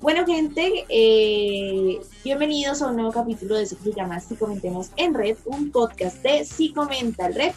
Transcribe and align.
Bueno, 0.00 0.24
gente, 0.24 0.86
eh, 0.88 2.00
bienvenidos 2.24 2.80
a 2.80 2.86
un 2.86 2.96
nuevo 2.96 3.12
capítulo 3.12 3.56
de 3.56 3.66
se 3.66 3.76
llama 3.94 4.20
Si 4.20 4.34
Comentemos 4.36 4.90
en 4.96 5.12
Red, 5.12 5.36
un 5.44 5.70
podcast 5.70 6.22
de 6.22 6.44
Si 6.44 6.72
Comenta 6.72 7.26
el 7.26 7.34
Red. 7.34 7.52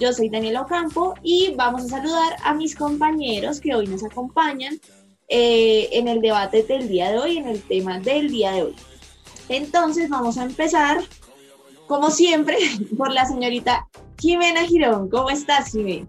Yo 0.00 0.12
soy 0.12 0.28
Daniela 0.28 0.62
Ocampo 0.62 1.14
y 1.22 1.54
vamos 1.54 1.84
a 1.84 1.88
saludar 1.88 2.36
a 2.42 2.54
mis 2.54 2.74
compañeros 2.74 3.60
que 3.60 3.74
hoy 3.74 3.86
nos 3.86 4.02
acompañan 4.02 4.80
eh, 5.28 5.88
en 5.92 6.08
el 6.08 6.20
debate 6.20 6.64
del 6.64 6.88
día 6.88 7.10
de 7.10 7.18
hoy, 7.18 7.38
en 7.38 7.46
el 7.46 7.62
tema 7.62 8.00
del 8.00 8.28
día 8.28 8.52
de 8.52 8.62
hoy. 8.64 8.74
Entonces 9.48 10.08
vamos 10.08 10.38
a 10.38 10.44
empezar, 10.44 10.98
como 11.86 12.10
siempre, 12.10 12.56
por 12.96 13.12
la 13.12 13.26
señorita 13.26 13.86
Jimena 14.18 14.62
Girón. 14.62 15.08
¿Cómo 15.08 15.30
estás, 15.30 15.72
Jimena? 15.72 16.06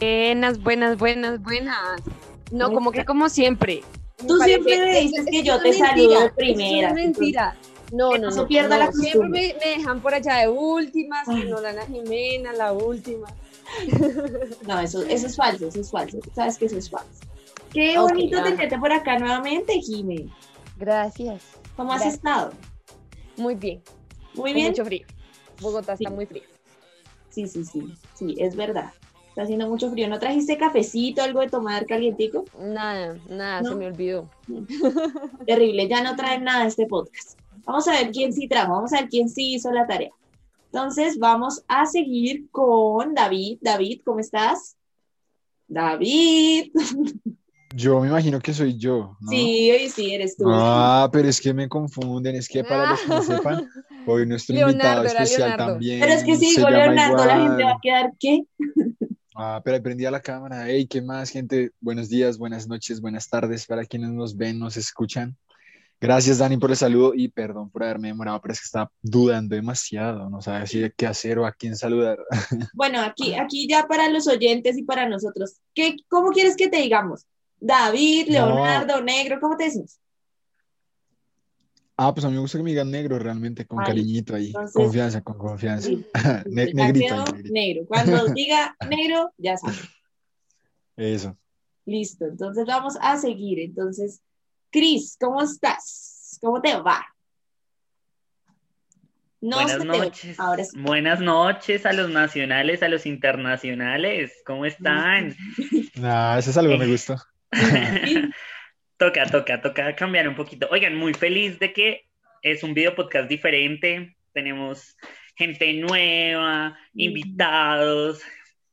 Buenas, 0.00 0.60
buenas, 0.62 0.98
buenas, 0.98 1.42
buenas. 1.42 2.02
No, 2.50 2.72
como 2.72 2.90
que 2.90 3.04
como 3.04 3.28
siempre. 3.28 3.82
Tú 4.26 4.38
siempre 4.38 4.78
me 4.78 5.00
dices 5.00 5.26
que 5.30 5.42
yo 5.42 5.60
te 5.60 5.72
saludo 5.72 6.20
de 6.20 6.30
primera. 6.30 6.88
Es 6.88 6.94
mentira. 6.94 7.56
No, 7.92 8.16
no, 8.16 8.30
no. 8.30 8.46
pierda 8.46 8.78
la 8.78 8.90
Siempre 8.90 9.28
me, 9.28 9.54
me, 9.54 9.76
dejan 9.76 10.00
por 10.00 10.14
allá 10.14 10.38
de 10.38 10.48
últimas, 10.48 11.28
que 11.28 11.44
no 11.44 11.60
dan 11.60 11.78
a 11.78 11.86
Jimena, 11.86 12.52
la 12.52 12.72
última. 12.72 13.28
No, 14.66 14.80
eso, 14.80 15.02
eso 15.02 15.26
es 15.26 15.36
falso, 15.36 15.68
eso 15.68 15.80
es 15.80 15.90
falso. 15.90 16.18
Sabes 16.34 16.58
que 16.58 16.66
eso 16.66 16.78
es 16.78 16.90
falso. 16.90 17.20
Qué 17.72 17.98
bonito 17.98 18.38
okay, 18.38 18.52
tenerte 18.52 18.78
por 18.78 18.92
acá 18.92 19.18
nuevamente, 19.18 19.80
Jimé. 19.80 20.26
Gracias. 20.76 21.42
¿Cómo 21.76 21.90
Gracias. 21.90 22.08
has 22.08 22.14
estado? 22.14 22.52
Muy 23.36 23.54
bien. 23.54 23.82
Muy 24.34 24.52
bien. 24.52 24.68
mucho 24.68 24.84
frío. 24.84 25.06
Bogotá 25.60 25.96
Sí. 25.96 26.04
está 26.04 26.14
muy 26.14 26.26
frío. 26.26 26.42
Sí, 27.30 27.46
sí, 27.48 27.64
sí. 27.64 27.94
Sí, 28.14 28.34
es 28.38 28.56
verdad. 28.56 28.92
Está 29.28 29.42
haciendo 29.42 29.66
mucho 29.68 29.90
frío. 29.90 30.08
¿No 30.08 30.18
trajiste 30.18 30.58
cafecito, 30.58 31.22
algo 31.22 31.40
de 31.40 31.48
tomar 31.48 31.86
calientico? 31.86 32.44
Nada, 32.58 33.16
nada, 33.28 33.62
¿No? 33.62 33.70
se 33.70 33.74
me 33.76 33.86
olvidó. 33.86 34.28
Terrible, 35.46 35.88
ya 35.88 36.02
no 36.02 36.14
traen 36.16 36.44
nada 36.44 36.64
a 36.64 36.66
este 36.66 36.86
podcast. 36.86 37.38
Vamos 37.64 37.86
a 37.88 37.92
ver 37.92 38.10
quién 38.10 38.32
sí 38.32 38.48
trajo, 38.48 38.72
vamos 38.72 38.92
a 38.92 39.00
ver 39.00 39.08
quién 39.08 39.28
sí 39.28 39.54
hizo 39.54 39.70
la 39.72 39.86
tarea. 39.86 40.10
Entonces 40.66 41.18
vamos 41.18 41.62
a 41.68 41.86
seguir 41.86 42.48
con 42.50 43.14
David. 43.14 43.58
David, 43.60 44.00
¿cómo 44.04 44.20
estás? 44.20 44.76
David. 45.68 46.72
Yo 47.74 48.00
me 48.00 48.08
imagino 48.08 48.38
que 48.38 48.52
soy 48.52 48.76
yo, 48.76 49.16
¿no? 49.18 49.30
Sí, 49.30 49.70
hoy 49.70 49.88
sí 49.88 50.12
eres 50.12 50.36
tú. 50.36 50.44
Ah, 50.46 51.08
pero 51.10 51.26
es 51.28 51.40
que 51.40 51.54
me 51.54 51.70
confunden, 51.70 52.36
es 52.36 52.46
que 52.46 52.62
para 52.62 52.90
los 52.90 53.00
que 53.00 53.08
no 53.08 53.22
sepan, 53.22 53.66
hoy 54.06 54.26
nuestro 54.26 54.54
Leonardo, 54.54 55.02
invitado 55.02 55.04
especial 55.04 55.48
Leonardo. 55.50 55.72
también 55.72 56.00
Pero 56.00 56.12
es 56.12 56.24
que 56.24 56.36
si 56.36 56.46
se 56.46 56.56
digo 56.56 56.70
llama 56.70 56.86
Leonardo, 56.86 57.24
la 57.24 57.40
gente 57.40 57.64
va 57.64 57.70
a 57.70 57.78
quedar, 57.82 58.12
¿qué? 58.18 58.44
Ah, 59.34 59.62
pero 59.64 59.76
ahí 59.76 59.82
prendí 59.82 60.04
a 60.04 60.10
la 60.10 60.20
cámara. 60.20 60.64
Hey, 60.66 60.86
¿qué 60.86 61.00
más, 61.00 61.30
gente? 61.30 61.70
Buenos 61.80 62.08
días, 62.08 62.36
buenas 62.36 62.68
noches, 62.68 63.00
buenas 63.00 63.28
tardes 63.28 63.66
para 63.66 63.84
quienes 63.84 64.10
nos 64.10 64.36
ven, 64.36 64.58
nos 64.58 64.76
escuchan. 64.76 65.36
Gracias, 66.02 66.38
Dani, 66.38 66.56
por 66.56 66.70
el 66.70 66.76
saludo 66.76 67.12
y 67.14 67.28
perdón 67.28 67.70
por 67.70 67.84
haberme 67.84 68.08
demorado, 68.08 68.40
pero 68.42 68.52
es 68.52 68.60
que 68.60 68.64
estaba 68.64 68.90
dudando 69.00 69.54
demasiado, 69.54 70.28
no 70.28 70.42
sabía 70.42 70.66
si 70.66 70.90
qué 70.96 71.06
hacer 71.06 71.38
o 71.38 71.46
a 71.46 71.52
quién 71.52 71.76
saludar. 71.76 72.18
Bueno, 72.74 73.00
aquí, 73.00 73.34
aquí 73.34 73.68
ya 73.68 73.86
para 73.86 74.08
los 74.08 74.26
oyentes 74.26 74.76
y 74.76 74.82
para 74.82 75.08
nosotros, 75.08 75.60
¿qué, 75.72 75.94
¿cómo 76.08 76.30
quieres 76.32 76.56
que 76.56 76.68
te 76.68 76.78
digamos? 76.78 77.24
David, 77.60 78.26
No. 78.26 78.32
Leonardo, 78.32 79.00
Negro, 79.00 79.38
¿cómo 79.40 79.56
te 79.56 79.64
decimos? 79.64 80.00
Ah, 81.96 82.12
pues 82.14 82.24
a 82.24 82.28
mí 82.28 82.34
me 82.34 82.40
gusta 82.40 82.58
que 82.58 82.64
me 82.64 82.70
digan 82.70 82.90
negro 82.90 83.18
realmente, 83.18 83.66
con 83.66 83.80
Ay, 83.80 83.86
cariñito 83.86 84.34
ahí, 84.34 84.46
entonces- 84.48 84.74
confianza, 84.74 85.20
con 85.22 85.38
confianza. 85.38 85.88
Sí. 85.88 86.04
Ne- 86.46 86.72
negrito, 86.72 87.14
ahí, 87.14 87.24
negrito. 87.32 87.52
negro. 87.52 87.82
Cuando 87.86 88.24
diga 88.34 88.76
negro, 88.88 89.32
ya 89.38 89.56
sabes. 89.56 89.80
Eso. 90.96 91.36
Listo, 91.84 92.24
entonces 92.26 92.64
vamos 92.66 92.96
a 93.00 93.16
seguir. 93.18 93.60
Entonces, 93.60 94.20
Cris, 94.70 95.16
¿cómo 95.20 95.42
estás? 95.42 96.38
¿Cómo 96.40 96.60
te 96.62 96.76
va? 96.76 97.04
No 99.40 99.56
Buenas 99.56 99.72
se 99.72 99.78
te 99.80 99.88
oye. 99.90 99.98
noches. 99.98 100.40
Ahora 100.40 100.64
sí. 100.64 100.78
Buenas 100.80 101.20
noches 101.20 101.84
a 101.84 101.92
los 101.92 102.08
nacionales, 102.10 102.82
a 102.84 102.88
los 102.88 103.06
internacionales. 103.06 104.32
¿Cómo 104.46 104.64
están? 104.66 105.34
Ah, 106.02 106.36
ese 106.38 106.52
saludo 106.52 106.78
me 106.78 106.86
gustó. 106.86 107.16
Toca, 109.02 109.26
toca, 109.26 109.60
toca 109.60 109.96
cambiar 109.96 110.28
un 110.28 110.36
poquito. 110.36 110.68
Oigan, 110.70 110.94
muy 110.94 111.12
feliz 111.12 111.58
de 111.58 111.72
que 111.72 112.08
es 112.40 112.62
un 112.62 112.72
video 112.72 112.94
podcast 112.94 113.28
diferente. 113.28 114.16
Tenemos 114.32 114.96
gente 115.34 115.72
nueva, 115.72 116.78
invitados, 116.94 118.22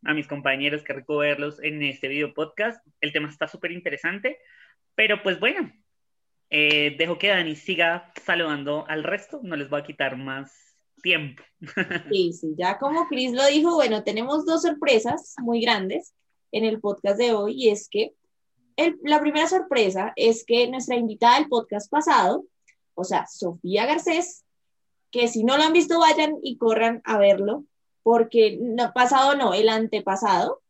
a 0.03 0.13
mis 0.13 0.27
compañeros, 0.27 0.83
que 0.83 0.93
rico 0.93 1.17
verlos 1.17 1.59
en 1.63 1.81
este 1.81 2.07
video 2.07 2.31
podcast. 2.31 2.85
El 3.01 3.11
tema 3.11 3.27
está 3.27 3.47
súper 3.47 3.71
interesante, 3.71 4.37
pero 4.93 5.23
pues 5.23 5.39
bueno, 5.39 5.73
eh, 6.51 6.95
dejo 6.99 7.17
que 7.17 7.29
Dani 7.29 7.55
siga 7.55 8.13
saludando 8.23 8.85
al 8.87 9.03
resto. 9.03 9.39
No 9.41 9.55
les 9.55 9.67
voy 9.67 9.79
a 9.79 9.83
quitar 9.83 10.15
más 10.15 10.75
tiempo. 11.01 11.41
Sí, 12.11 12.33
sí, 12.33 12.53
ya 12.55 12.77
como 12.77 13.07
Cris 13.07 13.31
lo 13.31 13.47
dijo, 13.47 13.73
bueno, 13.73 14.03
tenemos 14.03 14.45
dos 14.45 14.61
sorpresas 14.61 15.33
muy 15.39 15.59
grandes 15.59 16.13
en 16.51 16.65
el 16.65 16.79
podcast 16.79 17.17
de 17.17 17.33
hoy 17.33 17.55
y 17.63 17.69
es 17.69 17.89
que 17.89 18.13
la 19.03 19.19
primera 19.19 19.47
sorpresa 19.47 20.13
es 20.15 20.45
que 20.45 20.67
nuestra 20.67 20.95
invitada 20.95 21.39
del 21.39 21.49
podcast 21.49 21.89
pasado, 21.89 22.45
o 22.93 23.03
sea, 23.03 23.25
Sofía 23.27 23.85
Garcés, 23.85 24.43
que 25.11 25.27
si 25.27 25.43
no 25.43 25.57
lo 25.57 25.63
han 25.63 25.73
visto 25.73 25.99
vayan 25.99 26.35
y 26.41 26.57
corran 26.57 27.01
a 27.05 27.17
verlo, 27.17 27.65
porque 28.03 28.57
no, 28.61 28.91
pasado 28.93 29.35
no, 29.35 29.53
el 29.53 29.69
antepasado, 29.69 30.61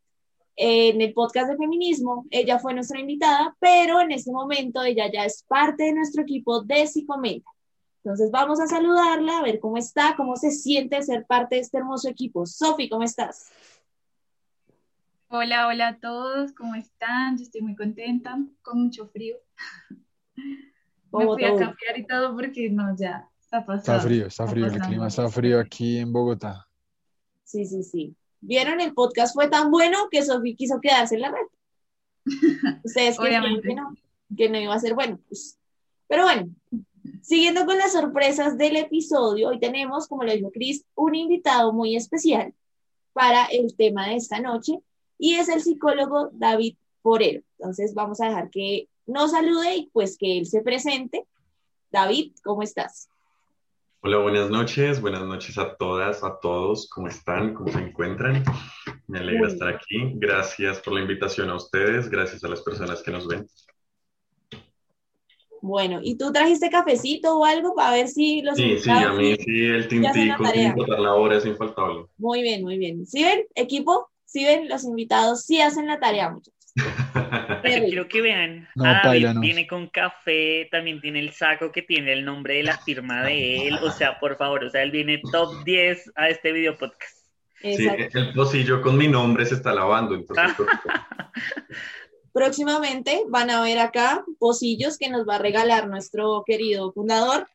en 0.55 1.01
el 1.01 1.13
podcast 1.13 1.49
de 1.49 1.57
feminismo, 1.57 2.25
ella 2.31 2.59
fue 2.59 2.73
nuestra 2.73 2.99
invitada, 2.99 3.55
pero 3.59 4.01
en 4.01 4.11
este 4.11 4.31
momento 4.31 4.83
ella 4.83 5.09
ya 5.11 5.23
es 5.23 5.43
parte 5.47 5.85
de 5.85 5.93
nuestro 5.93 6.21
equipo 6.23 6.61
de 6.63 6.85
Psicomenta. 6.85 7.49
Entonces 8.03 8.29
vamos 8.29 8.59
a 8.59 8.67
saludarla, 8.67 9.37
a 9.37 9.43
ver 9.43 9.59
cómo 9.59 9.77
está, 9.77 10.15
cómo 10.17 10.35
se 10.35 10.51
siente 10.51 11.01
ser 11.01 11.25
parte 11.25 11.55
de 11.55 11.61
este 11.61 11.77
hermoso 11.77 12.09
equipo. 12.09 12.45
Sofi, 12.45 12.89
¿cómo 12.89 13.03
estás? 13.03 13.49
Hola, 15.31 15.67
hola 15.67 15.89
a 15.89 15.99
todos, 15.99 16.53
¿cómo 16.53 16.73
están? 16.73 17.37
Yo 17.37 17.43
estoy 17.43 17.61
muy 17.61 17.75
contenta, 17.75 18.35
con 18.63 18.81
mucho 18.81 19.05
frío. 19.09 19.35
Me 21.11 21.23
fui 21.23 21.43
a 21.43 21.49
cambiar 21.49 21.97
y 21.97 22.07
todo 22.07 22.33
porque 22.33 22.67
no, 22.71 22.95
ya 22.97 23.29
está 23.39 23.63
pasando. 23.63 23.77
Está 23.77 23.99
frío, 23.99 24.25
está 24.25 24.47
frío, 24.47 24.65
el 24.65 24.79
clima 24.79 25.07
está 25.07 25.29
frío 25.29 25.59
aquí 25.59 25.99
en 25.99 26.11
Bogotá. 26.11 26.67
Sí, 27.43 27.63
sí, 27.63 27.83
sí. 27.83 28.15
¿Vieron? 28.41 28.81
El 28.81 28.95
podcast 28.95 29.35
fue 29.35 29.47
tan 29.47 29.69
bueno 29.69 30.07
que 30.09 30.23
Sofi 30.23 30.55
quiso 30.55 30.81
quedarse 30.81 31.13
en 31.13 31.21
la 31.21 31.31
red. 31.31 32.25
Ustedes 32.83 33.19
creían 33.19 33.61
que 33.61 33.75
no, 33.75 33.93
que 34.35 34.49
no 34.49 34.57
iba 34.57 34.73
a 34.73 34.79
ser 34.79 34.95
bueno. 34.95 35.19
pues. 35.27 35.59
Pero 36.07 36.23
bueno, 36.23 36.49
siguiendo 37.21 37.67
con 37.67 37.77
las 37.77 37.91
sorpresas 37.91 38.57
del 38.57 38.77
episodio, 38.77 39.49
hoy 39.49 39.59
tenemos, 39.59 40.07
como 40.07 40.23
lo 40.23 40.33
dijo 40.33 40.49
Cris, 40.49 40.85
un 40.95 41.13
invitado 41.13 41.71
muy 41.71 41.95
especial 41.95 42.55
para 43.13 43.45
el 43.45 43.75
tema 43.75 44.07
de 44.07 44.15
esta 44.15 44.39
noche 44.39 44.79
y 45.19 45.35
es 45.35 45.49
el 45.49 45.61
psicólogo 45.61 46.29
David 46.31 46.75
Porero. 47.03 47.43
Entonces 47.59 47.93
vamos 47.93 48.19
a 48.21 48.27
dejar 48.27 48.49
que 48.49 48.87
nos 49.05 49.31
salude 49.31 49.75
y 49.75 49.89
pues 49.91 50.17
que 50.17 50.39
él 50.39 50.45
se 50.47 50.61
presente. 50.61 51.27
David, 51.91 52.31
¿cómo 52.43 52.63
estás? 52.63 53.09
Hola, 54.01 54.19
buenas 54.19 54.49
noches, 54.49 55.01
buenas 55.01 55.25
noches 55.25 55.57
a 55.57 55.75
todas, 55.75 56.23
a 56.23 56.39
todos, 56.39 56.87
¿cómo 56.89 57.09
están? 57.09 57.53
¿Cómo 57.53 57.69
se 57.69 57.79
encuentran? 57.79 58.43
Me 59.07 59.19
alegra 59.19 59.49
estar 59.49 59.67
aquí. 59.67 60.13
Gracias 60.15 60.79
por 60.79 60.93
la 60.93 61.01
invitación 61.01 61.49
a 61.49 61.55
ustedes, 61.55 62.09
gracias 62.09 62.41
a 62.45 62.47
las 62.47 62.61
personas 62.61 63.03
que 63.03 63.11
nos 63.11 63.27
ven. 63.27 63.45
Bueno, 65.61 65.99
¿y 66.01 66.17
tú 66.17 66.31
trajiste 66.31 66.69
cafecito 66.69 67.37
o 67.37 67.43
algo 67.43 67.75
para 67.75 67.91
ver 67.91 68.07
si 68.07 68.41
los 68.41 68.55
Sí, 68.55 68.77
sí, 68.79 68.89
a 68.89 69.11
mí 69.11 69.35
sí, 69.35 69.65
el 69.65 69.89
tintico, 69.89 70.45
sin 70.45 70.61
importar 70.67 70.99
la 70.99 71.15
hora, 71.15 71.37
es 71.37 71.45
infaltable. 71.45 72.05
Muy 72.17 72.41
bien, 72.41 72.63
muy 72.63 72.77
bien. 72.77 73.05
¿Sí 73.05 73.23
ven, 73.23 73.45
equipo? 73.55 74.08
¿Sí 74.29 74.45
ven? 74.45 74.69
Los 74.69 74.83
invitados 74.83 75.43
sí 75.43 75.59
hacen 75.59 75.87
la 75.87 75.99
tarea, 75.99 76.29
muchachos. 76.29 76.53
Yo 77.63 77.83
quiero 77.85 78.07
que 78.07 78.21
vean. 78.21 78.69
No, 78.75 78.85
a 78.85 78.93
David 78.93 79.03
paila, 79.03 79.33
no. 79.33 79.41
viene 79.41 79.65
con 79.65 79.87
café, 79.87 80.67
también 80.71 81.01
tiene 81.01 81.19
el 81.19 81.33
saco 81.33 81.71
que 81.71 81.81
tiene 81.81 82.13
el 82.13 82.23
nombre 82.23 82.57
de 82.57 82.63
la 82.63 82.77
firma 82.77 83.23
de 83.23 83.67
él. 83.67 83.79
O 83.81 83.89
sea, 83.89 84.19
por 84.19 84.37
favor, 84.37 84.63
o 84.63 84.69
sea, 84.69 84.83
él 84.83 84.91
viene 84.91 85.19
top 85.31 85.63
10 85.63 86.11
a 86.15 86.29
este 86.29 86.51
video 86.51 86.77
podcast. 86.77 87.17
Sí, 87.59 87.87
el 87.87 88.33
pocillo 88.33 88.83
con 88.83 88.97
mi 88.97 89.07
nombre 89.07 89.47
se 89.47 89.55
está 89.55 89.73
lavando, 89.73 90.13
entonces 90.13 90.53
pues, 90.55 90.69
Próximamente 92.31 93.23
van 93.27 93.49
a 93.49 93.61
ver 93.63 93.79
acá 93.79 94.23
pocillos 94.37 94.99
que 94.99 95.09
nos 95.09 95.27
va 95.27 95.35
a 95.35 95.39
regalar 95.39 95.87
nuestro 95.87 96.43
querido 96.45 96.93
fundador 96.93 97.47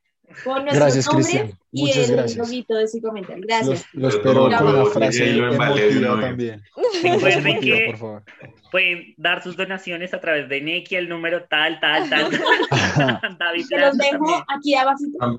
con 0.44 0.64
nuestros 0.64 0.74
Gracias, 0.74 1.06
nombres 1.06 1.26
Cristian. 1.28 1.58
y 1.72 1.80
Muchas 1.82 2.08
el 2.08 2.16
gracias. 2.16 2.38
loguito 2.38 2.74
de 2.76 2.88
psicomental. 2.88 3.40
Gracias. 3.40 3.84
Perdón, 3.92 4.10
espero 4.10 4.34
con 4.34 4.46
una 4.46 4.58
por- 4.82 4.92
frase 4.92 5.26
lo 5.34 5.52
emotiva 5.54 6.20
también. 6.20 6.62
Recuerden 7.02 7.46
Emotiva, 7.46 7.76
que 7.76 7.86
por 7.86 7.96
favor. 7.98 8.22
pueden 8.70 9.14
dar 9.16 9.42
sus 9.42 9.56
donaciones 9.56 10.12
a 10.14 10.20
través 10.20 10.48
de 10.48 10.60
Neki, 10.60 10.96
el 10.96 11.08
número 11.08 11.44
tal, 11.44 11.78
tal, 11.80 12.08
tal. 12.10 12.30
David 13.38 13.64
Se 13.66 13.78
los 13.78 13.96
dejo 13.96 14.10
también. 14.18 14.40
aquí 14.48 14.74
abajito. 14.74 15.18
Ah, 15.20 15.36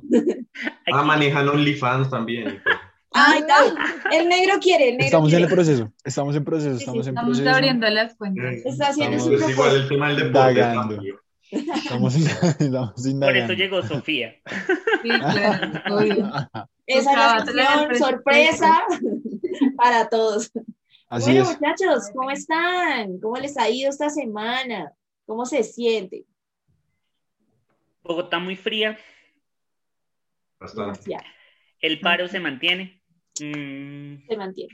ah, 0.94 1.04
manejan 1.04 1.50
OnlyFans 1.50 2.10
también. 2.10 2.48
y 2.48 2.60
pues. 2.60 2.76
Ay, 3.18 3.44
David, 3.48 3.74
el 4.12 4.28
negro 4.28 4.56
quiere, 4.62 4.90
el 4.90 4.98
negro 4.98 5.06
Estamos 5.06 5.31
en 5.31 5.44
el 5.44 5.48
proceso, 5.48 5.90
estamos 6.04 6.36
en 6.36 6.44
proceso, 6.44 6.72
Sí, 6.72 6.78
sí, 6.80 6.81
estamos 6.84 7.08
en 7.08 7.14
Estamos 7.14 7.38
proceso. 7.38 7.56
abriendo 7.56 7.90
las 7.90 8.14
cuentas. 8.16 8.56
Está 8.66 8.88
haciendo 8.90 9.16
Estamos- 9.18 9.40
su 9.40 9.46
Es 9.46 9.52
igual 9.52 9.76
el 9.78 9.88
tema 9.88 10.08
del 10.10 10.18
deporte. 10.34 11.14
Estamos, 11.56 12.16
Por 13.19 13.38
eso 13.38 13.54
llegó 13.54 13.81
Sofía. 13.84 14.36
Sí, 15.02 15.10
claro, 15.10 15.81
obvio. 15.96 16.31
Esa 16.86 17.38
es 17.38 17.54
la 17.54 17.96
sorpresa 17.98 18.84
para 19.78 20.07
todos. 20.10 20.52
Así 21.07 21.31
bueno, 21.31 21.50
es. 21.50 21.60
muchachos, 21.60 22.10
¿cómo 22.13 22.31
están? 22.31 23.19
¿Cómo 23.19 23.38
les 23.38 23.57
ha 23.57 23.69
ido 23.69 23.90
esta 23.90 24.10
semana? 24.10 24.92
¿Cómo 25.25 25.46
se 25.46 25.63
siente? 25.63 26.25
Bogotá 28.04 28.38
muy 28.38 28.56
fría, 28.56 28.98
Bastante. 30.60 31.12
Ya, 31.12 31.24
el 31.80 32.00
paro 32.00 32.28
se 32.28 32.40
mantiene. 32.40 33.02
Mm, 33.40 34.28
se 34.28 34.38
mantiene. 34.38 34.74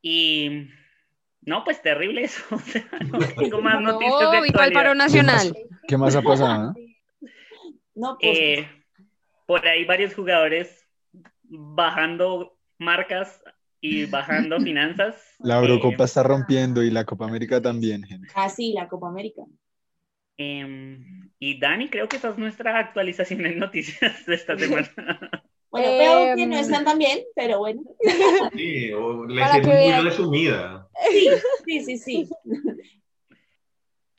y 0.00 0.68
no, 1.48 1.64
pues 1.64 1.82
terrible 1.82 2.22
eso. 2.24 2.42
O 2.54 2.58
sea, 2.58 2.84
no 3.12 3.18
tengo 3.18 3.60
más 3.62 3.80
noticias 3.80 4.30
de 4.30 4.38
No, 4.38 4.46
¿y 4.46 4.52
cuál 4.52 4.72
paro 4.72 4.94
nacional? 4.94 5.54
¿Qué 5.86 5.96
más 5.96 6.14
ha 6.14 6.22
pasado? 6.22 6.62
no? 6.62 6.74
No, 7.94 8.18
pues, 8.20 8.38
Eh, 8.38 8.68
por 9.46 9.66
ahí 9.66 9.84
varios 9.84 10.14
jugadores 10.14 10.84
bajando 11.42 12.56
marcas 12.78 13.42
y 13.80 14.04
bajando 14.06 14.60
finanzas. 14.60 15.16
La 15.40 15.56
Eh, 15.58 15.68
Eurocopa 15.68 16.04
está 16.04 16.22
rompiendo 16.22 16.82
y 16.82 16.90
la 16.90 17.04
Copa 17.04 17.24
América 17.26 17.60
también, 17.60 18.02
gente. 18.04 18.28
así, 18.34 18.72
la 18.74 18.88
Copa 18.88 19.08
América. 19.08 19.42
em, 20.36 21.30
y 21.40 21.58
Dani, 21.58 21.88
creo 21.88 22.08
que 22.08 22.16
esa 22.16 22.30
es 22.30 22.38
nuestra 22.38 22.78
actualización 22.78 23.44
en 23.46 23.58
noticias 23.58 24.24
de 24.26 24.34
esta 24.34 24.56
semana. 24.58 24.88
Bueno, 25.70 25.86
Em, 25.88 25.98
veo 25.98 26.36
que 26.36 26.46
no 26.46 26.56
están 26.56 26.84
tan 26.84 26.98
bien, 26.98 27.20
pero 27.34 27.58
bueno. 27.58 27.82
Sí, 28.54 28.92
o 28.92 29.24
le 29.26 29.40
Para 29.40 29.54
sirve 29.54 29.70
que 29.70 29.92
muy 29.94 30.04
resumida. 30.04 30.88
Sí, 31.10 31.28
sí, 31.64 31.84
sí, 31.84 31.98
sí. 31.98 32.28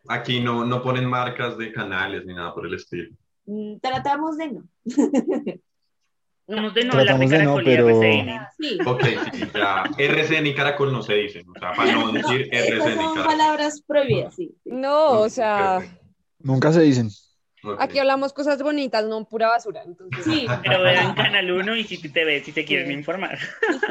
Aquí 0.07 0.39
no, 0.39 0.65
no 0.65 0.81
ponen 0.81 1.05
marcas 1.05 1.57
de 1.57 1.71
canales 1.71 2.25
ni 2.25 2.33
nada 2.33 2.53
por 2.53 2.65
el 2.65 2.73
estilo. 2.73 3.15
Mm, 3.45 3.77
Tratamos 3.79 4.37
de 4.37 4.47
no. 4.51 4.63
Vamos 6.47 6.73
de 6.73 6.83
nuevo 6.83 6.97
a 6.99 7.03
la 7.03 7.03
Tratamos 7.05 7.29
de 7.29 7.37
no, 7.43 7.55
Caracol 7.55 7.61
y 7.61 7.65
pero- 7.65 7.89
RCN. 7.89 8.39
Sí, 8.57 8.77
Ok, 8.87 9.03
sí, 9.33 9.43
ya. 9.53 9.83
RCN 9.97 10.47
y 10.47 10.55
Caracol 10.55 10.91
no 10.91 11.03
se 11.03 11.13
dicen. 11.13 11.45
O 11.49 11.59
sea, 11.59 11.73
para 11.73 11.91
no 11.93 12.11
decir 12.11 12.47
RCN 12.51 12.77
y 12.77 12.79
son 12.95 12.95
Caracol. 13.13 13.23
palabras 13.25 13.81
prohibidas, 13.85 14.35
sí. 14.35 14.55
sí. 14.63 14.69
No, 14.71 15.21
o 15.21 15.29
sea, 15.29 15.79
Nunca 16.39 16.71
se 16.71 16.81
dicen. 16.81 17.09
Ok. 17.63 17.75
aquí 17.79 17.99
hablamos 17.99 18.31
cosas 18.33 18.61
bonitas, 18.61 19.05
no 19.05 19.25
pura 19.25 19.47
basura. 19.49 19.83
Entonces, 19.85 20.23
Sí, 20.23 20.45
Pero 20.63 20.81
vean 20.83 21.13
Canal 21.15 21.51
1 21.51 21.75
y 21.77 21.83
City 21.83 22.09
TV 22.09 22.41
si 22.43 22.51
se 22.51 22.63
quieren 22.65 22.91
informar. 22.91 23.37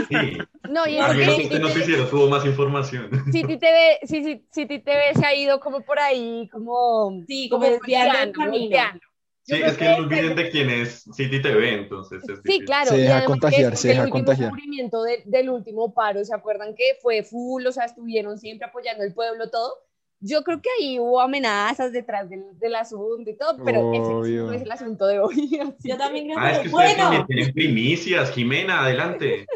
Sí. 0.09 0.39
no, 0.71 0.87
y 0.87 0.97
es 0.99 1.05
Al 1.05 1.13
que 1.13 1.19
menos 1.19 1.35
City 1.37 1.47
este 1.47 1.57
TV, 1.59 1.69
noticiero 1.69 2.07
tuvo 2.09 2.29
más 2.29 2.45
información. 2.47 3.11
City 3.33 3.59
TV, 3.59 3.99
sí, 4.05 4.25
sí, 4.25 4.47
City 4.53 4.79
TV 4.81 5.15
se 5.15 5.27
ha 5.27 5.35
ido 5.35 5.61
como 5.61 5.81
por 5.83 5.99
ahí, 5.99 6.49
como, 6.53 7.23
Sí, 7.27 7.49
como 7.49 7.67
el 7.67 7.79
camino. 7.81 8.51
golpeando. 8.51 9.01
Sí, 9.43 9.55
es 9.63 9.79
que 9.79 9.85
no 9.89 9.97
olviden 9.97 10.37
de 10.37 10.51
quién 10.51 10.69
es 10.69 11.05
City 11.15 11.41
TV, 11.41 11.73
entonces 11.73 12.19
es 12.23 12.27
Sí, 12.27 12.43
difícil. 12.45 12.65
claro. 12.67 12.91
Se 12.91 12.99
deja 12.99 13.25
contagiar, 13.25 13.77
se 13.79 13.89
el 13.89 13.93
deja 13.95 14.03
último 14.05 14.19
contagiar. 14.27 14.51
cubrimiento 14.51 15.03
de- 15.05 15.23
del 15.25 15.49
último 15.49 15.95
paro, 15.95 16.23
¿se 16.23 16.35
acuerdan 16.35 16.75
que 16.75 16.85
fue 17.01 17.23
full? 17.23 17.65
O 17.67 17.73
sea, 17.73 17.87
estuvieron 17.87 18.39
siempre 18.39 18.69
apoyando 18.69 19.05
al 19.05 19.15
pueblo, 19.15 19.49
todo. 19.49 19.73
Yo 20.21 20.43
creo 20.43 20.61
que 20.61 20.69
ahí 20.81 20.99
hubo 20.99 21.21
amenazas 21.21 21.93
detrás 21.93 22.29
del, 22.29 22.43
del 22.59 22.75
asunto 22.75 23.31
y 23.31 23.37
todo, 23.37 23.57
pero 23.65 23.93
ese 23.93 24.35
no 24.35 24.53
es 24.53 24.63
el 24.63 24.73
asunto 24.73 25.07
de 25.07 25.21
hoy. 25.21 25.61
así 25.63 25.89
Yo 25.89 25.97
también 25.97 26.27
creo 26.27 26.39
Ah, 26.41 26.51
es 26.51 26.59
que, 26.59 26.69
ustedes 26.69 26.73
bueno, 26.73 27.03
también 27.03 27.27
tienen 27.27 27.53
primicias. 27.55 28.31
Jimena, 28.33 28.81
adelante. 28.83 29.47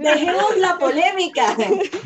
dejemos 0.00 0.56
la 0.58 0.76
polémica, 0.78 1.56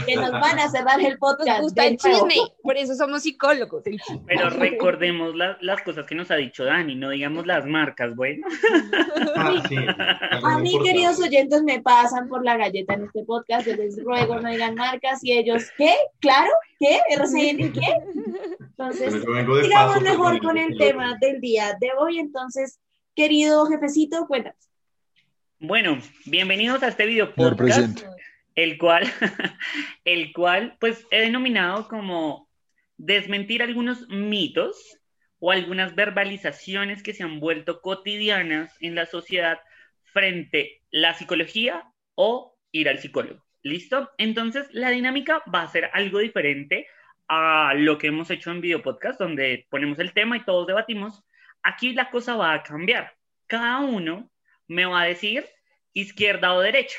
que 0.06 0.14
nos 0.16 0.30
van 0.30 0.58
a 0.60 0.68
cerrar 0.70 1.00
el 1.00 1.10
Nos 1.10 1.18
podcast. 1.18 1.60
gusta 1.62 1.86
el 1.86 1.96
chisme, 1.96 2.34
por 2.62 2.76
eso 2.76 2.94
somos 2.94 3.22
psicólogos. 3.22 3.84
el 3.86 3.98
chisme. 4.00 4.22
Pero 4.26 4.50
recordemos 4.50 5.34
la- 5.34 5.58
las 5.60 5.82
cosas 5.82 6.06
que 6.06 6.14
nos 6.14 6.30
ha 6.30 6.36
dicho 6.36 6.64
Dani, 6.64 6.94
no 6.94 7.10
digamos 7.10 7.46
las 7.46 7.66
marcas, 7.66 8.14
bueno. 8.14 8.46
Ah, 9.36 9.60
sí. 9.68 9.76
A 10.44 10.58
mí, 10.58 10.78
queridos 10.84 11.20
oyentes, 11.20 11.62
me 11.64 11.80
pasan 11.82 12.28
por 12.28 12.44
la 12.44 12.56
galleta 12.56 12.94
en 12.94 13.04
este 13.04 13.24
podcast. 13.24 13.66
Yo 13.66 13.74
les 13.76 14.02
ruego 14.04 14.38
no 14.40 14.48
digan 14.50 14.74
marcas 14.76 15.18
y 15.24 15.32
ellos, 15.32 15.64
¿qué? 15.76 15.94
¿Claro? 16.20 16.50
¿Qué? 16.78 17.00
¿RCN? 17.16 17.72
¿Qué? 17.72 17.87
Entonces, 18.60 19.14
sigamos 19.62 20.02
mejor 20.02 20.40
con 20.40 20.56
el 20.58 20.76
tema 20.76 21.16
del 21.20 21.40
día 21.40 21.76
de 21.80 21.90
hoy. 21.98 22.18
Entonces, 22.18 22.80
querido 23.14 23.66
jefecito, 23.66 24.26
cuéntanos. 24.26 24.68
Bueno, 25.60 25.98
bienvenidos 26.26 26.82
a 26.82 26.88
este 26.88 27.06
video 27.06 27.34
podcast, 27.34 28.04
el 28.54 28.78
cual, 28.78 29.04
el 30.04 30.32
cual, 30.32 30.76
pues, 30.78 31.04
he 31.10 31.20
denominado 31.20 31.88
como 31.88 32.48
desmentir 32.96 33.62
algunos 33.62 34.08
mitos 34.08 34.98
o 35.40 35.50
algunas 35.50 35.94
verbalizaciones 35.94 37.02
que 37.02 37.14
se 37.14 37.22
han 37.22 37.40
vuelto 37.40 37.80
cotidianas 37.80 38.72
en 38.80 38.94
la 38.94 39.06
sociedad 39.06 39.58
frente 40.12 40.82
la 40.90 41.14
psicología 41.14 41.84
o 42.14 42.56
ir 42.72 42.88
al 42.88 42.98
psicólogo. 42.98 43.44
¿Listo? 43.62 44.10
Entonces, 44.18 44.68
la 44.72 44.90
dinámica 44.90 45.42
va 45.52 45.62
a 45.62 45.70
ser 45.70 45.90
algo 45.92 46.20
diferente 46.20 46.86
a 47.28 47.74
lo 47.76 47.98
que 47.98 48.08
hemos 48.08 48.30
hecho 48.30 48.50
en 48.50 48.60
video 48.60 48.82
podcast, 48.82 49.20
donde 49.20 49.66
ponemos 49.70 49.98
el 49.98 50.12
tema 50.12 50.36
y 50.36 50.44
todos 50.44 50.66
debatimos. 50.66 51.24
Aquí 51.62 51.92
la 51.92 52.10
cosa 52.10 52.36
va 52.36 52.54
a 52.54 52.62
cambiar. 52.62 53.14
Cada 53.46 53.78
uno 53.80 54.30
me 54.66 54.86
va 54.86 55.02
a 55.02 55.06
decir 55.06 55.46
izquierda 55.92 56.54
o 56.54 56.60
derecha. 56.60 56.98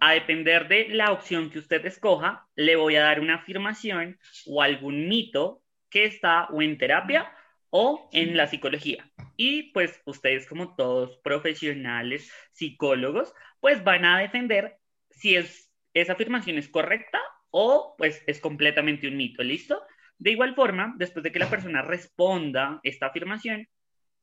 A 0.00 0.12
depender 0.12 0.68
de 0.68 0.88
la 0.88 1.12
opción 1.12 1.50
que 1.50 1.58
usted 1.58 1.84
escoja, 1.84 2.48
le 2.54 2.76
voy 2.76 2.96
a 2.96 3.02
dar 3.02 3.20
una 3.20 3.34
afirmación 3.34 4.18
o 4.46 4.62
algún 4.62 5.06
mito 5.08 5.62
que 5.90 6.04
está 6.06 6.48
en 6.58 6.78
terapia 6.78 7.30
o 7.68 8.08
en 8.12 8.36
la 8.36 8.46
psicología. 8.46 9.10
Y 9.36 9.72
pues 9.72 10.00
ustedes 10.06 10.46
como 10.46 10.74
todos 10.74 11.18
profesionales, 11.18 12.32
psicólogos, 12.52 13.34
pues 13.60 13.84
van 13.84 14.06
a 14.06 14.18
defender 14.18 14.78
si 15.10 15.36
es, 15.36 15.70
esa 15.92 16.14
afirmación 16.14 16.56
es 16.56 16.68
correcta 16.68 17.20
o 17.58 17.94
pues 17.96 18.22
es 18.26 18.38
completamente 18.38 19.08
un 19.08 19.16
mito, 19.16 19.42
¿listo? 19.42 19.82
De 20.18 20.30
igual 20.30 20.54
forma, 20.54 20.94
después 20.98 21.22
de 21.22 21.32
que 21.32 21.38
la 21.38 21.48
persona 21.48 21.80
responda 21.80 22.80
esta 22.82 23.06
afirmación, 23.06 23.66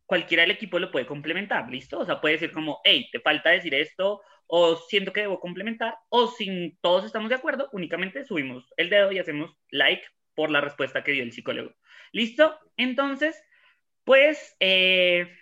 cualquiera 0.06 0.44
del 0.44 0.52
equipo 0.52 0.78
lo 0.78 0.92
puede 0.92 1.08
complementar, 1.08 1.68
¿listo? 1.68 1.98
O 1.98 2.06
sea, 2.06 2.22
puede 2.22 2.36
decir 2.36 2.52
como, 2.52 2.80
hey, 2.84 3.10
te 3.12 3.20
falta 3.20 3.50
decir 3.50 3.74
esto, 3.74 4.22
o 4.46 4.76
siento 4.76 5.12
que 5.12 5.22
debo 5.22 5.40
complementar, 5.40 5.96
o 6.10 6.28
si 6.28 6.78
todos 6.80 7.06
estamos 7.06 7.30
de 7.30 7.36
acuerdo, 7.36 7.70
únicamente 7.72 8.24
subimos 8.24 8.72
el 8.78 8.92
dedo 8.92 9.12
y 9.12 9.18
hacemos 9.18 9.58
like 9.72 10.04
por 10.36 10.52
la 10.52 10.62
respuesta 10.62 11.04
que 11.04 11.14
dio 11.14 11.24
el 11.24 11.32
psicólogo. 11.32 11.74
¿Listo? 12.12 12.56
Entonces, 12.78 13.44
pues, 14.04 14.56
eh, 14.60 15.36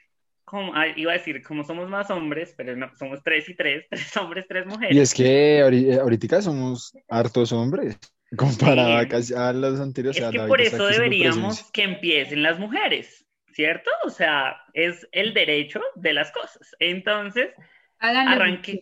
como, 0.52 0.76
ah, 0.76 0.86
iba 0.96 1.12
a 1.14 1.18
decir, 1.18 1.42
como 1.42 1.64
somos 1.64 1.90
más 1.90 2.12
hombres, 2.12 2.54
pero 2.58 2.76
no, 2.76 2.92
somos 3.00 3.24
tres 3.24 3.48
y 3.50 3.56
tres, 3.56 3.86
tres 3.90 4.16
hombres, 4.18 4.46
tres 4.48 4.66
mujeres. 4.68 4.96
Y 4.96 5.00
es 5.00 5.14
que 5.14 5.60
eh, 5.60 6.00
ahorita 6.00 6.42
somos 6.42 6.92
hartos 7.08 7.52
hombres, 7.54 7.98
comparado 8.38 8.90
Sí. 8.90 9.06
a, 9.06 9.08
casi- 9.08 9.34
a 9.34 9.54
los 9.54 9.80
anteriores. 9.80 10.18
Es 10.18 10.24
o 10.24 10.26
sea, 10.26 10.32
que 10.32 10.38
David 10.40 10.50
por 10.50 10.62
eso 10.62 10.86
deberíamos 10.88 11.72
que 11.72 11.84
empiecen 11.84 12.44
las 12.44 12.60
mujeres, 12.60 13.26
¿cierto? 13.54 13.90
O 14.06 14.10
sea, 14.10 14.58
es 14.74 15.08
el 15.14 15.34
derecho 15.34 15.82
de 15.96 16.14
las 16.14 16.32
cosas. 16.32 16.76
Entonces. 16.80 17.50
Arranque. 18.02 18.80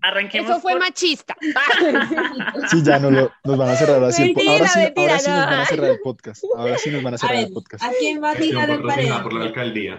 arranquemos. 0.00 0.50
Eso 0.50 0.60
fue 0.60 0.72
por- 0.72 0.80
machista. 0.80 1.36
Sí, 2.70 2.82
ya 2.84 2.98
no 2.98 3.10
lo, 3.10 3.32
nos 3.44 3.56
van 3.58 3.68
a 3.70 3.74
cerrar 3.76 4.02
así 4.04 4.22
el 4.22 4.32
podcast. 4.34 4.48
Ahora 4.48 4.68
sí, 4.68 4.78
Mentira, 4.80 5.02
ahora 5.12 5.18
sí 5.18 5.28
nos 5.30 5.38
van 5.44 5.52
a 5.52 5.58
no. 5.58 5.66
cerrar 5.66 5.90
el 5.90 6.00
podcast. 6.04 6.44
Ahora 6.56 6.78
sí 6.78 6.90
nos 6.90 7.02
van 7.02 7.12
a 7.12 7.16
A 7.16 7.18
cerrar 7.18 7.36
ver, 7.36 7.46
el 7.46 7.52
podcast. 7.52 7.84
¿a 7.84 7.90
quién 7.98 8.22
va 8.22 8.30
a 8.30 8.34
tirar 8.34 8.70
el 8.70 8.82
patrocinada 8.82 9.22
por 9.22 9.32
la 9.32 9.38
paredón? 9.40 9.48
alcaldía. 9.48 9.98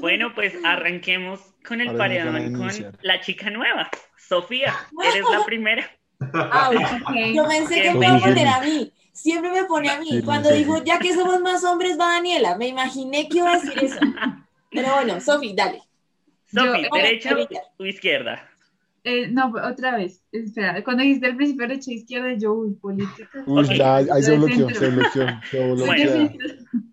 Bueno, 0.00 0.32
pues 0.34 0.54
arranquemos 0.64 1.40
con 1.66 1.80
el 1.80 1.94
paredón 1.96 2.54
con 2.54 2.70
la 3.02 3.20
chica 3.20 3.50
nueva. 3.50 3.90
Sofía, 4.28 4.74
eres 5.02 5.24
la 5.30 5.44
primera. 5.46 5.90
Ok. 6.20 7.14
Yo 7.34 7.46
pensé 7.46 7.82
que 7.82 7.94
me 7.94 8.06
iba 8.06 8.16
a 8.16 8.20
poner 8.20 8.48
a 8.48 8.60
mí. 8.60 8.92
Siempre 9.12 9.50
me 9.52 9.64
pone 9.64 9.90
a 9.90 10.00
mí. 10.00 10.22
Cuando 10.24 10.48
sí. 10.50 10.56
dijo, 10.56 10.82
ya 10.82 10.98
que 10.98 11.14
somos 11.14 11.40
más 11.40 11.62
hombres, 11.64 11.98
va 12.00 12.14
Daniela. 12.14 12.56
Me 12.56 12.66
imaginé 12.68 13.28
que 13.28 13.38
iba 13.38 13.52
a 13.52 13.58
decir 13.60 13.78
eso. 13.84 13.98
Pero 14.70 14.92
bueno, 14.94 15.20
Sofi, 15.20 15.52
dale. 15.54 15.82
Sofi, 16.54 16.82
derecha 16.92 17.36
o 17.78 17.86
izquierda. 17.86 18.48
Eh, 19.04 19.28
no, 19.28 19.52
otra 19.62 19.96
vez. 19.98 20.24
Espera, 20.32 20.82
cuando 20.82 21.02
dijiste 21.02 21.26
al 21.26 21.36
principio 21.36 21.66
derecha 21.68 21.90
e 21.90 21.94
izquierda, 21.94 22.32
yo, 22.38 22.54
uy, 22.54 22.74
política. 22.74 23.42
Uy, 23.46 23.64
Ok. 23.64 23.72
ya, 23.74 23.96
ahí 23.96 24.22
se 24.22 24.32
bloqueó, 24.32 24.70
centro. 24.70 24.74
se 24.74 24.88
bloqueó, 24.90 25.42
se 25.50 25.58
bloquea. 25.74 26.32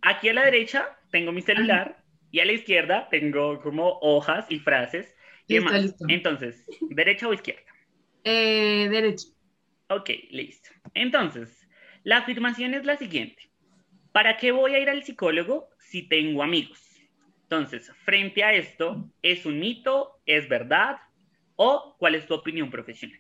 Aquí 0.02 0.30
a 0.30 0.34
la 0.34 0.44
derecha 0.46 0.90
tengo 1.10 1.32
mi 1.32 1.42
celular 1.42 2.04
Y 2.32 2.40
a 2.40 2.46
la 2.46 2.54
izquierda 2.54 3.08
tengo 3.10 3.62
como 3.62 4.00
hojas 4.02 4.46
y 4.50 4.60
frases. 4.60 5.14
¿Qué 5.48 5.60
Listo, 5.60 5.66
más? 5.72 5.82
listo. 5.82 6.06
Entonces, 6.08 6.66
¿derecha 6.90 7.28
o 7.28 7.34
izquierda? 7.34 7.62
Eh, 8.24 8.88
derecho. 8.90 9.28
Ok, 9.90 10.10
listo. 10.30 10.70
Entonces, 10.94 11.68
la 12.04 12.18
afirmación 12.20 12.74
es 12.74 12.86
la 12.86 12.96
siguiente. 12.98 13.52
¿Para 14.12 14.38
qué 14.38 14.52
voy 14.52 14.76
a 14.76 14.80
ir 14.80 14.90
al 14.90 15.04
psicólogo 15.04 15.70
si 15.80 16.08
tengo 16.08 16.44
amigos? 16.44 16.80
Entonces, 17.52 17.92
frente 18.06 18.46
a 18.46 18.54
esto, 18.54 19.12
¿es 19.22 19.46
un 19.46 19.60
mito? 19.60 20.22
¿Es 20.26 20.48
verdad? 20.48 20.96
¿O 21.58 21.98
cuál 22.00 22.16
es 22.16 22.26
tu 22.26 22.34
opinión 22.34 22.72
profesional? 22.72 23.20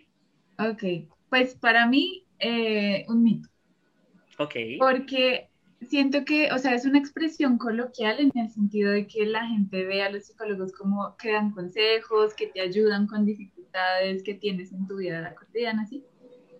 Ok, 0.57 1.11
pues 1.29 1.55
para 1.55 1.85
mí, 1.85 2.25
eh, 2.39 3.03
un 3.09 3.23
mito. 3.23 3.49
Ok. 4.37 4.55
Porque 4.79 5.49
siento 5.81 6.23
que, 6.23 6.49
o 6.53 6.59
sea, 6.59 6.75
es 6.75 6.85
una 6.85 6.97
expresión 6.97 7.57
coloquial 7.57 8.21
en 8.21 8.31
el 8.35 8.49
sentido 8.49 8.93
de 8.93 9.05
que 9.05 9.25
la 9.25 9.45
gente 9.47 9.83
ve 9.83 10.01
a 10.01 10.09
los 10.09 10.27
psicólogos 10.27 10.71
como 10.71 11.13
que 11.17 11.33
dan 11.33 11.51
consejos, 11.51 12.33
que 12.33 12.47
te 12.47 12.61
ayudan 12.61 13.07
con 13.07 13.25
dificultades 13.25 14.23
que 14.23 14.35
tienes 14.35 14.71
en 14.71 14.87
tu 14.87 14.95
vida 14.95 15.35
cotidiana, 15.35 15.81
así. 15.81 16.05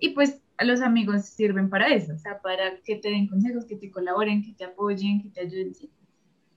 Y 0.01 0.10
pues 0.10 0.42
los 0.60 0.82
amigos 0.82 1.24
sirven 1.24 1.70
para 1.70 1.88
eso, 1.88 2.16
o 2.16 2.18
sea, 2.18 2.42
para 2.42 2.82
que 2.82 2.98
te 2.98 3.10
den 3.10 3.30
consejos, 3.30 3.63
que 3.66 3.78
te 3.78 3.90
colaboren, 3.90 4.44
que 4.44 4.51
te 4.51 4.66
apoyen, 4.66 5.22
que 5.22 5.30
te 5.30 5.40
ayuden, 5.40 5.74
sí. 5.74 5.90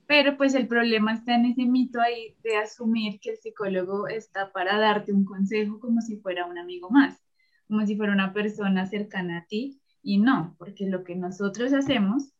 Pero 0.07 0.37
pues 0.37 0.53
el 0.53 0.67
problema 0.67 1.13
está 1.13 1.35
en 1.35 1.45
ese 1.45 1.65
mito 1.65 1.99
ahí 1.99 2.35
de 2.43 2.57
asumir 2.57 3.19
que 3.19 3.31
el 3.31 3.37
psicólogo 3.37 4.07
está 4.07 4.51
para 4.51 4.77
darte 4.77 5.11
un 5.11 5.25
consejo 5.25 5.79
como 5.79 6.01
si 6.01 6.17
fuera 6.17 6.45
un 6.45 6.57
amigo 6.57 6.89
más, 6.89 7.19
como 7.67 7.85
si 7.85 7.95
fuera 7.95 8.13
una 8.13 8.33
persona 8.33 8.85
cercana 8.85 9.39
a 9.39 9.45
ti 9.45 9.81
y 10.03 10.19
no, 10.19 10.55
porque 10.59 10.85
lo 10.85 11.03
que 11.03 11.15
nosotros 11.15 11.73
hacemos 11.73 12.31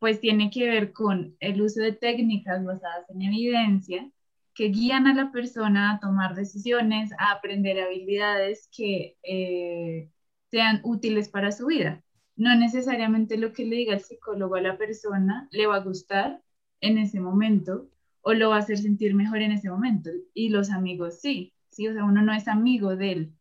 pues 0.00 0.20
tiene 0.20 0.50
que 0.50 0.68
ver 0.68 0.92
con 0.92 1.36
el 1.40 1.62
uso 1.62 1.80
de 1.80 1.92
técnicas 1.92 2.64
basadas 2.64 3.08
en 3.08 3.22
evidencia 3.22 4.10
que 4.52 4.68
guían 4.68 5.06
a 5.06 5.14
la 5.14 5.32
persona 5.32 5.92
a 5.92 6.00
tomar 6.00 6.34
decisiones, 6.34 7.10
a 7.18 7.32
aprender 7.32 7.80
habilidades 7.80 8.68
que 8.76 9.16
eh, 9.22 10.10
sean 10.50 10.80
útiles 10.84 11.28
para 11.28 11.52
su 11.52 11.66
vida. 11.66 12.02
No 12.36 12.54
necesariamente 12.56 13.36
lo 13.36 13.52
que 13.52 13.64
le 13.64 13.76
diga 13.76 13.94
el 13.94 14.00
psicólogo 14.00 14.56
a 14.56 14.60
la 14.60 14.76
persona 14.76 15.48
le 15.50 15.66
va 15.66 15.76
a 15.76 15.84
gustar 15.84 16.42
en 16.84 16.98
ese 16.98 17.18
momento 17.18 17.88
o 18.20 18.34
lo 18.34 18.50
va 18.50 18.56
a 18.56 18.58
hacer 18.60 18.78
sentir 18.78 19.14
mejor 19.14 19.38
en 19.38 19.52
ese 19.52 19.70
momento. 19.70 20.10
Y 20.32 20.50
los 20.50 20.70
amigos 20.70 21.20
sí, 21.20 21.52
sí, 21.70 21.88
o 21.88 21.92
sea, 21.92 22.04
uno 22.04 22.22
no 22.22 22.32
es 22.32 22.48
amigo 22.48 22.96
del, 22.96 23.32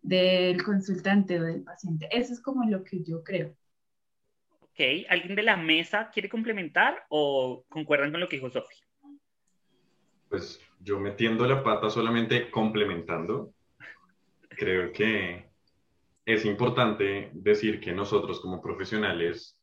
del 0.00 0.62
consultante 0.62 1.40
o 1.40 1.44
del 1.44 1.62
paciente. 1.62 2.08
Eso 2.10 2.32
es 2.32 2.40
como 2.40 2.68
lo 2.68 2.84
que 2.84 3.02
yo 3.02 3.22
creo. 3.22 3.56
Ok, 4.60 4.80
¿alguien 5.08 5.34
de 5.34 5.42
la 5.42 5.56
mesa 5.56 6.10
quiere 6.12 6.28
complementar 6.28 7.04
o 7.08 7.64
concuerdan 7.68 8.10
con 8.10 8.20
lo 8.20 8.28
que 8.28 8.36
dijo 8.36 8.50
Sofía? 8.50 8.84
Pues 10.28 10.60
yo 10.80 10.98
metiendo 10.98 11.46
la 11.46 11.62
pata 11.62 11.90
solamente 11.90 12.50
complementando, 12.50 13.52
creo 14.48 14.92
que 14.92 15.46
es 16.24 16.44
importante 16.44 17.30
decir 17.34 17.80
que 17.80 17.92
nosotros 17.92 18.40
como 18.40 18.62
profesionales 18.62 19.58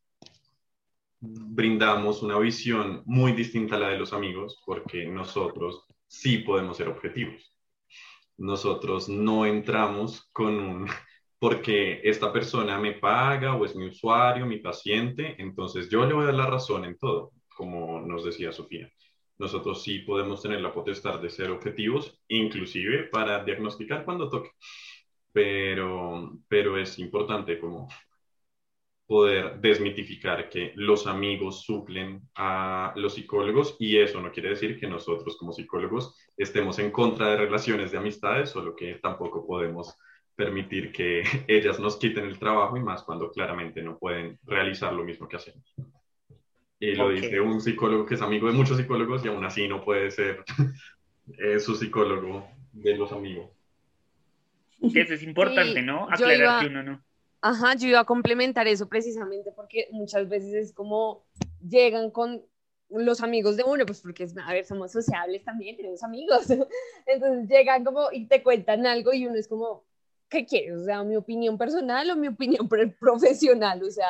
brindamos 1.20 2.24
una 2.24 2.38
visión 2.40 3.04
muy 3.06 3.34
distinta 3.34 3.76
a 3.76 3.80
la 3.80 3.90
de 3.90 4.00
los 4.00 4.14
amigos 4.14 4.62
porque 4.66 5.06
nosotros 5.06 5.86
sí 6.08 6.40
podemos 6.40 6.78
ser 6.78 6.88
objetivos. 6.88 7.54
Nosotros 8.38 9.10
no 9.10 9.46
entramos 9.46 10.30
con 10.32 10.56
un 10.56 10.90
porque 11.40 12.02
esta 12.04 12.34
persona 12.34 12.78
me 12.78 12.94
paga 12.94 13.56
o 13.56 13.66
es 13.66 13.76
mi 13.76 13.88
usuario, 13.88 14.46
mi 14.46 14.58
paciente, 14.58 15.36
entonces 15.42 15.90
yo 15.90 16.06
le 16.06 16.14
voy 16.14 16.24
a 16.24 16.28
dar 16.28 16.36
la 16.36 16.46
razón 16.48 16.84
en 16.84 16.98
todo, 16.98 17.32
como 17.56 18.02
nos 18.02 18.26
decía 18.26 18.52
Sofía. 18.52 18.92
Nosotros 19.38 19.82
sí 19.82 20.00
podemos 20.00 20.42
tener 20.42 20.60
la 20.60 20.74
potestad 20.74 21.20
de 21.20 21.30
ser 21.30 21.50
objetivos, 21.50 22.20
inclusive 22.28 23.04
para 23.04 23.42
diagnosticar 23.46 24.04
cuando 24.04 24.30
toque. 24.30 24.52
Pero, 25.32 26.34
pero 26.50 26.78
es 26.78 27.00
importante 27.00 27.58
como 27.58 27.88
poder 29.10 29.60
desmitificar 29.60 30.50
que 30.50 30.72
los 30.76 31.08
amigos 31.08 31.64
suplen 31.64 32.22
a 32.36 32.94
los 32.96 33.16
psicólogos 33.16 33.76
y 33.80 33.98
eso 33.98 34.22
no 34.22 34.32
quiere 34.32 34.50
decir 34.50 34.80
que 34.80 34.88
nosotros 34.88 35.36
como 35.36 35.52
psicólogos 35.52 36.16
estemos 36.38 36.78
en 36.78 36.92
contra 36.92 37.32
de 37.32 37.38
relaciones 37.38 37.92
de 37.92 37.98
amistades, 37.98 38.52
solo 38.52 38.76
que 38.76 39.00
tampoco 39.02 39.48
podemos 39.48 39.98
permitir 40.36 40.92
que 40.92 41.24
ellas 41.48 41.80
nos 41.80 41.98
quiten 41.98 42.26
el 42.26 42.38
trabajo 42.38 42.78
y 42.78 42.82
más 42.82 43.02
cuando 43.02 43.32
claramente 43.32 43.82
no 43.82 43.98
pueden 43.98 44.38
realizar 44.46 44.94
lo 44.94 45.04
mismo 45.04 45.28
que 45.28 45.38
hacemos. 45.38 45.74
Y 46.80 46.94
lo 46.94 47.08
Ok. 47.08 47.14
dice 47.14 47.42
un 47.42 47.60
psicólogo 47.62 48.06
que 48.06 48.14
es 48.14 48.22
amigo 48.22 48.46
de 48.46 48.54
muchos 48.54 48.78
psicólogos 48.78 49.26
y 49.26 49.30
aún 49.30 49.44
así 49.44 49.68
no 49.68 49.84
puede 49.84 50.12
ser 50.12 50.44
eh, 51.40 51.60
su 51.60 51.74
psicólogo 51.74 52.48
de 52.74 52.96
los 52.96 53.12
amigos. 53.12 53.50
Que 54.94 55.02
eso 55.02 55.16
es 55.16 55.24
importante, 55.24 55.80
Sí, 55.80 55.82
¿no? 55.82 56.08
Aclarar 56.12 56.38
iba- 56.38 56.60
que 56.62 56.68
uno 56.68 56.84
no. 56.84 57.04
Ajá, 57.42 57.76
yo 57.76 57.88
iba 57.88 58.00
a 58.02 58.06
complementar 58.06 58.68
eso 58.68 58.90
precisamente 58.90 59.52
porque 59.54 59.88
muchas 59.92 60.28
veces 60.28 60.54
es 60.54 60.74
como 60.74 61.24
llegan 61.62 62.12
con 62.12 62.44
los 62.90 63.22
amigos 63.22 63.56
de 63.56 63.64
uno, 63.64 63.86
pues 63.86 64.02
porque, 64.02 64.28
a 64.46 64.52
ver, 64.54 64.66
somos 64.66 64.92
sociables 64.92 65.44
también, 65.46 65.78
tenemos 65.78 66.04
amigos. 66.04 66.48
Entonces 67.06 67.48
llegan 67.50 67.84
como 67.86 68.12
y 68.12 68.26
te 68.28 68.44
cuentan 68.44 68.86
algo 68.86 69.14
y 69.14 69.26
uno 69.28 69.36
es 69.38 69.48
como, 69.48 69.86
¿qué 70.28 70.46
quieres? 70.46 70.74
O 70.80 70.84
sea, 70.86 71.04
mi 71.04 71.16
opinión 71.16 71.58
personal 71.58 72.10
o 72.12 72.16
mi 72.18 72.28
opinión 72.28 72.68
pro- 72.68 72.92
profesional, 73.00 73.82
o 73.84 73.92
sea, 73.92 74.08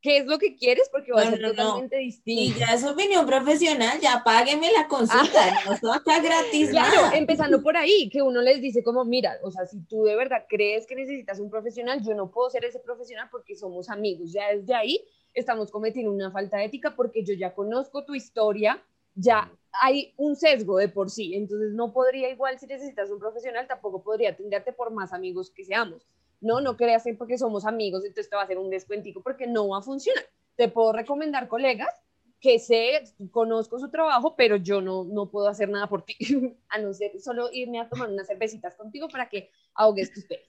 ¿qué 0.00 0.18
es 0.18 0.26
lo 0.26 0.38
que 0.38 0.56
quieres? 0.56 0.88
Porque 0.90 1.12
va 1.12 1.22
a 1.22 1.24
No, 1.24 1.30
ser 1.30 1.40
no, 1.40 1.52
no. 1.54 1.54
totalmente 1.54 2.02
Y 2.34 2.52
distinto. 2.52 2.58
ya 2.58 2.74
es 2.74 2.84
opinión 2.84 3.26
profesional, 3.26 3.98
ya 4.00 4.22
págueme 4.24 4.72
la 4.72 4.88
consulta, 4.88 5.60
no 5.66 5.72
esto 5.74 5.92
acá 5.92 6.20
gratis. 6.20 6.70
Claro, 6.70 6.96
nada. 7.02 7.16
empezando 7.16 7.62
por 7.62 7.76
ahí, 7.76 8.08
que 8.10 8.22
uno 8.22 8.40
les 8.42 8.60
dice 8.60 8.82
como, 8.82 9.04
mira, 9.04 9.38
o 9.42 9.50
sea, 9.50 9.66
si 9.66 9.80
tú 9.86 10.04
de 10.04 10.16
verdad 10.16 10.46
crees 10.48 10.86
que 10.86 10.94
necesitas 10.96 11.40
un 11.40 11.50
profesional, 11.50 12.02
yo 12.02 12.14
no 12.14 12.30
puedo 12.30 12.50
ser 12.50 12.64
ese 12.64 12.80
profesional 12.80 13.28
porque 13.30 13.56
somos 13.56 13.88
amigos. 13.90 14.32
Ya 14.32 14.48
desde 14.54 14.74
ahí 14.74 15.04
estamos 15.34 15.70
cometiendo 15.70 16.10
una 16.12 16.30
falta 16.30 16.62
ética 16.64 16.94
porque 16.96 17.24
yo 17.24 17.34
ya 17.34 17.54
conozco 17.54 18.04
tu 18.04 18.14
historia, 18.14 18.82
ya 19.14 19.50
hay 19.82 20.14
un 20.16 20.34
sesgo 20.36 20.78
de 20.78 20.88
por 20.88 21.10
sí, 21.10 21.34
entonces 21.34 21.72
no 21.72 21.92
podría 21.92 22.28
igual 22.30 22.58
si 22.58 22.66
necesitas 22.66 23.10
un 23.10 23.18
profesional, 23.20 23.66
tampoco 23.68 24.02
podría 24.02 24.30
atenderte 24.30 24.72
por 24.72 24.90
más 24.92 25.12
amigos 25.12 25.50
que 25.50 25.64
seamos. 25.64 26.06
No, 26.40 26.60
no 26.60 26.76
creas 26.76 27.04
que 27.04 27.14
porque 27.14 27.36
somos 27.38 27.64
amigos, 27.66 28.02
entonces 28.04 28.30
te 28.30 28.36
va 28.36 28.42
a 28.42 28.44
hacer 28.44 28.58
un 28.58 28.70
descuentico 28.70 29.22
porque 29.22 29.46
no 29.46 29.68
va 29.68 29.78
a 29.78 29.82
funcionar. 29.82 30.24
Te 30.56 30.68
puedo 30.68 30.92
recomendar 30.92 31.48
colegas 31.48 31.94
que 32.40 32.58
sé, 32.58 33.02
conozco 33.30 33.78
su 33.78 33.90
trabajo, 33.90 34.34
pero 34.34 34.56
yo 34.56 34.80
no, 34.80 35.04
no 35.04 35.28
puedo 35.28 35.46
hacer 35.48 35.68
nada 35.68 35.86
por 35.88 36.02
ti, 36.06 36.16
a 36.70 36.78
no 36.78 36.94
ser 36.94 37.18
solo 37.20 37.50
irme 37.52 37.80
a 37.80 37.88
tomar 37.88 38.08
unas 38.08 38.26
cervecitas 38.26 38.74
contigo 38.76 39.08
para 39.08 39.28
que 39.28 39.50
ahogues 39.74 40.10
tus 40.12 40.24
penas. 40.24 40.46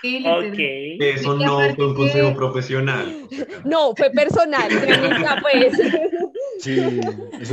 Sí, 0.00 0.18
literal. 0.18 0.50
Ok. 0.52 0.58
Eso 1.00 1.34
no 1.36 1.56
fue 1.58 1.68
un 1.86 1.92
que- 1.92 1.94
consejo 1.94 2.34
profesional. 2.34 3.28
No, 3.64 3.94
fue 3.94 4.10
personal, 4.10 4.68
pues. 5.42 5.72
Sí, 6.58 6.80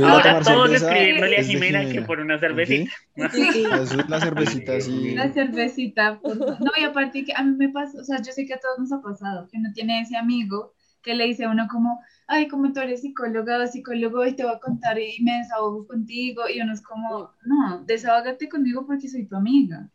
Ahora 0.02 0.22
tomar 0.22 0.44
todos 0.44 0.72
escribiéndole 0.72 1.38
a 1.38 1.42
Jimena 1.42 1.88
que 1.90 2.02
por 2.02 2.20
una 2.20 2.38
cervecita. 2.38 2.90
Sí. 3.32 3.64
Eso 3.64 4.00
es 4.00 4.08
la 4.08 4.20
cervecita, 4.20 4.80
sí. 4.80 5.14
La 5.14 5.32
cervecita, 5.32 6.20
por. 6.20 6.36
No, 6.38 6.70
y 6.78 6.84
aparte 6.84 7.24
que 7.24 7.32
a 7.34 7.42
mí 7.42 7.56
me 7.56 7.68
pasa, 7.68 8.00
o 8.00 8.04
sea, 8.04 8.20
yo 8.22 8.32
sé 8.32 8.46
que 8.46 8.54
a 8.54 8.60
todos 8.60 8.78
nos 8.78 8.92
ha 8.92 9.02
pasado, 9.02 9.48
que 9.50 9.58
uno 9.58 9.70
tiene 9.74 10.00
ese 10.00 10.16
amigo 10.16 10.74
que 11.02 11.14
le 11.14 11.26
dice 11.26 11.44
a 11.44 11.50
uno 11.50 11.66
como, 11.70 12.00
ay, 12.26 12.48
como 12.48 12.72
tú 12.72 12.80
eres 12.80 13.02
psicóloga 13.02 13.62
o 13.62 13.66
psicólogo 13.66 14.24
y 14.24 14.34
te 14.34 14.44
voy 14.44 14.54
a 14.54 14.60
contar 14.60 14.98
y 14.98 15.20
me 15.22 15.38
desahogo 15.38 15.86
contigo, 15.86 16.42
y 16.48 16.60
uno 16.60 16.72
es 16.72 16.80
como, 16.80 17.32
no, 17.44 17.84
desahógate 17.84 18.48
conmigo 18.48 18.86
porque 18.86 19.08
soy 19.08 19.26
tu 19.26 19.36
amiga, 19.36 19.90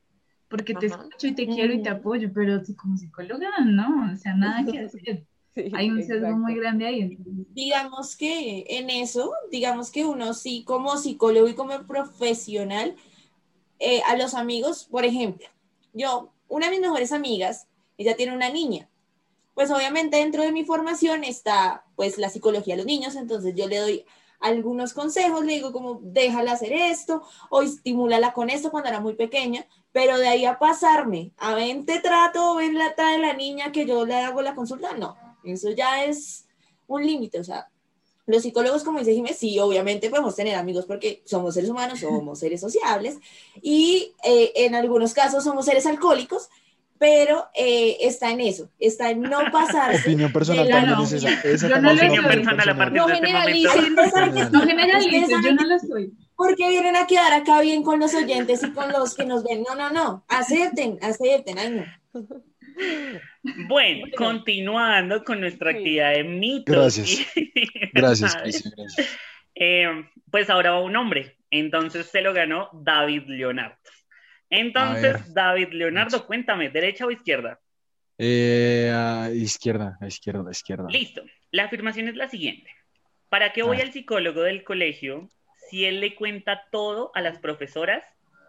porque 0.50 0.74
te 0.74 0.88
Ajá. 0.88 0.96
escucho 0.96 1.28
y 1.28 1.36
te 1.36 1.48
quiero 1.48 1.74
y 1.74 1.82
te 1.82 1.90
apoyo, 1.90 2.32
pero 2.34 2.62
como 2.78 2.98
psicóloga, 2.98 3.48
no, 3.66 4.12
o 4.12 4.16
sea, 4.18 4.36
nada 4.36 4.66
que 4.70 4.80
hacer. 4.86 5.27
Sí, 5.58 5.72
Hay 5.74 5.90
un 5.90 6.02
sesgo 6.04 6.28
exacto. 6.28 6.38
muy 6.38 6.56
grande 6.56 6.86
ahí. 6.86 7.18
digamos 7.50 8.16
que 8.16 8.64
en 8.70 8.92
eso, 8.92 9.34
digamos 9.52 9.90
que 9.90 10.06
uno 10.06 10.36
sí 10.36 10.64
como 10.64 10.98
psicólogo 10.98 11.48
y 11.48 11.56
como 11.56 11.88
profesional, 11.88 12.96
eh, 13.80 14.02
a 14.08 14.16
los 14.16 14.36
amigos, 14.36 14.88
por 14.92 15.04
ejemplo, 15.04 15.48
yo, 15.94 16.32
una 16.48 16.68
de 16.68 16.74
mis 16.74 16.82
mejores 16.82 17.12
amigas, 17.12 17.68
ella 17.98 18.16
tiene 18.16 18.36
una 18.36 18.50
niña. 18.50 18.88
Pues 19.56 19.72
obviamente 19.72 20.18
dentro 20.18 20.44
de 20.44 20.52
mi 20.52 20.64
formación 20.64 21.24
está 21.24 21.86
pues 21.96 22.20
la 22.20 22.30
psicología 22.30 22.76
de 22.76 22.78
los 22.78 22.86
niños, 22.86 23.16
entonces 23.16 23.56
yo 23.56 23.68
le 23.68 23.80
doy 23.80 24.06
algunos 24.40 24.94
consejos, 24.94 25.44
le 25.44 25.54
digo 25.54 25.74
como 25.74 26.00
déjala 26.04 26.52
hacer 26.52 26.72
esto 26.72 27.24
o 27.50 27.64
estimúlala 27.64 28.34
con 28.34 28.52
esto 28.52 28.70
cuando 28.70 28.90
era 28.90 29.00
muy 29.00 29.16
pequeña, 29.16 29.66
pero 29.92 30.20
de 30.20 30.28
ahí 30.28 30.46
a 30.46 30.60
pasarme 30.60 31.32
a 31.38 31.56
ven 31.56 31.88
te 31.88 32.00
trato, 32.00 32.58
ven 32.58 32.78
la 32.78 32.94
trae 32.94 33.18
la 33.18 33.34
niña 33.34 33.72
que 33.72 33.88
yo 33.88 34.06
le 34.06 34.14
hago 34.18 34.44
la 34.44 34.54
consulta, 34.54 34.96
no, 34.96 35.18
eso 35.50 35.72
ya 35.72 36.04
es 36.06 36.46
un 36.88 37.06
límite, 37.06 37.40
o 37.40 37.44
sea, 37.44 37.68
los 38.26 38.44
psicólogos, 38.44 38.84
como 38.84 39.00
dice 39.00 39.14
Jiménez, 39.14 39.38
sí, 39.38 39.58
obviamente 39.60 40.10
podemos 40.10 40.36
tener 40.36 40.56
amigos 40.56 40.86
porque 40.86 41.22
somos 41.26 41.54
seres 41.54 41.70
humanos, 41.70 42.00
somos 42.02 42.40
seres 42.40 42.60
sociables 42.60 43.18
y 43.62 44.12
eh, 44.24 44.52
en 44.56 44.76
algunos 44.76 45.14
casos 45.14 45.44
somos 45.46 45.64
seres 45.66 45.86
alcohólicos, 45.86 46.50
pero 47.00 47.46
eh, 47.56 47.96
está 48.02 48.32
en 48.32 48.42
eso, 48.42 48.70
está 48.80 49.12
en 49.12 49.22
no 49.22 49.40
pasarse. 49.54 50.02
Opinión 50.02 50.34
personal 50.34 50.68
la- 50.68 50.76
también 50.78 50.98
no. 50.98 51.04
es 51.06 51.14
esa. 51.14 51.30
esa 51.42 51.70
Yo 51.70 51.80
no 51.82 51.92
es 51.92 52.02
lo 52.04 52.16
soy. 52.16 52.26
personal 52.26 52.70
a 52.70 52.74
No 52.90 53.08
de 53.08 53.14
este 53.14 53.26
generalicen. 53.28 53.96
No 54.52 54.62
generalices, 54.66 55.24
Ustedes 55.24 55.44
yo 55.46 55.54
no 55.54 55.64
lo 55.64 55.80
soy. 55.80 56.14
porque 56.36 56.68
vienen 56.70 56.96
a 56.98 57.08
quedar 57.08 57.32
acá 57.34 57.62
bien 57.62 57.82
con 57.84 58.00
los 58.00 58.14
oyentes 58.14 58.62
y 58.64 58.72
con 58.72 58.92
los 58.92 59.14
que 59.16 59.26
nos 59.26 59.44
ven. 59.44 59.64
No, 59.66 59.76
no, 59.76 59.90
no. 59.92 60.26
Acepten, 60.28 60.98
acepten. 61.02 61.58
Ay, 61.60 61.70
no. 62.14 62.22
Bueno, 63.68 64.08
continuando 64.16 65.24
con 65.24 65.40
nuestra 65.40 65.72
Sí. 65.72 65.78
actividad 65.78 66.14
de 66.14 66.24
mitos. 66.24 66.76
Gracias. 66.76 67.28
Gracias, 67.94 68.36
gracias. 68.36 69.18
Eh, 69.56 69.88
pues 70.30 70.50
ahora 70.50 70.72
va 70.72 70.82
un 70.82 70.96
hombre. 70.96 71.38
Entonces 71.50 72.08
se 72.08 72.22
lo 72.22 72.34
ganó 72.34 72.70
David 72.74 73.24
Leonardo. 73.28 73.78
Entonces. 74.50 75.34
David 75.34 75.70
Leonardo, 75.72 76.26
cuéntame, 76.26 76.70
¿derecha 76.70 77.06
o 77.06 77.12
izquierda? 77.12 77.60
Eh, 78.18 78.92
a 78.94 79.30
izquierda, 79.34 79.98
a 80.02 80.08
izquierda, 80.08 80.48
a 80.48 80.52
izquierda. 80.52 80.88
Listo. 80.90 81.24
La 81.52 81.66
afirmación 81.66 82.08
es 82.08 82.16
la 82.16 82.28
siguiente. 82.30 82.70
¿Para 83.30 83.52
qué 83.54 83.64
voy 83.64 83.78
Ah. 83.80 83.84
al 83.84 83.92
psicólogo 83.94 84.42
del 84.42 84.64
colegio 84.64 85.30
si 85.70 85.86
él 85.86 86.00
le 86.02 86.16
cuenta 86.16 86.64
todo 86.72 87.12
a 87.16 87.22
las 87.22 87.40
profesoras 87.40 88.04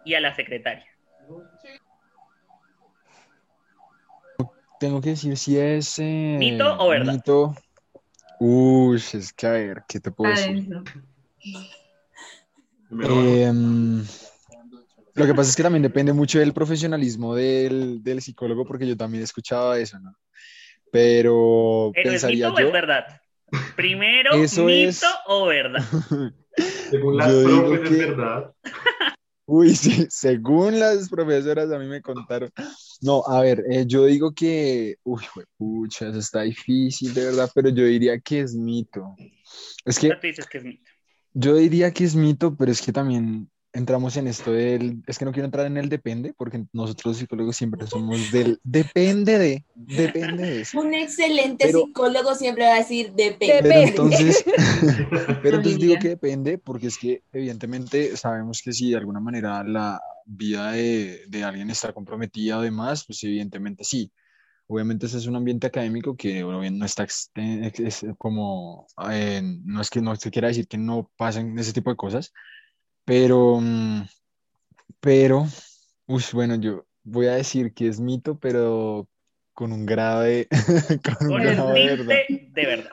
y 0.04 0.14
a 0.14 0.20
la 0.20 0.34
secretaria? 0.34 0.86
Tengo 4.80 5.00
que 5.00 5.10
decir 5.10 5.36
si 5.36 5.58
es. 5.58 5.98
eh, 5.98 6.36
¿Mito 6.38 6.76
o 6.78 6.88
verdad? 6.88 7.12
Mito. 7.12 7.54
Uy, 8.40 8.96
es 8.96 9.32
que 9.32 9.46
a 9.46 9.50
ver, 9.50 9.82
¿qué 9.88 9.98
te 9.98 10.10
puedo 10.12 10.30
decir? 10.30 10.68
Em, 13.02 14.04
lo 15.14 15.26
que 15.26 15.34
pasa 15.34 15.50
es 15.50 15.56
que 15.56 15.62
también 15.62 15.82
depende 15.82 16.12
mucho 16.12 16.38
del 16.38 16.52
profesionalismo 16.52 17.34
del, 17.34 18.02
del 18.02 18.22
psicólogo, 18.22 18.64
porque 18.64 18.86
yo 18.86 18.96
también 18.96 19.24
escuchaba 19.24 19.78
eso, 19.78 19.98
¿no? 19.98 20.14
Pero 20.90 21.90
¿Pero 21.94 22.08
es 22.08 22.22
pensaría 22.22 22.48
mito 22.50 22.54
o 22.62 22.66
es 22.66 22.72
verdad? 22.72 23.04
Primero, 23.76 24.34
Eso 24.34 24.64
mito 24.64 24.88
es- 24.88 25.04
o 25.26 25.46
verdad. 25.46 25.82
según 26.90 27.16
las 27.16 27.28
yo 27.28 27.42
digo 27.42 27.70
que- 27.82 27.88
es 27.88 27.98
verdad. 27.98 28.52
Uy, 29.50 29.74
sí, 29.74 30.06
según 30.10 30.78
las 30.78 31.08
profesoras 31.08 31.72
a 31.72 31.78
mí 31.78 31.86
me 31.86 32.02
contaron. 32.02 32.50
No, 33.00 33.22
a 33.26 33.40
ver, 33.40 33.64
eh, 33.70 33.84
yo 33.86 34.04
digo 34.04 34.32
que, 34.34 34.96
uy, 35.04 35.22
pucha, 35.56 36.08
eso 36.08 36.18
está 36.18 36.42
difícil 36.42 37.14
de 37.14 37.24
verdad, 37.24 37.50
pero 37.54 37.70
yo 37.70 37.84
diría 37.84 38.20
que 38.20 38.40
es 38.40 38.54
mito. 38.54 39.14
Es 39.86 39.98
que 39.98 40.10
Tú 40.10 40.16
dices 40.22 40.46
que 40.46 40.58
es 40.58 40.64
mito. 40.64 40.90
yo 41.32 41.54
diría 41.54 41.92
que 41.92 42.04
es 42.04 42.14
mito, 42.14 42.56
pero 42.56 42.70
es 42.72 42.82
que 42.82 42.92
también 42.92 43.50
entramos 43.72 44.16
en 44.16 44.26
esto 44.26 44.52
del, 44.52 45.02
es 45.06 45.18
que 45.18 45.24
no 45.24 45.32
quiero 45.32 45.44
entrar 45.46 45.66
en 45.66 45.76
el 45.76 45.88
depende, 45.88 46.34
porque 46.36 46.64
nosotros 46.72 47.06
los 47.12 47.16
psicólogos 47.18 47.56
siempre 47.56 47.86
somos 47.86 48.32
del 48.32 48.58
depende 48.64 49.38
de, 49.38 49.64
depende 49.74 50.42
de 50.44 50.60
eso. 50.62 50.80
Un 50.80 50.94
excelente 50.94 51.66
Pero- 51.66 51.80
psicólogo 51.86 52.34
siempre 52.34 52.64
va 52.64 52.74
a 52.74 52.78
decir 52.78 53.12
depende. 53.12 53.62
Pero 53.62 53.88
entonces, 53.88 54.44
pero 55.42 55.56
entonces 55.56 55.80
digo 55.80 55.96
que 56.00 56.08
depende, 56.08 56.58
porque 56.58 56.86
es 56.88 56.98
que 56.98 57.22
evidentemente 57.32 58.16
sabemos 58.16 58.62
que 58.62 58.72
si 58.72 58.90
de 58.90 58.96
alguna 58.96 59.20
manera 59.20 59.62
la 59.64 60.00
vida 60.24 60.72
de, 60.72 61.22
de 61.28 61.44
alguien 61.44 61.70
está 61.70 61.92
comprometida 61.92 62.58
o 62.58 62.62
demás, 62.62 63.04
pues 63.06 63.22
evidentemente 63.24 63.84
sí. 63.84 64.10
Obviamente 64.70 65.06
ese 65.06 65.16
es 65.16 65.26
un 65.26 65.34
ambiente 65.34 65.66
académico 65.66 66.14
que 66.14 66.42
bueno, 66.42 66.60
bien, 66.60 66.78
no 66.78 66.84
está 66.84 67.06
como, 68.18 68.86
eh, 69.10 69.40
no 69.64 69.80
es 69.80 69.88
que 69.88 70.02
no 70.02 70.14
se 70.16 70.30
quiera 70.30 70.48
decir 70.48 70.68
que 70.68 70.76
no 70.76 71.10
pasen 71.16 71.58
ese 71.58 71.72
tipo 71.72 71.88
de 71.88 71.96
cosas, 71.96 72.34
pero, 73.08 73.58
mm, 73.58 74.02
pero, 75.00 75.46
uy, 76.06 76.22
bueno, 76.34 76.56
yo 76.56 76.84
voy 77.04 77.26
a 77.26 77.36
decir 77.36 77.72
que 77.72 77.88
es 77.88 77.98
mito, 77.98 78.38
pero 78.38 79.08
con 79.54 79.72
un 79.72 79.86
grado 79.86 80.20
de, 80.20 80.46
con 81.18 81.32
un 81.32 81.42
grado 81.42 81.72
de 81.72 81.86
verdad 81.86 82.14
tinte 82.28 82.60
de 82.60 82.66
verdad. 82.66 82.90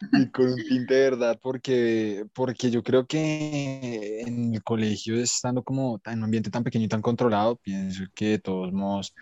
y 0.00 0.30
con 0.30 0.54
un 0.54 0.56
tinte 0.56 0.94
de 0.94 1.00
verdad, 1.10 1.38
porque, 1.42 2.24
porque 2.32 2.70
yo 2.70 2.82
creo 2.82 3.06
que 3.06 4.22
en 4.22 4.54
el 4.54 4.62
colegio, 4.62 5.20
estando 5.20 5.62
como 5.62 6.00
en 6.06 6.18
un 6.18 6.24
ambiente 6.24 6.50
tan 6.50 6.64
pequeño 6.64 6.86
y 6.86 6.88
tan 6.88 7.02
controlado, 7.02 7.56
pienso 7.56 8.04
que 8.14 8.26
de 8.30 8.38
todos 8.38 8.72
modos 8.72 9.14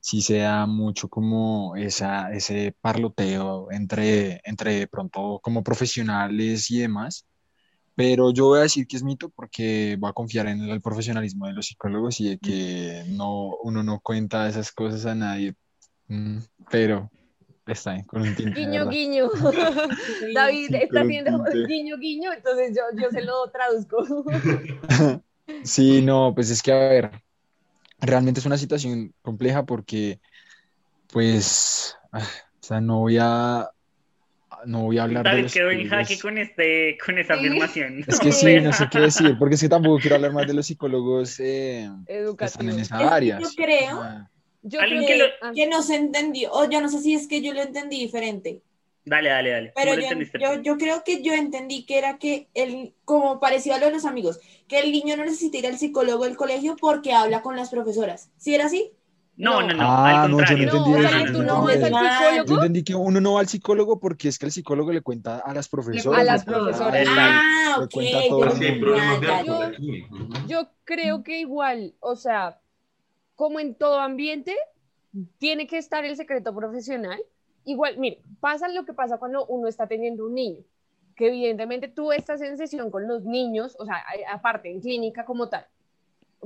sí 0.00 0.20
se 0.20 0.36
da 0.38 0.66
mucho 0.66 1.08
como 1.08 1.76
esa, 1.76 2.30
ese 2.30 2.76
parloteo 2.82 3.70
entre, 3.70 4.42
entre 4.44 4.80
de 4.80 4.86
pronto 4.86 5.40
como 5.42 5.62
profesionales 5.64 6.70
y 6.70 6.80
demás. 6.80 7.26
Pero 7.94 8.32
yo 8.32 8.46
voy 8.46 8.58
a 8.58 8.62
decir 8.62 8.86
que 8.86 8.96
es 8.96 9.04
mito 9.04 9.28
porque 9.28 9.96
voy 9.98 10.10
a 10.10 10.14
confiar 10.14 10.48
en 10.48 10.60
el 10.62 10.80
profesionalismo 10.80 11.46
de 11.46 11.52
los 11.52 11.66
psicólogos 11.66 12.20
y 12.20 12.30
de 12.30 12.38
que 12.38 13.04
no, 13.08 13.56
uno 13.62 13.82
no 13.82 14.00
cuenta 14.00 14.48
esas 14.48 14.72
cosas 14.72 15.06
a 15.06 15.14
nadie. 15.14 15.54
Mm, 16.08 16.38
Pero 16.70 17.10
está 17.66 17.92
bien, 17.92 18.04
con 18.04 18.22
un 18.22 18.34
tinte 18.34 18.60
Guiño, 18.60 18.88
guiño. 18.88 19.30
David 20.34 20.68
Sí, 20.68 20.76
está 20.76 21.02
haciendo 21.02 21.44
guiño, 21.66 21.96
guiño, 21.98 22.32
entonces 22.32 22.76
yo, 22.76 22.82
yo 23.00 23.10
se 23.10 23.22
lo 23.22 23.48
traduzco. 23.50 24.04
Sí, 25.62 26.00
no, 26.00 26.32
pues 26.34 26.48
es 26.48 26.62
que 26.62 26.72
a 26.72 26.76
ver, 26.76 27.10
realmente 28.00 28.40
es 28.40 28.46
una 28.46 28.56
situación 28.56 29.14
compleja 29.20 29.66
porque, 29.66 30.18
pues, 31.12 31.96
ah, 32.12 32.26
o 32.60 32.66
sea, 32.66 32.80
no 32.80 33.00
voy 33.00 33.18
a, 33.20 33.70
no 34.66 34.82
voy 34.82 34.98
a 34.98 35.04
hablar 35.04 35.24
de 35.24 35.42
los 35.42 35.52
quedó 35.52 35.70
en 35.70 35.88
jaque 35.88 36.18
con, 36.18 36.38
este, 36.38 36.96
con 37.04 37.18
esa 37.18 37.34
afirmación. 37.34 38.04
Es 38.08 38.18
que 38.20 38.32
sí, 38.32 38.60
no 38.60 38.72
sé 38.72 38.88
qué 38.90 39.00
decir, 39.00 39.36
porque 39.38 39.54
es 39.56 39.60
que 39.60 39.68
tampoco 39.68 39.98
quiero 39.98 40.16
hablar 40.16 40.32
más 40.32 40.46
de 40.46 40.54
los 40.54 40.66
psicólogos 40.66 41.38
eh, 41.40 41.90
que 42.06 42.44
están 42.44 42.68
en 42.68 42.76
Es 42.80 42.82
esa 42.86 43.14
área. 43.14 43.38
yo 43.40 43.48
creo- 43.56 44.00
Ah, 44.02 44.30
Yo 44.62 44.78
creo 44.80 45.06
que 45.06 45.16
lo- 45.18 45.52
Que 45.54 45.66
no 45.66 45.82
se 45.82 45.96
entendió, 45.96 46.50
o 46.52 46.68
yo 46.68 46.80
no 46.80 46.88
sé 46.88 47.00
si 47.00 47.14
es 47.14 47.28
que 47.28 47.42
yo 47.42 47.52
lo 47.52 47.60
entendí 47.62 47.98
diferente, 47.98 48.62
Dale, 49.06 49.28
dale, 49.28 49.50
dale. 49.50 49.72
pero 49.76 49.92
¿Cómo 50.00 50.22
lo 50.22 50.38
yo, 50.56 50.62
yo 50.62 50.78
creo 50.78 51.04
que 51.04 51.20
yo 51.22 51.34
entendí 51.34 51.84
que 51.84 51.98
era 51.98 52.16
que 52.16 52.48
el, 52.54 52.94
como 53.04 53.38
parecido 53.40 53.74
a 53.76 53.78
lo 53.78 53.84
de 53.86 53.92
los 53.92 54.06
amigos, 54.06 54.40
que 54.66 54.78
el 54.80 54.90
niño 54.92 55.18
no 55.18 55.24
necesita 55.26 55.58
ir 55.58 55.66
al 55.66 55.76
psicólogo 55.76 56.24
del 56.24 56.36
colegio 56.38 56.74
porque 56.80 57.12
habla 57.12 57.42
con 57.42 57.54
las 57.54 57.68
profesoras. 57.68 58.30
¿Sí 58.38 58.54
era 58.54 58.64
así? 58.64 58.92
No, 59.36 59.62
no, 59.62 59.74
no, 59.74 59.82
Ah, 59.82 60.22
al 60.22 60.30
no, 60.30 60.38
yo 60.38 60.56
no 60.56 60.62
entendí 60.62 60.90
No, 60.90 61.08
eso, 61.08 61.26
yo 61.26 61.42
no 61.42 61.62
no 61.62 61.70
entendí. 61.70 61.98
Yo 62.46 62.54
entendí 62.54 62.84
que 62.84 62.94
uno 62.94 63.20
no 63.20 63.34
va 63.34 63.40
al 63.40 63.48
psicólogo 63.48 63.98
porque 63.98 64.28
es 64.28 64.38
que 64.38 64.46
el 64.46 64.52
psicólogo 64.52 64.92
le 64.92 65.00
cuenta 65.00 65.40
a 65.40 65.52
las 65.52 65.68
profesoras. 65.68 66.20
A 66.20 66.24
las 66.24 66.44
profesoras. 66.44 67.08
Ah, 67.10 67.76
ok. 67.80 67.90
cuenta 67.92 68.18
a 68.18 68.28
todo 69.44 69.72
yo-. 69.78 70.46
Yo 70.46 70.68
creo 70.84 71.22
que 71.24 71.40
igual, 71.40 71.94
o 72.00 72.14
sea, 72.14 72.60
como 73.34 73.58
en 73.58 73.74
todo 73.74 73.98
ambiente, 73.98 74.54
tiene 75.38 75.66
que 75.66 75.78
estar 75.78 76.04
el 76.04 76.16
secreto 76.16 76.54
profesional. 76.54 77.20
Igual, 77.64 77.98
mire, 77.98 78.20
pasa 78.40 78.68
lo 78.68 78.84
que 78.84 78.92
pasa 78.92 79.18
cuando 79.18 79.46
uno 79.46 79.68
está 79.68 79.86
teniendo 79.86 80.26
un 80.26 80.34
niño, 80.34 80.60
que 81.16 81.28
evidentemente 81.28 81.88
tú 81.88 82.12
estás 82.12 82.40
en 82.42 82.58
sesión 82.58 82.90
con 82.90 83.08
los 83.08 83.24
niños, 83.24 83.74
o 83.78 83.86
sea, 83.86 84.04
aparte 84.32 84.70
en 84.70 84.80
clínica 84.80 85.24
como 85.24 85.48
tal, 85.48 85.66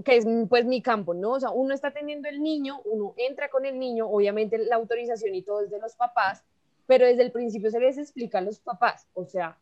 que 0.04 0.16
es 0.16 0.26
pues 0.48 0.64
mi 0.64 0.80
campo, 0.82 1.14
¿no? 1.14 1.32
O 1.32 1.40
sea, 1.40 1.50
uno 1.50 1.74
está 1.74 1.90
teniendo 1.92 2.28
el 2.28 2.42
niño, 2.42 2.80
uno 2.84 3.14
entra 3.16 3.48
con 3.50 3.64
el 3.66 3.78
niño, 3.78 4.06
obviamente 4.08 4.58
la 4.58 4.76
autorización 4.76 5.34
y 5.34 5.42
todo 5.42 5.62
es 5.62 5.70
de 5.70 5.78
los 5.78 5.94
papás, 5.94 6.44
pero 6.86 7.06
desde 7.06 7.22
el 7.22 7.32
principio 7.32 7.70
se 7.70 7.80
les 7.80 7.98
explica 7.98 8.38
a 8.38 8.42
los 8.42 8.60
papás, 8.60 9.06
o 9.14 9.24
sea, 9.24 9.58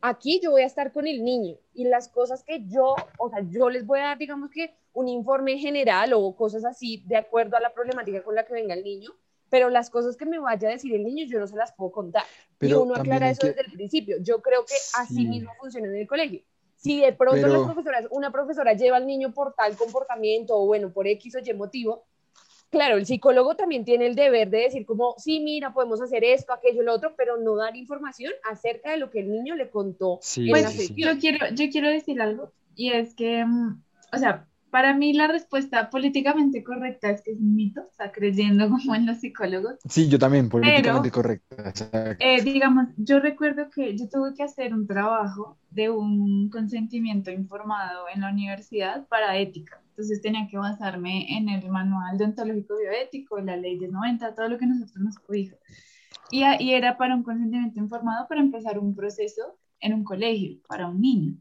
aquí 0.00 0.40
yo 0.42 0.52
voy 0.52 0.62
a 0.62 0.66
estar 0.66 0.92
con 0.92 1.06
el 1.06 1.22
niño 1.24 1.56
y 1.74 1.84
las 1.84 2.08
cosas 2.08 2.42
que 2.42 2.64
yo, 2.66 2.94
o 3.18 3.28
sea, 3.30 3.40
yo 3.50 3.68
les 3.70 3.84
voy 3.86 3.98
a 4.00 4.04
dar, 4.04 4.18
digamos 4.18 4.50
que 4.50 4.74
un 4.92 5.08
informe 5.08 5.58
general 5.58 6.12
o 6.14 6.34
cosas 6.34 6.64
así 6.64 7.02
de 7.06 7.16
acuerdo 7.16 7.56
a 7.56 7.60
la 7.60 7.72
problemática 7.72 8.22
con 8.22 8.34
la 8.34 8.44
que 8.44 8.54
venga 8.54 8.74
el 8.74 8.82
niño, 8.82 9.10
pero 9.50 9.68
las 9.68 9.90
cosas 9.90 10.16
que 10.16 10.26
me 10.26 10.38
vaya 10.38 10.68
a 10.68 10.72
decir 10.72 10.94
el 10.94 11.04
niño 11.04 11.26
yo 11.28 11.38
no 11.40 11.46
se 11.46 11.56
las 11.56 11.72
puedo 11.72 11.90
contar. 11.92 12.22
Pero 12.58 12.78
y 12.78 12.82
uno 12.82 12.94
aclara 12.94 13.28
eso 13.30 13.42
que- 13.42 13.48
desde 13.48 13.62
el 13.62 13.72
principio. 13.72 14.16
Yo 14.20 14.40
creo 14.40 14.64
que 14.64 14.74
así 14.98 15.14
Sí. 15.16 15.26
mismo 15.26 15.50
funciona 15.58 15.88
en 15.88 15.96
el 15.96 16.06
colegio. 16.06 16.40
Si 16.82 16.98
de 17.00 17.12
pronto 17.12 17.42
Pero- 17.42 17.52
las 17.52 17.64
profesoras, 17.66 18.06
una 18.10 18.32
profesora 18.32 18.72
lleva 18.72 18.96
al 18.96 19.06
niño 19.06 19.32
por 19.34 19.52
tal 19.54 19.76
comportamiento 19.76 20.56
o 20.56 20.66
bueno, 20.66 20.90
por 20.92 21.06
X 21.06 21.34
o 21.36 21.38
Y 21.38 21.52
motivo, 21.52 22.04
claro, 22.70 22.96
el 22.96 23.04
psicólogo 23.04 23.54
también 23.54 23.84
tiene 23.84 24.06
el 24.06 24.14
deber 24.14 24.48
de 24.48 24.60
decir 24.60 24.86
como, 24.86 25.14
sí, 25.18 25.40
mira, 25.40 25.74
podemos 25.74 26.00
hacer 26.00 26.24
esto, 26.24 26.54
aquello, 26.54 26.82
lo 26.82 26.94
otro, 26.94 27.12
pero 27.18 27.36
no 27.36 27.54
dar 27.56 27.76
información 27.76 28.32
acerca 28.50 28.92
de 28.92 28.96
lo 28.96 29.10
que 29.10 29.20
el 29.20 29.30
niño 29.30 29.56
le 29.56 29.68
contó 29.68 30.18
Sí, 30.22 30.44
en 30.46 30.50
Pues 30.50 30.62
la 30.62 30.70
sí, 30.70 30.86
sí. 30.86 30.94
yo 30.96 31.18
quiero, 31.18 31.46
yo 31.52 31.68
quiero 31.70 31.90
decir 31.90 32.18
algo, 32.22 32.50
y 32.74 32.92
es 32.92 33.14
que, 33.14 33.44
mm, 33.44 33.82
o 34.14 34.16
sea, 34.18 34.46
para 34.70 34.94
mí 34.94 35.12
la 35.12 35.26
respuesta 35.26 35.90
políticamente 35.90 36.62
correcta 36.62 37.10
es 37.10 37.22
que 37.22 37.32
es 37.32 37.38
un 37.38 37.54
mito, 37.54 37.82
o 37.82 37.92
sea, 37.92 38.12
creyendo 38.12 38.68
como 38.68 38.94
en 38.94 39.06
los 39.06 39.18
psicólogos. 39.18 39.74
Sí, 39.88 40.08
yo 40.08 40.18
también, 40.18 40.48
políticamente 40.48 41.10
correcta. 41.10 41.68
exacto. 41.68 42.16
Eh, 42.24 42.42
digamos, 42.42 42.88
yo 42.96 43.20
recuerdo 43.20 43.68
que 43.70 43.96
yo 43.96 44.08
tuve 44.08 44.34
que 44.34 44.42
hacer 44.42 44.72
un 44.74 44.86
trabajo 44.86 45.58
de 45.70 45.90
un 45.90 46.48
consentimiento 46.50 47.30
informado 47.30 48.04
en 48.14 48.22
la 48.22 48.30
universidad 48.30 49.06
para 49.08 49.36
ética. 49.36 49.82
Entonces 49.90 50.22
tenía 50.22 50.46
que 50.48 50.56
basarme 50.56 51.36
en 51.36 51.48
el 51.48 51.68
manual 51.68 52.16
deontológico 52.16 52.78
bioético, 52.78 53.40
la 53.40 53.56
ley 53.56 53.78
de 53.78 53.88
90, 53.88 54.34
todo 54.34 54.48
lo 54.48 54.58
que 54.58 54.66
nosotros 54.66 54.96
nos 55.04 55.18
cobija. 55.18 55.56
Y, 56.30 56.44
y 56.60 56.72
era 56.72 56.96
para 56.96 57.14
un 57.14 57.22
consentimiento 57.22 57.80
informado 57.80 58.26
para 58.28 58.40
empezar 58.40 58.78
un 58.78 58.94
proceso 58.94 59.58
en 59.80 59.94
un 59.94 60.04
colegio, 60.04 60.58
para 60.68 60.88
un 60.88 61.00
niño. 61.00 61.36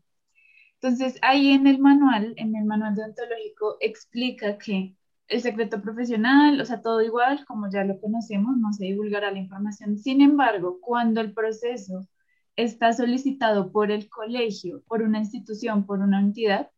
Entonces 0.82 1.18
ahí 1.22 1.52
en 1.52 1.68
el 1.68 1.80
manual, 1.80 2.34
en 2.38 2.56
el 2.56 2.66
manual 2.66 2.96
deontológico, 2.96 3.78
explica 3.82 4.58
que 4.58 4.96
el 5.28 5.42
secreto 5.42 5.82
profesional, 5.82 6.60
o 6.60 6.66
sea, 6.66 6.82
todo 6.82 7.02
igual, 7.02 7.46
como 7.46 7.70
ya 7.70 7.84
lo 7.84 8.00
conocemos, 8.00 8.58
no 8.58 8.74
se 8.74 8.86
divulgará 8.86 9.32
la 9.32 9.40
información. 9.40 9.98
Sin 9.98 10.22
embargo, 10.22 10.80
cuando 10.82 11.22
el 11.22 11.34
proceso 11.34 12.08
está 12.56 12.94
solicitado 12.94 13.72
por 13.72 13.92
el 13.92 14.10
colegio, 14.10 14.84
por 14.88 15.02
una 15.04 15.20
institución, 15.20 15.86
por 15.86 16.00
una 16.00 16.20
entidad, 16.20 16.72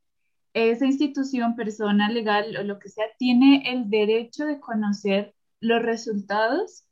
esa 0.54 0.86
institución, 0.86 1.56
persona 1.56 2.10
legal 2.10 2.58
o 2.58 2.64
lo 2.64 2.80
que 2.80 2.90
sea, 2.90 3.06
tiene 3.18 3.64
el 3.72 3.90
derecho 3.90 4.46
de 4.46 4.60
conocer 4.60 5.34
los 5.62 5.82
resultados 5.82 6.86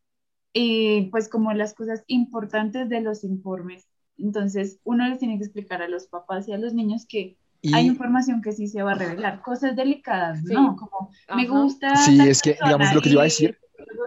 y 0.54 1.10
pues 1.12 1.30
como 1.30 1.54
las 1.54 1.74
cosas 1.74 2.04
importantes 2.08 2.90
de 2.90 3.02
los 3.02 3.24
informes. 3.24 3.89
Entonces, 4.20 4.80
uno 4.84 5.08
les 5.08 5.20
tiene 5.20 5.38
que 5.38 5.44
explicar 5.44 5.82
a 5.82 5.88
los 5.88 6.08
papás 6.08 6.48
y 6.48 6.54
a 6.54 6.58
los 6.58 6.74
niños 6.74 7.06
que 7.08 7.38
hay 7.74 7.88
información 7.88 8.42
que 8.42 8.52
sí 8.52 8.68
se 8.68 8.82
va 8.82 8.94
a 8.94 8.96
revelar, 8.96 9.42
cosas 9.42 9.76
delicadas, 9.76 10.44
¿no? 10.44 10.76
Como 10.76 11.12
me 11.36 11.48
gusta. 11.48 11.96
Sí, 11.96 12.20
es 12.22 12.42
que, 12.42 12.58
digamos, 12.64 12.94
lo 12.94 13.02
que 13.02 13.10
yo 13.10 13.14
iba 13.14 13.24
a 13.24 13.26
decir. 13.26 13.58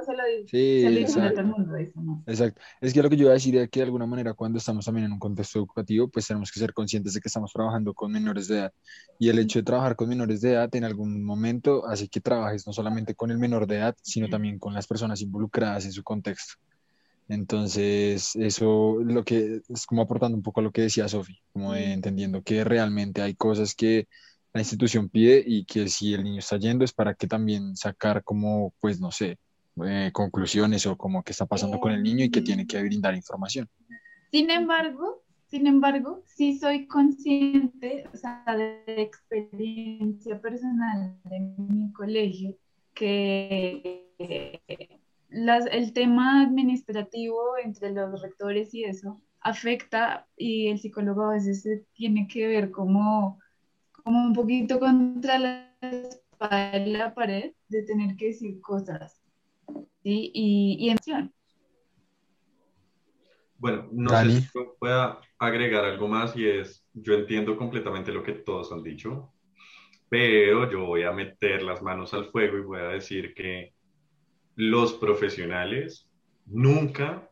Se 0.05 0.12
lo, 0.12 0.22
Sí, 0.46 0.81
se 0.83 0.90
lo 0.90 1.01
exacto. 1.01 1.31
todo 1.31 1.40
el 1.40 1.46
mundo 1.46 1.77
eso, 1.77 2.01
¿no? 2.01 2.25
Exacto. 2.27 2.61
Es 2.81 2.92
que 2.92 3.03
lo 3.03 3.09
que 3.09 3.16
yo 3.16 3.22
iba 3.22 3.31
a 3.31 3.35
decir 3.35 3.57
es 3.57 3.70
que 3.70 3.81
de 3.81 3.85
alguna 3.85 4.07
manera 4.07 4.35
cuando 4.35 4.59
estamos 4.59 4.85
también 4.85 5.07
en 5.07 5.12
un 5.12 5.18
contexto 5.18 5.59
educativo, 5.59 6.09
pues 6.09 6.27
tenemos 6.27 6.51
que 6.51 6.59
ser 6.59 6.72
conscientes 6.72 7.14
de 7.14 7.20
que 7.20 7.29
estamos 7.29 7.53
trabajando 7.53 7.94
con 7.94 8.11
menores 8.11 8.48
de 8.48 8.59
edad. 8.59 8.72
Y 9.18 9.29
el 9.29 9.38
hecho 9.38 9.61
de 9.61 9.64
trabajar 9.64 9.94
con 9.96 10.09
menores 10.09 10.40
de 10.40 10.53
edad 10.53 10.75
en 10.75 10.85
algún 10.85 11.22
momento 11.22 11.87
hace 11.87 12.09
que 12.09 12.20
trabajes 12.20 12.66
no 12.66 12.72
solamente 12.72 13.14
con 13.14 13.31
el 13.31 13.38
menor 13.38 13.66
de 13.66 13.77
edad, 13.77 13.96
sino 14.03 14.29
también 14.29 14.59
con 14.59 14.75
las 14.75 14.87
personas 14.87 15.20
involucradas 15.20 15.85
en 15.85 15.92
su 15.92 16.03
contexto. 16.03 16.55
Entonces, 17.29 18.37
eso 18.37 18.99
lo 19.03 19.25
que 19.25 19.63
es 19.69 19.87
como 19.87 20.03
aportando 20.03 20.37
un 20.37 20.43
poco 20.43 20.61
a 20.61 20.63
lo 20.63 20.73
que 20.73 20.83
decía 20.83 21.09
Sofi, 21.09 21.39
como 21.53 21.73
de 21.73 21.93
entendiendo 21.93 22.43
que 22.43 22.65
realmente 22.65 23.23
hay 23.23 23.35
cosas 23.35 23.75
que 23.75 24.09
la 24.53 24.61
institución 24.61 25.09
pide 25.09 25.43
y 25.47 25.65
que 25.65 25.89
si 25.89 26.13
el 26.13 26.25
niño 26.25 26.41
está 26.41 26.59
yendo 26.59 26.85
es 26.85 26.93
para 26.93 27.15
que 27.15 27.27
también 27.27 27.77
sacar 27.77 28.23
como, 28.23 28.75
pues 28.81 29.01
no 29.01 29.11
sé, 29.11 29.39
eh, 29.85 30.11
conclusiones 30.13 30.87
o 30.87 30.97
como 30.97 31.23
qué 31.23 31.33
está 31.33 31.47
pasando 31.47 31.81
con 31.81 31.93
el 31.93 32.03
niño 32.03 32.25
y 32.25 32.31
que 32.31 32.43
tiene 32.43 32.67
que 32.67 32.83
brindar 32.83 33.15
información. 33.15 33.69
Sin 34.31 34.51
embargo, 34.51 35.23
sin 35.49 35.67
embargo, 35.67 36.23
sí 36.27 36.59
soy 36.59 36.87
consciente, 36.87 38.05
o 38.13 38.17
sea, 38.17 38.45
de 38.47 39.03
experiencia 39.03 40.41
personal 40.41 41.17
de 41.25 41.41
mi 41.41 41.93
colegio, 41.93 42.57
que 42.95 44.11
las- 45.33 45.66
el 45.66 45.92
tema 45.92 46.42
administrativo 46.42 47.57
entre 47.64 47.92
los 47.92 48.21
rectores 48.23 48.75
y 48.75 48.85
eso 48.85 49.23
afecta 49.40 50.29
y 50.37 50.68
el 50.68 50.79
psicólogo 50.79 51.25
a 51.25 51.35
veces 51.35 51.62
se 51.62 51.87
tiene 51.95 52.29
que 52.29 52.47
ver 52.47 52.71
como, 52.71 53.40
como 54.05 54.23
un 54.25 54.33
poquito 54.35 54.79
contra 54.81 55.38
la 55.38 55.68
la 56.40 57.14
pared 57.14 57.53
de 57.68 57.83
tener 57.85 58.16
que 58.16 58.27
decir 58.27 58.61
cosas, 58.61 59.23
¿sí? 60.03 60.31
Y, 60.35 60.77
y 60.81 60.90
emoción. 60.90 61.35
Bueno, 63.59 63.88
no 63.92 64.14
Dani. 64.14 64.33
sé 64.33 64.40
si 64.40 64.49
pueda 64.79 65.21
agregar 65.38 65.85
algo 65.85 66.09
más 66.09 66.37
y 66.37 66.49
es, 66.49 66.85
yo 66.92 67.14
entiendo 67.14 67.57
completamente 67.57 68.12
lo 68.12 68.23
que 68.25 68.33
todos 68.33 68.73
han 68.73 68.83
dicho, 68.83 69.33
pero 70.09 70.71
yo 70.71 70.87
voy 70.87 71.05
a 71.05 71.12
meter 71.12 71.62
las 71.62 71.83
manos 71.83 72.14
al 72.14 72.31
fuego 72.31 72.59
y 72.59 72.62
voy 72.62 72.81
a 72.81 72.85
decir 72.88 73.35
que 73.35 73.72
los 74.57 74.95
profesionales 74.95 76.09
nunca 76.47 77.29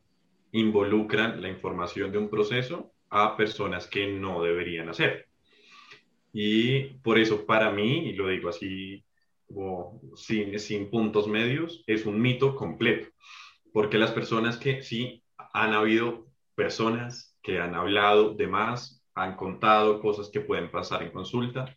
involucran 0.53 1.41
la 1.41 1.49
información 1.49 2.11
de 2.13 2.19
un 2.19 2.29
proceso 2.29 2.93
a 3.09 3.37
personas 3.37 3.87
que 3.87 4.07
no 4.07 4.43
deberían 4.43 4.89
hacer. 4.89 5.27
Y 6.33 6.85
por 7.03 7.19
eso 7.19 7.45
para 7.45 7.71
mí, 7.71 8.09
y 8.09 8.13
lo 8.13 8.29
digo 8.29 8.49
así 8.49 9.05
sin, 10.15 10.59
sin 10.59 10.91
puntos 10.91 11.27
medios, 11.27 11.83
es 11.87 12.07
un 12.07 12.21
mito 12.21 12.55
completo. 12.55 13.09
Porque 13.73 13.99
las 13.99 14.13
personas 14.13 14.57
que 14.57 14.83
sí 14.83 15.23
han 15.53 15.75
habido 15.75 16.27
personas 16.55 17.37
que 17.43 17.59
han 17.59 17.75
hablado 17.75 18.35
de 18.35 18.47
más, 18.47 19.05
han 19.15 19.37
contado 19.37 20.01
cosas 20.01 20.31
que 20.31 20.41
pueden 20.41 20.71
pasar 20.71 21.03
en 21.03 21.11
consulta, 21.11 21.77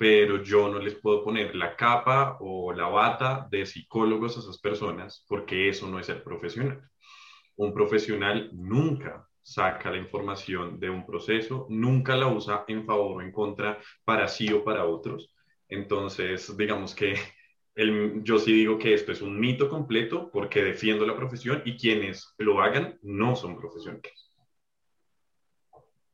pero 0.00 0.42
yo 0.42 0.70
no 0.70 0.78
les 0.78 0.94
puedo 0.94 1.22
poner 1.22 1.54
la 1.54 1.76
capa 1.76 2.38
o 2.40 2.72
la 2.72 2.88
bata 2.88 3.46
de 3.50 3.66
psicólogos 3.66 4.34
a 4.34 4.40
esas 4.40 4.58
personas 4.58 5.26
porque 5.28 5.68
eso 5.68 5.88
no 5.88 5.98
es 5.98 6.06
ser 6.06 6.24
profesional. 6.24 6.88
Un 7.56 7.74
profesional 7.74 8.48
nunca 8.54 9.28
saca 9.42 9.90
la 9.90 9.98
información 9.98 10.80
de 10.80 10.88
un 10.88 11.04
proceso, 11.04 11.66
nunca 11.68 12.16
la 12.16 12.28
usa 12.28 12.64
en 12.68 12.86
favor 12.86 13.18
o 13.18 13.20
en 13.20 13.30
contra 13.30 13.78
para 14.02 14.26
sí 14.26 14.50
o 14.50 14.64
para 14.64 14.86
otros. 14.86 15.34
Entonces, 15.68 16.56
digamos 16.56 16.94
que 16.94 17.16
el, 17.74 18.22
yo 18.24 18.38
sí 18.38 18.54
digo 18.54 18.78
que 18.78 18.94
esto 18.94 19.12
es 19.12 19.20
un 19.20 19.38
mito 19.38 19.68
completo 19.68 20.30
porque 20.32 20.64
defiendo 20.64 21.04
la 21.04 21.14
profesión 21.14 21.60
y 21.66 21.76
quienes 21.76 22.34
lo 22.38 22.62
hagan 22.62 22.98
no 23.02 23.36
son 23.36 23.54
profesionales. 23.54 24.32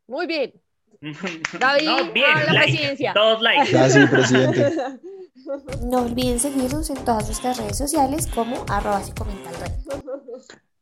Muy 0.09 0.27
bien. 0.27 0.66
David, 1.59 1.87
No, 1.87 2.13
bien, 2.13 2.31
a 2.31 2.45
la 2.45 2.53
like, 2.53 2.73
presidencia. 2.73 3.13
Todos 3.13 3.43
likes. 3.43 4.07
Presidente. 4.09 4.73
No 5.85 5.99
olviden 5.99 6.41
seguirnos 6.41 6.91
en 6.91 7.05
todas 7.05 7.27
nuestras 7.27 7.57
redes 7.59 7.79
sociales 7.79 8.27
como 8.27 8.65
arroba 8.69 9.01
psicomental 9.01 9.55
red. 9.61 9.71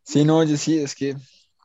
Sí, 0.02 0.24
no, 0.24 0.38
oye, 0.38 0.56
sí, 0.56 0.78
es 0.78 0.94
que, 0.94 1.14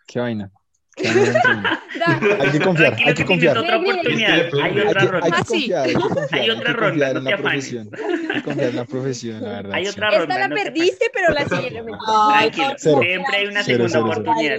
qué 0.06 0.20
vaina. 0.20 0.52
Hay 2.40 2.52
que 2.52 2.60
confiar, 2.62 2.96
Tranquilo 2.96 3.10
hay 3.10 3.14
que 3.16 3.26
confiar. 3.26 3.58
otra 3.58 3.78
oportunidad. 3.78 4.32
Hay 4.34 4.52
Hay 4.62 4.78
Hay 4.78 4.80
otra 4.80 5.02
que, 5.02 5.08
ronda. 5.08 5.26
hay 5.26 5.32
que 5.32 5.38
Ah, 5.38 5.44
confiar, 5.46 5.88
hay 5.88 5.98
que 6.00 6.10
confiar, 6.10 6.42
Hay 6.42 6.50
otra 6.50 6.66
que 6.66 6.74
ronda, 6.74 6.80
confiar 6.80 7.14
no 7.14 7.20
en 7.20 7.24
la 7.26 7.36
profesión. 7.36 7.90
Hay 8.30 8.36
que 8.36 8.44
confiar 8.44 8.70
en 8.70 8.76
la 8.76 8.86
profesión, 8.86 9.44
la 9.44 9.50
verdad. 9.50 9.74
Hay 9.74 9.86
sí. 9.86 9.92
otra 9.92 10.12
ronda. 10.12 10.24
Esta 10.36 10.40
la 10.40 10.48
no 10.48 10.56
te 10.56 10.64
perdiste, 10.64 11.06
pero 11.14 11.32
la 11.32 11.46
siguiente 11.48 11.82
Tranquilo, 12.28 12.76
Cero. 12.78 13.00
siempre 13.02 13.38
hay 13.38 13.46
una 13.48 13.64
Cero, 13.64 13.90
segunda 13.90 14.16
cero, 14.24 14.32
cero. 14.38 14.56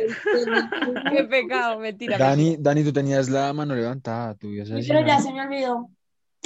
oportunidad. 0.63 1.13
Qué 1.13 1.25
pecado, 1.25 1.79
mentira. 1.79 2.19
Dani, 2.19 2.57
Dani, 2.59 2.85
tú 2.85 2.93
tenías 2.93 3.29
la 3.29 3.53
mano 3.53 3.75
levantada, 3.75 4.35
tú 4.35 4.49
ibas 4.51 4.71
a 4.71 4.75
Sí, 4.75 4.77
decir 4.77 4.95
pero 4.95 5.07
ya 5.07 5.21
se 5.21 5.33
me 5.33 5.43
olvidó. 5.43 5.89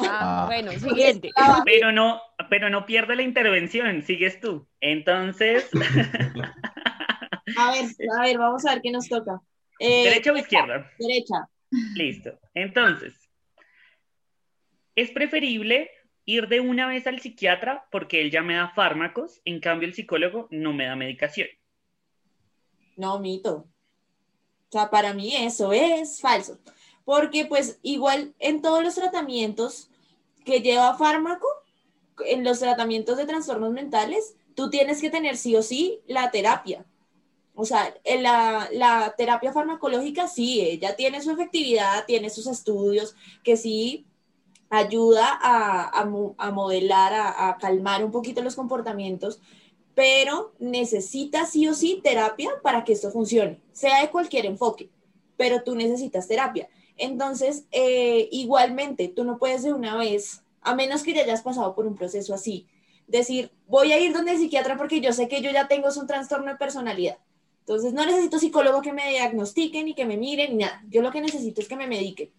Ah, 0.01 0.43
Ah. 0.43 0.47
bueno, 0.47 0.73
siguiente. 0.73 1.31
Pero 1.65 1.93
no, 1.93 2.21
pero 2.51 2.69
no 2.69 2.85
pierde 2.85 3.15
la 3.17 3.23
intervención, 3.23 4.03
sigues 4.03 4.41
tú. 4.41 4.67
Entonces, 4.81 5.69
A 7.57 7.71
ver, 7.73 7.85
a 8.19 8.23
ver, 8.23 8.39
vamos 8.39 8.65
a 8.67 8.73
ver 8.73 8.83
qué 8.83 8.91
nos 8.91 9.09
toca. 9.09 9.41
Eh, 9.79 10.05
¿derecha 10.05 10.33
o 10.33 10.37
izquierda? 10.37 10.91
Derecha. 10.99 11.49
Listo. 11.95 12.39
Entonces, 12.55 13.15
es 14.95 15.11
preferible 15.11 15.91
ir 16.25 16.49
de 16.49 16.61
una 16.61 16.87
vez 16.87 17.07
al 17.07 17.21
psiquiatra 17.21 17.87
porque 17.91 18.21
él 18.21 18.31
ya 18.31 18.43
me 18.43 18.55
da 18.55 18.71
fármacos, 18.71 19.41
en 19.45 19.61
cambio 19.61 19.89
el 19.89 19.95
psicólogo 19.95 20.49
no 20.51 20.73
me 20.73 20.87
da 20.87 20.97
medicación. 20.97 21.49
No, 22.97 23.19
mito. 23.19 23.69
O 24.69 24.73
sea, 24.73 24.91
para 24.91 25.13
mí 25.13 25.35
eso 25.37 25.73
es 25.73 26.21
falso. 26.21 26.59
Porque 27.05 27.45
pues 27.45 27.79
igual 27.83 28.35
en 28.39 28.63
todos 28.63 28.83
los 28.83 28.95
tratamientos 28.95 29.91
que 30.45 30.61
lleva 30.61 30.97
fármaco, 30.97 31.47
en 32.27 32.45
los 32.45 32.61
tratamientos 32.61 33.17
de 33.17 33.27
trastornos 33.27 33.73
mentales, 33.73 34.37
tú 34.55 34.71
tienes 34.71 35.01
que 35.01 35.11
tener 35.11 35.37
sí 35.37 35.57
o 35.57 35.63
sí 35.63 36.01
la 36.07 36.31
terapia. 36.31 36.85
O 37.55 37.65
sea, 37.65 37.95
la, 38.21 39.15
terapia 39.17 39.53
farmacológica 39.53 40.27
sí, 40.29 40.61
ella 40.61 40.97
tiene 40.97 41.23
su 41.23 41.31
efectividad, 41.31 42.05
tiene 42.07 42.31
sus 42.31 42.47
estudios, 42.47 43.15
que 43.45 43.57
sí 43.57 44.07
ayuda 44.71 45.39
a, 45.43 46.01
a 46.01 46.05
mo- 46.07 46.35
a 46.39 46.51
modelar, 46.51 47.13
a, 47.15 47.57
calmar 47.59 48.05
un 48.05 48.11
poquito 48.11 48.43
los 48.43 48.57
comportamientos, 48.57 49.41
pero 49.95 50.53
necesitas 50.59 51.51
sí 51.51 51.69
o 51.69 51.75
sí 51.75 52.01
terapia 52.03 52.51
para 52.63 52.85
que 52.85 52.93
esto 52.93 53.11
funcione, 53.11 53.61
sea 53.73 54.01
de 54.03 54.11
cualquier 54.11 54.47
enfoque, 54.47 54.91
pero 55.37 55.63
tú 55.63 55.75
necesitas 55.77 56.29
terapia. 56.29 56.69
Entonces, 56.97 57.67
eh, 57.73 58.29
igualmente, 58.33 59.09
tú 59.09 59.25
no 59.25 59.39
puedes 59.39 59.63
de 59.63 59.73
una 59.73 59.97
vez, 59.97 60.43
a 60.63 60.75
menos 60.75 61.03
que 61.03 61.15
ya 61.15 61.23
hayas 61.23 61.43
pasado 61.43 61.75
por 61.75 61.87
un 61.87 61.95
proceso 61.97 62.35
así, 62.35 62.67
decir, 63.07 63.53
voy 63.67 63.93
a 63.93 64.01
ir 64.01 64.13
donde 64.13 64.33
el 64.33 64.39
psiquiatra 64.39 64.77
porque 64.77 65.01
yo 65.01 65.13
sé 65.13 65.29
que 65.29 65.43
yo 65.43 65.51
ya 65.51 65.69
tengo 65.69 65.89
un 65.97 66.07
trastorno 66.07 66.51
de 66.53 66.57
personalidad. 66.59 67.19
Entonces, 67.67 67.95
no 67.95 68.05
necesito 68.05 68.39
psicólogo 68.39 68.83
que 68.83 68.93
me 68.93 69.09
diagnostiquen 69.09 69.87
ni 69.87 69.95
que 69.95 70.05
me 70.05 70.19
miren 70.19 70.51
ni 70.59 70.65
nada. 70.65 70.83
Yo 70.91 71.01
lo 71.01 71.11
que 71.11 71.23
necesito 71.23 71.63
es 71.63 71.69
que 71.69 71.77
me 71.77 71.87
mediquen. 71.87 72.31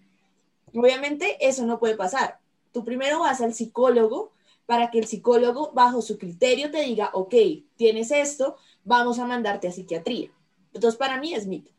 Obviamente, 0.73 1.37
eso 1.39 1.65
no 1.65 1.79
puede 1.79 1.95
pasar. 1.95 2.37
Tú 2.71 2.85
primero 2.85 3.19
vas 3.19 3.41
al 3.41 3.53
psicólogo 3.55 4.31
para 4.67 4.91
que 4.91 4.99
el 4.99 5.07
psicólogo, 5.07 5.71
bajo 5.73 6.01
su 6.03 6.19
criterio, 6.19 6.69
te 6.69 6.81
diga, 6.81 7.09
ok, 7.13 7.33
tienes 7.75 8.11
esto, 8.11 8.57
vamos 8.83 9.17
a 9.17 9.25
mandarte 9.25 9.67
a 9.67 9.71
psiquiatría. 9.71 10.29
Entonces, 10.73 10.97
para 10.97 11.19
mí 11.19 11.33
es 11.33 11.47
mito. 11.47 11.71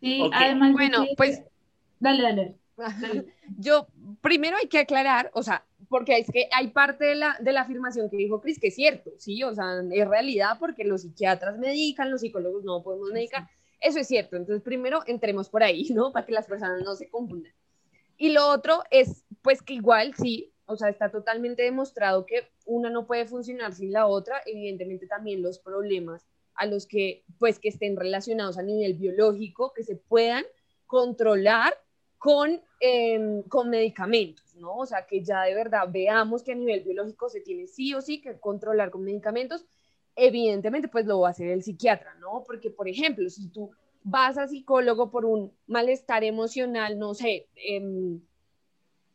Sí, 0.00 0.30
además 0.32 0.68
de 0.68 0.72
Bueno, 0.72 1.04
que- 1.04 1.14
pues 1.16 1.42
Dale, 2.00 2.22
dale. 2.22 2.56
yo 3.58 3.86
primero 4.22 4.56
hay 4.56 4.66
que 4.66 4.78
aclarar, 4.78 5.30
o 5.34 5.42
sea, 5.42 5.64
porque 5.92 6.16
es 6.16 6.26
que 6.32 6.48
hay 6.50 6.68
parte 6.68 7.04
de 7.04 7.14
la, 7.16 7.36
de 7.38 7.52
la 7.52 7.60
afirmación 7.60 8.08
que 8.08 8.16
dijo 8.16 8.40
Cris 8.40 8.58
que 8.58 8.68
es 8.68 8.74
cierto, 8.74 9.10
sí, 9.18 9.42
o 9.42 9.54
sea, 9.54 9.82
es 9.92 10.08
realidad 10.08 10.56
porque 10.58 10.84
los 10.84 11.02
psiquiatras 11.02 11.58
medican, 11.58 12.10
los 12.10 12.22
psicólogos 12.22 12.64
no 12.64 12.82
podemos 12.82 13.12
medicar, 13.12 13.46
eso 13.78 13.98
es 13.98 14.08
cierto, 14.08 14.36
entonces 14.36 14.62
primero 14.62 15.02
entremos 15.06 15.50
por 15.50 15.62
ahí, 15.62 15.90
¿no? 15.90 16.10
Para 16.10 16.24
que 16.24 16.32
las 16.32 16.46
personas 16.46 16.82
no 16.82 16.94
se 16.94 17.10
confundan. 17.10 17.52
Y 18.16 18.30
lo 18.30 18.48
otro 18.48 18.82
es, 18.90 19.24
pues 19.42 19.60
que 19.62 19.74
igual, 19.74 20.14
sí, 20.14 20.48
O 20.64 20.76
sea, 20.76 20.88
está 20.88 21.10
totalmente 21.10 21.62
demostrado 21.62 22.24
que 22.24 22.48
una 22.64 22.88
no 22.88 23.06
puede 23.06 23.26
funcionar 23.26 23.74
sin 23.74 23.92
la 23.92 24.06
otra. 24.06 24.40
Evidentemente 24.46 25.06
también 25.06 25.42
los 25.42 25.58
problemas 25.58 26.24
a 26.54 26.66
los 26.66 26.86
que, 26.86 27.24
pues, 27.38 27.58
que 27.58 27.68
estén 27.68 27.96
relacionados 27.96 28.56
a 28.56 28.62
nivel 28.62 28.94
biológico, 28.94 29.72
que 29.74 29.82
se 29.82 29.96
puedan 29.96 30.44
controlar 30.86 31.76
con, 32.16 32.62
em, 32.80 33.42
con 33.42 33.68
medicamentos, 33.68 34.41
¿no? 34.62 34.76
O 34.76 34.86
sea, 34.86 35.06
que 35.06 35.22
ya 35.22 35.42
de 35.42 35.54
verdad 35.54 35.88
veamos 35.90 36.42
que 36.42 36.52
a 36.52 36.54
nivel 36.54 36.82
biológico 36.84 37.28
se 37.28 37.40
tiene 37.40 37.66
sí 37.66 37.92
o 37.94 38.00
sí 38.00 38.22
que 38.22 38.38
controlar 38.38 38.90
con 38.90 39.04
medicamentos. 39.04 39.66
Evidentemente, 40.14 40.88
pues 40.88 41.04
lo 41.06 41.20
va 41.20 41.28
a 41.28 41.30
hacer 41.32 41.48
el 41.48 41.62
psiquiatra, 41.62 42.14
¿no? 42.14 42.44
Porque, 42.46 42.70
por 42.70 42.88
ejemplo, 42.88 43.28
si 43.28 43.48
tú 43.48 43.70
vas 44.04 44.38
a 44.38 44.46
psicólogo 44.48 45.10
por 45.10 45.24
un 45.24 45.52
malestar 45.66 46.22
emocional, 46.24 46.98
no 46.98 47.14
sé, 47.14 47.48
eh, 47.56 48.18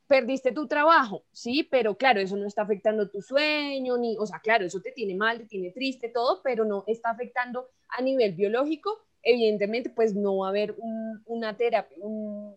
perdiste 0.07 0.51
tu 0.51 0.67
trabajo, 0.67 1.23
sí, 1.31 1.67
pero 1.69 1.97
claro, 1.97 2.19
eso 2.19 2.38
no 2.38 2.47
está 2.47 2.62
afectando 2.63 3.10
tu 3.10 3.21
sueño, 3.21 3.97
ni, 3.97 4.17
o 4.17 4.25
sea, 4.25 4.39
claro, 4.39 4.65
eso 4.65 4.79
te 4.81 4.91
tiene 4.91 5.15
mal, 5.15 5.38
te 5.38 5.45
tiene 5.45 5.71
triste, 5.71 6.10
todo, 6.10 6.41
pero 6.43 6.65
no 6.65 6.83
está 6.88 7.10
afectando 7.10 7.69
a 7.89 8.01
nivel 8.01 8.33
biológico, 8.33 9.01
evidentemente, 9.21 9.89
pues 9.89 10.15
no 10.15 10.38
va 10.38 10.47
a 10.47 10.49
haber 10.49 10.75
una 11.25 11.57
terapia, 11.57 11.97
un 12.01 12.55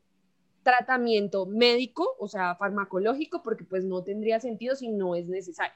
tratamiento 0.63 1.47
médico, 1.47 2.17
o 2.19 2.29
sea, 2.29 2.55
farmacológico, 2.57 3.43
porque 3.43 3.65
pues 3.65 3.85
no 3.85 4.03
tendría 4.03 4.41
sentido 4.41 4.77
si 4.77 4.89
no 4.89 5.15
es 5.15 5.29
necesario. 5.29 5.75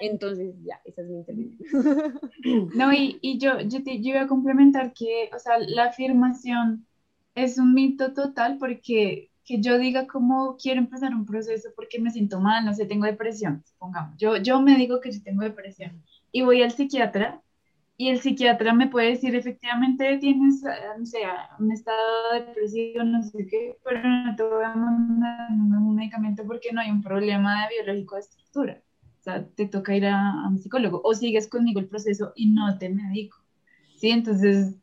Entonces, 0.00 0.54
ya, 0.62 0.80
esa 0.84 1.02
es 1.02 1.08
mi 1.08 1.18
intervención. 1.18 2.20
No, 2.74 2.92
y, 2.92 3.18
y 3.22 3.38
yo, 3.38 3.60
yo, 3.60 3.82
te, 3.82 4.00
yo 4.00 4.10
iba 4.10 4.22
a 4.22 4.26
complementar 4.28 4.92
que, 4.92 5.30
o 5.34 5.38
sea, 5.38 5.58
la 5.58 5.84
afirmación 5.86 6.86
es 7.34 7.58
un 7.58 7.74
mito 7.74 8.12
total 8.12 8.58
porque 8.58 9.30
que 9.50 9.60
yo 9.60 9.78
diga 9.78 10.06
cómo 10.06 10.56
quiero 10.62 10.78
empezar 10.80 11.12
un 11.12 11.26
proceso 11.26 11.70
porque 11.74 11.98
me 11.98 12.10
siento 12.10 12.38
mal, 12.40 12.64
no 12.64 12.72
sé, 12.72 12.86
tengo 12.86 13.06
depresión, 13.06 13.64
supongamos. 13.66 14.16
Yo, 14.16 14.36
yo 14.36 14.60
me 14.60 14.76
digo 14.76 15.00
que 15.00 15.10
yo 15.10 15.20
tengo 15.24 15.42
depresión 15.42 16.04
y 16.30 16.42
voy 16.42 16.62
al 16.62 16.70
psiquiatra 16.70 17.42
y 18.00 18.08
el 18.08 18.18
psiquiatra 18.18 18.72
me 18.72 18.88
puede 18.88 19.10
decir 19.10 19.34
efectivamente 19.34 20.16
tienes, 20.16 20.62
no 20.98 21.04
sé, 21.04 21.18
un 21.58 21.70
estado 21.70 22.32
depresivo, 22.32 23.04
no 23.04 23.22
sé 23.22 23.46
qué, 23.46 23.76
pero 23.84 24.02
no 24.02 24.34
te 24.34 24.42
voy 24.42 24.64
a 24.64 24.74
mandar 24.74 25.50
un 25.50 25.94
medicamento 25.94 26.42
porque 26.46 26.72
no 26.72 26.80
hay 26.80 26.90
un 26.90 27.02
problema 27.02 27.60
de 27.60 27.74
biológico 27.74 28.14
de 28.14 28.22
estructura. 28.22 28.82
O 29.18 29.22
sea, 29.22 29.46
te 29.46 29.66
toca 29.68 29.94
ir 29.94 30.06
a, 30.06 30.30
a 30.32 30.48
un 30.48 30.56
psicólogo 30.56 31.02
o 31.04 31.12
sigues 31.12 31.46
conmigo 31.46 31.78
el 31.78 31.88
proceso 31.88 32.32
y 32.36 32.50
no 32.50 32.78
te 32.78 32.88
medico. 32.88 33.36
¿Sí? 33.98 34.08
Entonces, 34.08 34.78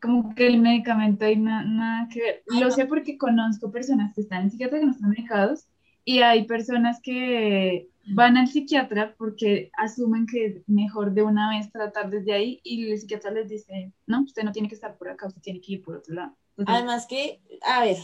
como 0.00 0.34
que 0.34 0.46
el 0.46 0.58
medicamento 0.58 1.26
hay 1.26 1.36
nada 1.36 2.08
que 2.08 2.22
ver. 2.22 2.42
Lo 2.58 2.70
sé 2.70 2.86
porque 2.86 3.18
conozco 3.18 3.70
personas 3.70 4.14
que 4.14 4.22
están 4.22 4.44
en 4.44 4.50
psiquiatra 4.50 4.78
que 4.80 4.86
no 4.86 4.92
están 4.92 5.10
medicados 5.10 5.66
y 6.06 6.20
hay 6.20 6.46
personas 6.46 7.02
que 7.02 7.90
van 8.08 8.36
al 8.36 8.48
psiquiatra 8.48 9.14
porque 9.16 9.70
asumen 9.76 10.26
que 10.26 10.46
es 10.46 10.68
mejor 10.68 11.12
de 11.12 11.22
una 11.22 11.50
vez 11.50 11.70
tratar 11.70 12.10
desde 12.10 12.32
ahí 12.32 12.60
y 12.62 12.90
el 12.90 12.98
psiquiatra 12.98 13.30
les 13.30 13.48
dice, 13.48 13.92
no, 14.06 14.22
usted 14.22 14.42
no 14.42 14.52
tiene 14.52 14.68
que 14.68 14.74
estar 14.74 14.96
por 14.96 15.08
acá, 15.08 15.26
usted 15.26 15.42
tiene 15.42 15.60
que 15.60 15.74
ir 15.74 15.82
por 15.82 15.96
otro 15.96 16.14
lado. 16.14 16.36
Además 16.66 17.06
que, 17.06 17.40
a 17.62 17.80
ver, 17.80 17.98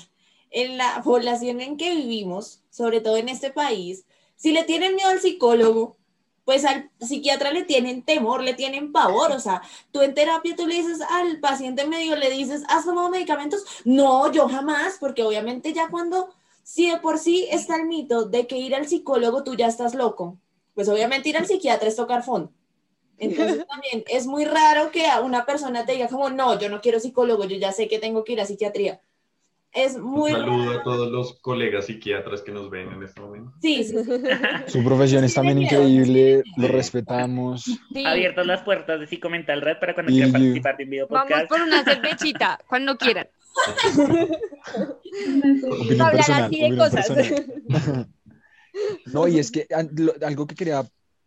en 0.51 0.77
la 0.77 1.01
población 1.03 1.61
en 1.61 1.77
que 1.77 1.95
vivimos, 1.95 2.62
sobre 2.71 3.01
todo 3.01 3.17
en 3.17 3.29
este 3.29 3.51
país, 3.51 4.05
si 4.37 4.53
le 4.53 4.65
tienen 4.65 4.95
miedo 4.95 5.09
al 5.09 5.21
psicólogo, 5.21 5.97
pues 6.45 6.65
al 6.65 6.91
psiquiatra 7.01 7.53
le 7.53 7.65
tienen 7.65 8.03
temor, 8.03 8.43
le 8.43 8.55
tienen 8.55 8.93
pavor, 8.93 9.31
o 9.33 9.38
sea, 9.38 9.62
tú 9.93 10.03
en 10.03 10.15
terapia 10.15 10.57
tú 10.57 10.67
le 10.67 10.75
dices 10.75 11.01
al 11.01 11.38
paciente 11.38 11.87
medio, 11.87 12.17
le 12.17 12.31
dices, 12.31 12.65
¿has 12.69 12.85
tomado 12.85 13.09
medicamentos? 13.11 13.65
No, 13.85 14.31
yo 14.33 14.49
jamás, 14.49 14.97
porque 14.99 15.23
obviamente 15.23 15.73
ya 15.73 15.88
cuando, 15.88 16.35
si 16.62 16.90
de 16.90 16.98
por 16.98 17.18
sí 17.18 17.48
está 17.51 17.77
el 17.77 17.87
mito 17.87 18.25
de 18.25 18.46
que 18.46 18.57
ir 18.57 18.75
al 18.75 18.87
psicólogo 18.87 19.44
tú 19.44 19.55
ya 19.55 19.66
estás 19.66 19.94
loco, 19.94 20.38
pues 20.75 20.88
obviamente 20.88 21.29
ir 21.29 21.37
al 21.37 21.46
psiquiatra 21.46 21.88
es 21.88 21.96
tocar 21.96 22.22
fondo. 22.22 22.53
Entonces 23.18 23.66
también 23.68 24.05
es 24.09 24.27
muy 24.27 24.44
raro 24.44 24.90
que 24.90 25.07
a 25.07 25.20
una 25.20 25.44
persona 25.46 25.85
te 25.85 25.92
diga 25.92 26.09
como, 26.09 26.31
no, 26.31 26.59
yo 26.59 26.68
no 26.68 26.81
quiero 26.81 27.01
psicólogo, 27.01 27.44
yo 27.44 27.57
ya 27.57 27.72
sé 27.72 27.88
que 27.88 27.98
tengo 27.98 28.25
que 28.25 28.33
ir 28.33 28.40
a 28.40 28.46
psiquiatría. 28.46 29.01
Es 29.74 29.96
muy... 29.98 30.32
Un 30.32 30.38
saludo 30.40 30.70
a 30.78 30.82
todos 30.82 31.11
los 31.11 31.40
colegas 31.40 31.87
psiquiatras 31.87 32.42
que 32.42 32.52
nos 32.52 32.68
ven 32.68 32.92
en 32.92 33.02
este 33.02 33.20
momento. 33.22 33.52
Sí, 33.62 33.82
sí. 33.85 33.94
Su 34.66 34.85
profesión 34.85 35.24
es 35.24 35.32
también 35.32 35.62
increíble, 35.62 36.42
lo 36.58 36.68
respetamos. 36.68 37.62
Sí. 37.92 38.04
Abiertas 38.04 38.46
las 38.46 38.61
puertas 38.62 39.00
de 39.00 39.06
Psicomental 39.06 39.62
Red 39.62 39.78
para 39.80 39.94
cuando 39.94 40.12
Y 40.12 40.16
quieran 40.16 40.32
you. 40.32 40.38
participar 40.38 40.76
de 40.76 40.85
un 40.85 40.90
video 40.90 41.06
Vamos 41.08 41.28
podcast. 41.30 41.48
por 41.48 41.62
una 41.62 41.85
cervecita, 41.85 42.58
cuando 42.68 42.96
quieran. 42.98 43.28
Opinión 45.70 46.00
Hablar 46.00 46.12
personal, 46.16 46.44
así 46.44 46.61
de 46.61 46.76
cosas. 46.76 47.08
personal. 47.11 48.08
No, 49.12 49.28
y 49.28 49.38
es 49.38 49.50
que 49.50 49.66
lo- 49.96 50.14
algo 50.26 50.46
que 50.46 50.54
quería 50.54 50.85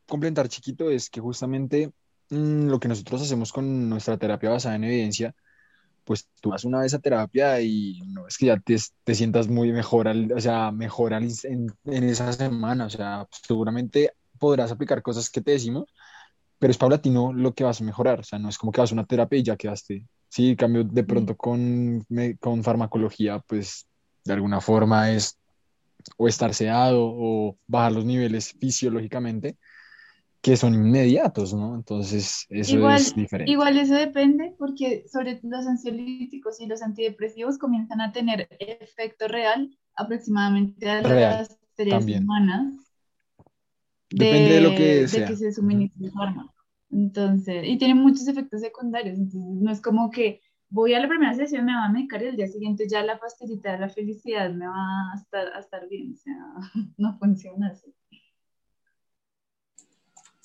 complementar, 0.08 0.48
chiquito, 0.50 0.90
es 0.90 1.10
que 1.10 1.20
justamente 1.22 1.92
mm, 2.30 2.68
lo 2.70 2.80
que 2.80 2.88
nosotros 2.88 3.22
hacemos 3.22 3.52
con 3.52 3.90
nuestra 3.90 4.18
terapia 4.18 4.50
basada 4.50 4.76
en 4.76 4.84
evidencia, 4.84 5.36
pues 6.06 6.30
tú 6.42 6.52
vas 6.52 6.66
una 6.66 6.82
vez 6.82 6.94
a 6.94 7.00
terapia 7.00 7.62
y 7.62 8.02
no 8.08 8.28
es 8.28 8.38
que 8.38 8.48
ya 8.48 8.60
te, 8.60 8.78
te 9.04 9.16
sientas 9.16 9.48
muy 9.50 9.72
mejor, 9.74 10.08
al- 10.08 10.32
o 10.34 10.40
sea, 10.42 10.72
mejor 10.72 11.14
al- 11.14 11.30
en, 11.44 11.68
en 11.86 12.04
esa 12.06 12.34
semana, 12.34 12.86
o 12.88 12.90
sea, 12.92 13.28
pues, 13.30 13.42
seguramente 13.48 14.14
podrás 14.40 14.72
aplicar 14.72 15.02
cosas 15.02 15.30
que 15.30 15.42
te 15.42 15.52
decimos, 15.52 15.86
pero 16.60 16.72
es 16.72 16.78
paulatino 16.78 17.34
lo 17.34 17.54
que 17.54 17.64
vas 17.64 17.82
a 17.82 17.84
mejorar, 17.84 18.20
o 18.22 18.24
sea, 18.24 18.40
no 18.40 18.50
es 18.50 18.58
como 18.58 18.72
que 18.72 18.82
vas 18.82 18.92
a 18.92 18.96
una 18.96 19.06
terapia 19.06 19.40
y 19.40 19.44
ya 19.44 19.58
quedaste. 19.58 20.08
Sí, 20.30 20.50
en 20.52 20.56
cambio, 20.56 20.84
de 20.84 21.04
pronto 21.04 21.36
con, 21.38 22.06
con 22.40 22.64
farmacología, 22.64 23.40
pues 23.40 23.88
de 24.26 24.34
alguna 24.34 24.62
forma 24.62 25.12
es 25.12 25.38
o 26.18 26.28
estar 26.28 26.54
sedado 26.54 27.00
o 27.04 27.58
bajar 27.68 27.92
los 27.94 28.06
niveles 28.06 28.54
fisiológicamente, 28.60 29.58
que 30.46 30.56
son 30.58 30.76
inmediatos, 30.76 31.56
¿no? 31.56 31.74
Entonces, 31.74 32.46
eso 32.50 32.76
Igual, 32.76 32.98
es 32.98 33.16
diferente. 33.16 33.52
igual 33.52 33.80
eso 33.80 33.96
depende 33.96 34.54
porque 34.60 35.04
sobre 35.12 35.40
los 35.42 35.66
ansiolíticos 35.66 36.62
y 36.62 36.68
los 36.68 36.84
antidepresivos 36.84 37.58
comienzan 37.58 38.00
a 38.00 38.12
tener 38.12 38.48
efecto 38.60 39.28
real 39.28 39.76
aproximadamente 39.96 40.88
a 40.88 41.02
Real, 41.02 41.32
las 41.40 41.58
tres 41.76 41.90
también. 41.90 42.20
semanas 42.20 42.76
Depende 44.12 44.54
de 44.54 44.62
lo 44.62 44.70
que 44.76 44.84
de 45.02 45.08
sea. 45.08 45.28
que 45.28 45.36
se 45.36 45.52
suministre 45.52 46.06
el 46.06 46.12
fármaco. 46.12 46.54
Entonces, 46.92 47.64
y 47.66 47.80
tiene 47.80 47.96
muchos 47.96 48.28
efectos 48.28 48.62
secundarios, 48.62 49.18
entonces 49.18 49.42
no 49.64 49.72
es 49.72 49.82
como 49.82 50.12
que 50.12 50.42
voy 50.70 50.94
a 50.94 51.00
la 51.00 51.08
primera 51.08 51.34
sesión, 51.34 51.66
me 51.66 51.74
va 51.74 51.86
a 51.86 51.90
medicar 51.90 52.22
y 52.22 52.28
el 52.28 52.36
día 52.36 52.48
siguiente 52.48 52.88
ya 52.88 53.04
la 53.04 53.18
pastillita 53.18 53.72
de 53.72 53.80
la 53.80 53.90
felicidad 53.90 54.52
me 54.54 54.68
va 54.68 55.12
a 55.12 55.16
estar, 55.18 55.48
a 55.56 55.60
estar 55.60 55.90
bien, 55.90 56.14
o 56.14 56.18
sea, 56.18 56.36
no 56.98 57.18
funciona 57.18 57.70
así. 57.70 57.92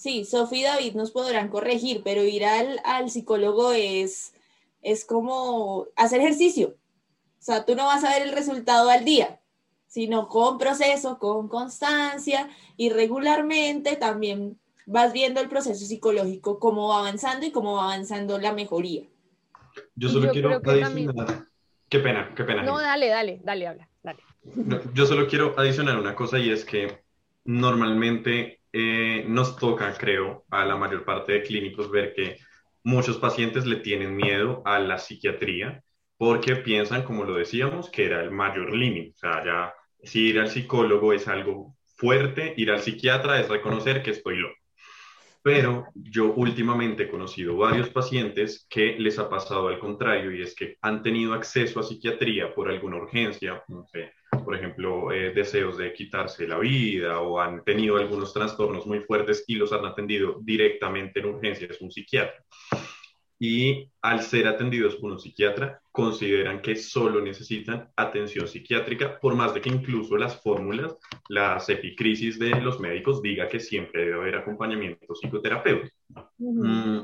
Sí, 0.00 0.24
Sofía 0.24 0.60
y 0.60 0.62
David 0.62 0.94
nos 0.94 1.10
podrán 1.10 1.50
corregir, 1.50 2.00
pero 2.02 2.24
ir 2.24 2.46
al, 2.46 2.80
al 2.84 3.10
psicólogo 3.10 3.72
es, 3.72 4.32
es 4.80 5.04
como 5.04 5.88
hacer 5.94 6.22
ejercicio. 6.22 6.68
O 6.68 7.42
sea, 7.42 7.66
tú 7.66 7.74
no 7.74 7.84
vas 7.84 8.02
a 8.02 8.08
ver 8.08 8.22
el 8.22 8.32
resultado 8.32 8.88
al 8.88 9.04
día, 9.04 9.40
sino 9.88 10.26
con 10.28 10.56
proceso, 10.56 11.18
con 11.18 11.48
constancia 11.48 12.48
y 12.78 12.88
regularmente 12.88 13.96
también 13.96 14.58
vas 14.86 15.12
viendo 15.12 15.42
el 15.42 15.50
proceso 15.50 15.84
psicológico, 15.84 16.58
cómo 16.58 16.88
va 16.88 17.00
avanzando 17.00 17.44
y 17.44 17.50
cómo 17.50 17.74
va 17.74 17.92
avanzando 17.92 18.38
la 18.38 18.54
mejoría. 18.54 19.02
Yo 19.96 20.08
solo 20.08 20.28
Yo 20.28 20.32
quiero 20.32 20.62
que 20.62 20.70
adicionar. 20.70 21.44
Qué 21.90 21.98
pena, 21.98 22.32
qué 22.34 22.44
pena. 22.44 22.62
No, 22.62 22.78
dale, 22.78 23.08
dale, 23.08 23.40
dale, 23.44 23.66
habla, 23.66 23.88
dale. 24.02 24.20
No, 24.54 24.80
yo 24.94 25.04
solo 25.04 25.28
quiero 25.28 25.54
adicionar 25.58 25.98
una 25.98 26.14
cosa 26.14 26.38
y 26.38 26.48
es 26.48 26.64
que 26.64 27.02
normalmente 27.44 28.59
eh, 28.72 29.24
nos 29.26 29.56
toca, 29.56 29.92
creo, 29.94 30.44
a 30.50 30.64
la 30.64 30.76
mayor 30.76 31.04
parte 31.04 31.32
de 31.32 31.42
clínicos 31.42 31.90
ver 31.90 32.14
que 32.14 32.38
muchos 32.82 33.18
pacientes 33.18 33.66
le 33.66 33.76
tienen 33.76 34.16
miedo 34.16 34.62
a 34.64 34.78
la 34.78 34.98
psiquiatría 34.98 35.82
porque 36.16 36.56
piensan, 36.56 37.02
como 37.02 37.24
lo 37.24 37.34
decíamos, 37.34 37.90
que 37.90 38.04
era 38.06 38.22
el 38.22 38.30
mayor 38.30 38.74
límite. 38.74 39.12
O 39.14 39.18
sea, 39.18 39.44
ya 39.44 39.74
si 40.02 40.28
ir 40.28 40.38
al 40.38 40.50
psicólogo 40.50 41.12
es 41.12 41.28
algo 41.28 41.76
fuerte, 41.96 42.54
ir 42.56 42.70
al 42.70 42.80
psiquiatra 42.80 43.40
es 43.40 43.48
reconocer 43.48 44.02
que 44.02 44.10
estoy 44.10 44.36
loco. 44.36 44.54
Pero 45.42 45.86
yo 45.94 46.34
últimamente 46.34 47.04
he 47.04 47.10
conocido 47.10 47.56
varios 47.56 47.88
pacientes 47.88 48.66
que 48.68 48.98
les 48.98 49.18
ha 49.18 49.30
pasado 49.30 49.68
al 49.68 49.78
contrario 49.78 50.32
y 50.32 50.42
es 50.42 50.54
que 50.54 50.76
han 50.82 51.02
tenido 51.02 51.32
acceso 51.32 51.80
a 51.80 51.82
psiquiatría 51.82 52.54
por 52.54 52.68
alguna 52.70 52.98
urgencia, 52.98 53.62
no 53.68 53.86
sé, 53.86 54.12
por 54.44 54.54
ejemplo, 54.54 55.12
eh, 55.12 55.32
deseos 55.32 55.76
de 55.78 55.92
quitarse 55.92 56.46
la 56.46 56.58
vida 56.58 57.20
o 57.20 57.40
han 57.40 57.64
tenido 57.64 57.96
algunos 57.96 58.32
trastornos 58.32 58.86
muy 58.86 59.00
fuertes 59.00 59.44
y 59.46 59.54
los 59.54 59.72
han 59.72 59.84
atendido 59.84 60.38
directamente 60.40 61.20
en 61.20 61.26
urgencias 61.26 61.80
un 61.80 61.90
psiquiatra. 61.90 62.44
Y 63.42 63.88
al 64.02 64.20
ser 64.22 64.46
atendidos 64.46 64.96
por 64.96 65.12
un 65.12 65.18
psiquiatra, 65.18 65.80
consideran 65.90 66.60
que 66.60 66.76
solo 66.76 67.22
necesitan 67.22 67.88
atención 67.96 68.46
psiquiátrica, 68.46 69.18
por 69.18 69.34
más 69.34 69.54
de 69.54 69.62
que 69.62 69.70
incluso 69.70 70.18
las 70.18 70.42
fórmulas, 70.42 70.94
las 71.28 71.68
epicrisis 71.70 72.38
de 72.38 72.50
los 72.60 72.80
médicos 72.80 73.22
diga 73.22 73.48
que 73.48 73.58
siempre 73.58 74.04
debe 74.04 74.16
haber 74.16 74.36
acompañamiento 74.36 75.14
psicoterapéutico. 75.14 75.96
Mm, 76.36 77.00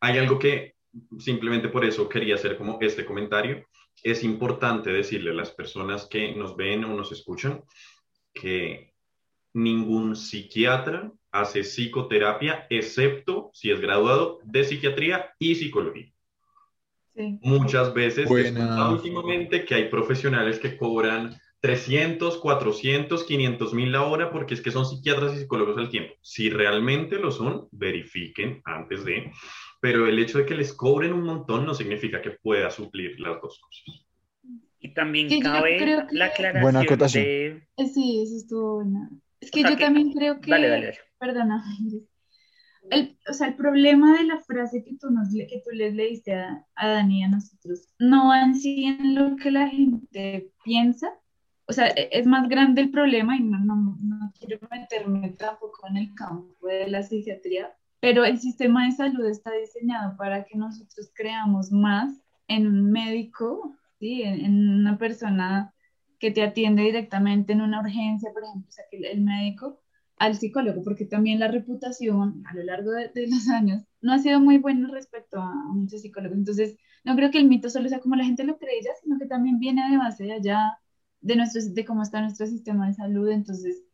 hay 0.00 0.18
algo 0.18 0.36
que 0.38 0.74
simplemente 1.18 1.68
por 1.68 1.84
eso 1.84 2.08
quería 2.08 2.34
hacer 2.34 2.56
como 2.56 2.78
este 2.80 3.04
comentario. 3.04 3.64
Es 4.02 4.24
importante 4.24 4.90
decirle 4.90 5.30
a 5.30 5.34
las 5.34 5.50
personas 5.50 6.06
que 6.06 6.34
nos 6.34 6.56
ven 6.56 6.84
o 6.84 6.94
nos 6.94 7.12
escuchan 7.12 7.62
que 8.32 8.94
ningún 9.52 10.16
psiquiatra 10.16 11.12
hace 11.30 11.62
psicoterapia, 11.62 12.66
excepto 12.70 13.50
si 13.52 13.70
es 13.70 13.80
graduado 13.80 14.40
de 14.44 14.64
psiquiatría 14.64 15.34
y 15.38 15.54
psicología. 15.54 16.12
Sí. 17.14 17.38
Muchas 17.42 17.92
veces, 17.92 18.30
últimamente 18.30 19.64
que 19.64 19.74
hay 19.74 19.88
profesionales 19.88 20.58
que 20.58 20.76
cobran 20.76 21.36
300, 21.60 22.38
400, 22.38 23.24
500 23.24 23.74
mil 23.74 23.90
la 23.90 24.02
hora 24.02 24.30
porque 24.30 24.54
es 24.54 24.60
que 24.60 24.70
son 24.70 24.86
psiquiatras 24.86 25.34
y 25.34 25.38
psicólogos 25.38 25.76
al 25.76 25.90
tiempo. 25.90 26.14
Si 26.22 26.50
realmente 26.50 27.18
lo 27.18 27.32
son, 27.32 27.68
verifiquen 27.72 28.62
antes 28.64 29.04
de, 29.04 29.32
pero 29.80 30.06
el 30.06 30.18
hecho 30.18 30.38
de 30.38 30.46
que 30.46 30.54
les 30.54 30.72
cobren 30.72 31.12
un 31.12 31.22
montón 31.24 31.64
no 31.66 31.74
significa 31.74 32.20
que 32.20 32.30
pueda 32.42 32.70
suplir 32.70 33.18
las 33.20 33.40
dos 33.40 33.60
cosas. 33.60 34.04
Y 34.80 34.94
también 34.94 35.28
Que 35.28 35.40
cabe 35.40 35.76
creo 35.78 36.06
que- 36.06 36.16
la 36.16 36.26
aclaración 36.26 36.62
Buena 36.62 36.80
acotación. 36.80 37.24
de... 37.24 37.68
Sí, 37.92 38.22
eso 38.24 38.36
estuvo 38.36 38.74
bueno. 38.76 39.08
Es 39.40 39.50
que 39.50 39.60
O 39.60 39.62
sea 39.62 39.70
yo 39.72 39.76
que- 39.76 39.84
también 39.84 40.12
creo 40.12 40.40
que... 40.40 40.50
Dale, 40.50 40.68
dale, 40.68 40.86
dale. 40.86 40.98
Perdona. 41.18 41.64
El, 42.90 43.18
o 43.28 43.32
sea, 43.34 43.48
el 43.48 43.56
problema 43.56 44.16
de 44.16 44.24
la 44.24 44.40
frase 44.40 44.82
que 44.82 44.96
tú, 44.98 45.10
nos, 45.10 45.28
que 45.34 45.62
tú 45.64 45.70
les 45.72 45.94
leíste 45.94 46.32
a, 46.34 46.64
a 46.74 46.88
Dani 46.88 47.20
y 47.20 47.22
a 47.24 47.28
nosotros 47.28 47.88
no 47.98 48.28
va 48.28 48.42
en 48.42 48.54
sí 48.54 48.84
en 48.84 49.14
lo 49.14 49.36
que 49.36 49.50
la 49.50 49.68
gente 49.68 50.50
piensa. 50.64 51.12
O 51.66 51.72
sea, 51.72 51.88
e- 51.88 52.08
es 52.12 52.26
más 52.26 52.48
grande 52.48 52.80
el 52.80 52.90
problema 52.90 53.36
y 53.36 53.40
no, 53.42 53.58
no, 53.58 53.98
no 54.00 54.32
quiero 54.38 54.58
meterme 54.70 55.30
tampoco 55.30 55.86
en 55.88 55.98
el 55.98 56.14
campo 56.14 56.66
de 56.66 56.88
la 56.88 57.02
psiquiatría, 57.02 57.76
pero 58.00 58.24
el 58.24 58.38
sistema 58.38 58.86
de 58.86 58.92
salud 58.92 59.24
está 59.26 59.52
diseñado 59.52 60.16
para 60.16 60.44
que 60.44 60.56
nosotros 60.56 61.10
creamos 61.14 61.72
más 61.72 62.20
en 62.48 62.66
un 62.66 62.90
médico, 62.92 63.76
¿sí? 63.98 64.22
En, 64.22 64.44
en 64.44 64.68
una 64.80 64.98
persona 64.98 65.74
que 66.18 66.30
te 66.30 66.42
atiende 66.42 66.82
directamente 66.82 67.52
en 67.52 67.60
una 67.62 67.80
urgencia, 67.80 68.32
por 68.32 68.42
ejemplo, 68.44 68.68
o 68.68 68.72
sea, 68.72 68.84
que 68.90 68.98
el- 68.98 69.22
médico 69.22 69.80
al 70.16 70.34
psicólogo, 70.36 70.82
porque 70.82 71.04
también 71.04 71.38
la 71.38 71.46
reputación 71.48 72.42
a 72.46 72.54
lo 72.54 72.62
largo 72.64 72.90
de, 72.90 73.08
de 73.14 73.28
los 73.28 73.48
años 73.48 73.82
no 74.00 74.12
ha 74.12 74.18
sido 74.18 74.40
muy 74.40 74.58
buena 74.58 74.88
respecto 74.90 75.40
a, 75.40 75.54
muchos 75.72 76.02
psicólogos. 76.02 76.36
Entonces, 76.38 76.76
no 77.04 77.14
creo 77.16 77.30
que 77.30 77.38
el 77.38 77.46
mito 77.48 77.70
solo 77.70 77.88
sea 77.88 78.00
como 78.00 78.16
la 78.16 78.24
gente 78.24 78.42
lo 78.44 78.58
cree 78.58 78.82
ya, 78.82 78.90
sino 79.02 79.16
que 79.18 79.26
también 79.26 79.58
viene 79.60 79.88
de 79.90 79.96
base 79.96 80.24
de 80.24 80.32
allá, 80.32 80.78
de, 81.20 81.36
nuestro, 81.36 81.62
de 81.72 81.84
cómo 81.84 82.02
está 82.02 82.20
nuestro 82.20 82.46
sistema 82.46 82.88
de 82.88 82.94
salud. 82.94 83.28
Entonces, 83.30 83.84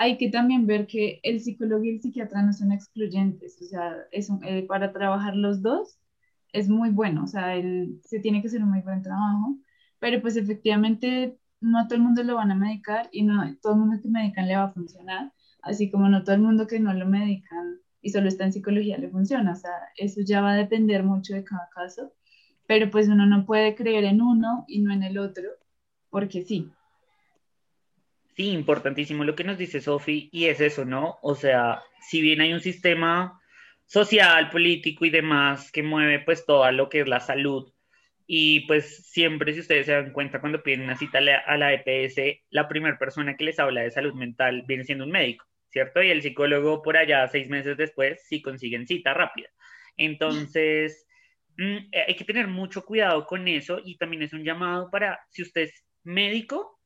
hay 0.00 0.16
que 0.18 0.30
también 0.30 0.66
ver 0.66 0.86
que 0.86 1.20
el 1.22 1.40
psicólogo 1.40 1.84
y 1.84 1.90
el 1.90 2.00
psiquiatra 2.00 2.42
no 2.42 2.52
son 2.54 2.72
excluyentes, 2.72 3.60
o 3.60 3.66
sea, 3.66 3.96
es 4.12 4.30
eh, 4.44 4.64
para 4.66 4.92
trabajar 4.92 5.36
los 5.36 5.60
dos 5.62 5.98
es 6.52 6.68
muy 6.68 6.90
bueno, 6.90 7.24
o 7.24 7.26
sea, 7.26 7.54
se 8.04 8.20
tiene 8.20 8.40
que 8.40 8.48
hacer 8.48 8.62
un 8.62 8.70
muy 8.70 8.80
buen 8.80 9.02
trabajo, 9.02 9.58
pero 9.98 10.20
pues 10.22 10.36
efectivamente 10.36 11.38
no 11.60 11.78
a 11.78 11.86
todo 11.86 11.96
el 11.96 12.02
mundo 12.02 12.22
lo 12.24 12.36
van 12.36 12.50
a 12.50 12.54
medicar 12.54 13.08
y 13.12 13.22
no 13.24 13.42
todo 13.62 13.74
el 13.74 13.80
mundo 13.80 14.00
que 14.02 14.08
medican 14.08 14.48
le 14.48 14.56
va 14.56 14.64
a 14.64 14.72
funcionar 14.72 15.32
así 15.62 15.90
como 15.90 16.08
no 16.08 16.24
todo 16.24 16.34
el 16.34 16.42
mundo 16.42 16.66
que 16.66 16.80
no 16.80 16.94
lo 16.94 17.06
medican 17.06 17.80
y 18.02 18.10
solo 18.10 18.28
está 18.28 18.44
en 18.44 18.52
psicología 18.52 18.96
le 18.98 19.10
funciona, 19.10 19.52
o 19.52 19.56
sea, 19.56 19.72
eso 19.96 20.22
ya 20.24 20.40
va 20.40 20.52
a 20.52 20.56
depender 20.56 21.02
mucho 21.04 21.34
de 21.34 21.44
cada 21.44 21.68
caso, 21.74 22.12
pero 22.66 22.90
pues 22.90 23.08
uno 23.08 23.26
no 23.26 23.44
puede 23.44 23.74
creer 23.74 24.04
en 24.04 24.22
uno 24.22 24.64
y 24.68 24.80
no 24.80 24.92
en 24.92 25.02
el 25.02 25.18
otro, 25.18 25.44
porque 26.08 26.42
sí. 26.42 26.70
Sí, 28.40 28.52
importantísimo 28.52 29.22
lo 29.22 29.34
que 29.34 29.44
nos 29.44 29.58
dice 29.58 29.82
Sofi, 29.82 30.30
y 30.32 30.46
es 30.46 30.62
eso, 30.62 30.86
¿no? 30.86 31.18
O 31.20 31.34
sea, 31.34 31.82
si 32.00 32.22
bien 32.22 32.40
hay 32.40 32.54
un 32.54 32.60
sistema 32.60 33.38
social, 33.84 34.48
político 34.48 35.04
y 35.04 35.10
demás 35.10 35.70
que 35.70 35.82
mueve 35.82 36.20
pues 36.20 36.46
todo 36.46 36.72
lo 36.72 36.88
que 36.88 37.00
es 37.00 37.06
la 37.06 37.20
salud, 37.20 37.70
y 38.26 38.60
pues 38.60 39.04
siempre 39.10 39.52
si 39.52 39.60
ustedes 39.60 39.84
se 39.84 39.92
dan 39.92 40.14
cuenta 40.14 40.40
cuando 40.40 40.62
piden 40.62 40.80
una 40.80 40.96
cita 40.96 41.18
a 41.18 41.58
la, 41.58 41.74
EPS, 41.74 42.40
la 42.48 42.66
primera 42.66 42.98
persona 42.98 43.36
que 43.36 43.44
les 43.44 43.58
habla 43.58 43.82
de 43.82 43.90
salud 43.90 44.14
mental 44.14 44.64
viene 44.66 44.84
siendo 44.84 45.04
un 45.04 45.10
médico, 45.10 45.44
¿cierto? 45.68 46.02
Y 46.02 46.10
el 46.10 46.22
psicólogo 46.22 46.80
por 46.80 46.96
allá 46.96 47.28
seis 47.28 47.50
meses 47.50 47.76
después 47.76 48.22
sí 48.26 48.40
consiguen 48.40 48.86
cita 48.86 49.12
rápida. 49.12 49.50
Entonces, 49.98 51.06
mm, 51.58 51.76
eh, 51.92 52.04
hay 52.08 52.16
que 52.16 52.24
tener 52.24 52.48
mucho 52.48 52.86
cuidado 52.86 53.26
con 53.26 53.46
eso 53.48 53.82
y 53.84 53.98
también 53.98 54.22
es 54.22 54.32
un 54.32 54.44
llamado 54.44 54.90
para, 54.90 55.20
si 55.28 55.42
usted 55.42 55.64
es 55.64 55.84
médico, 56.04 56.79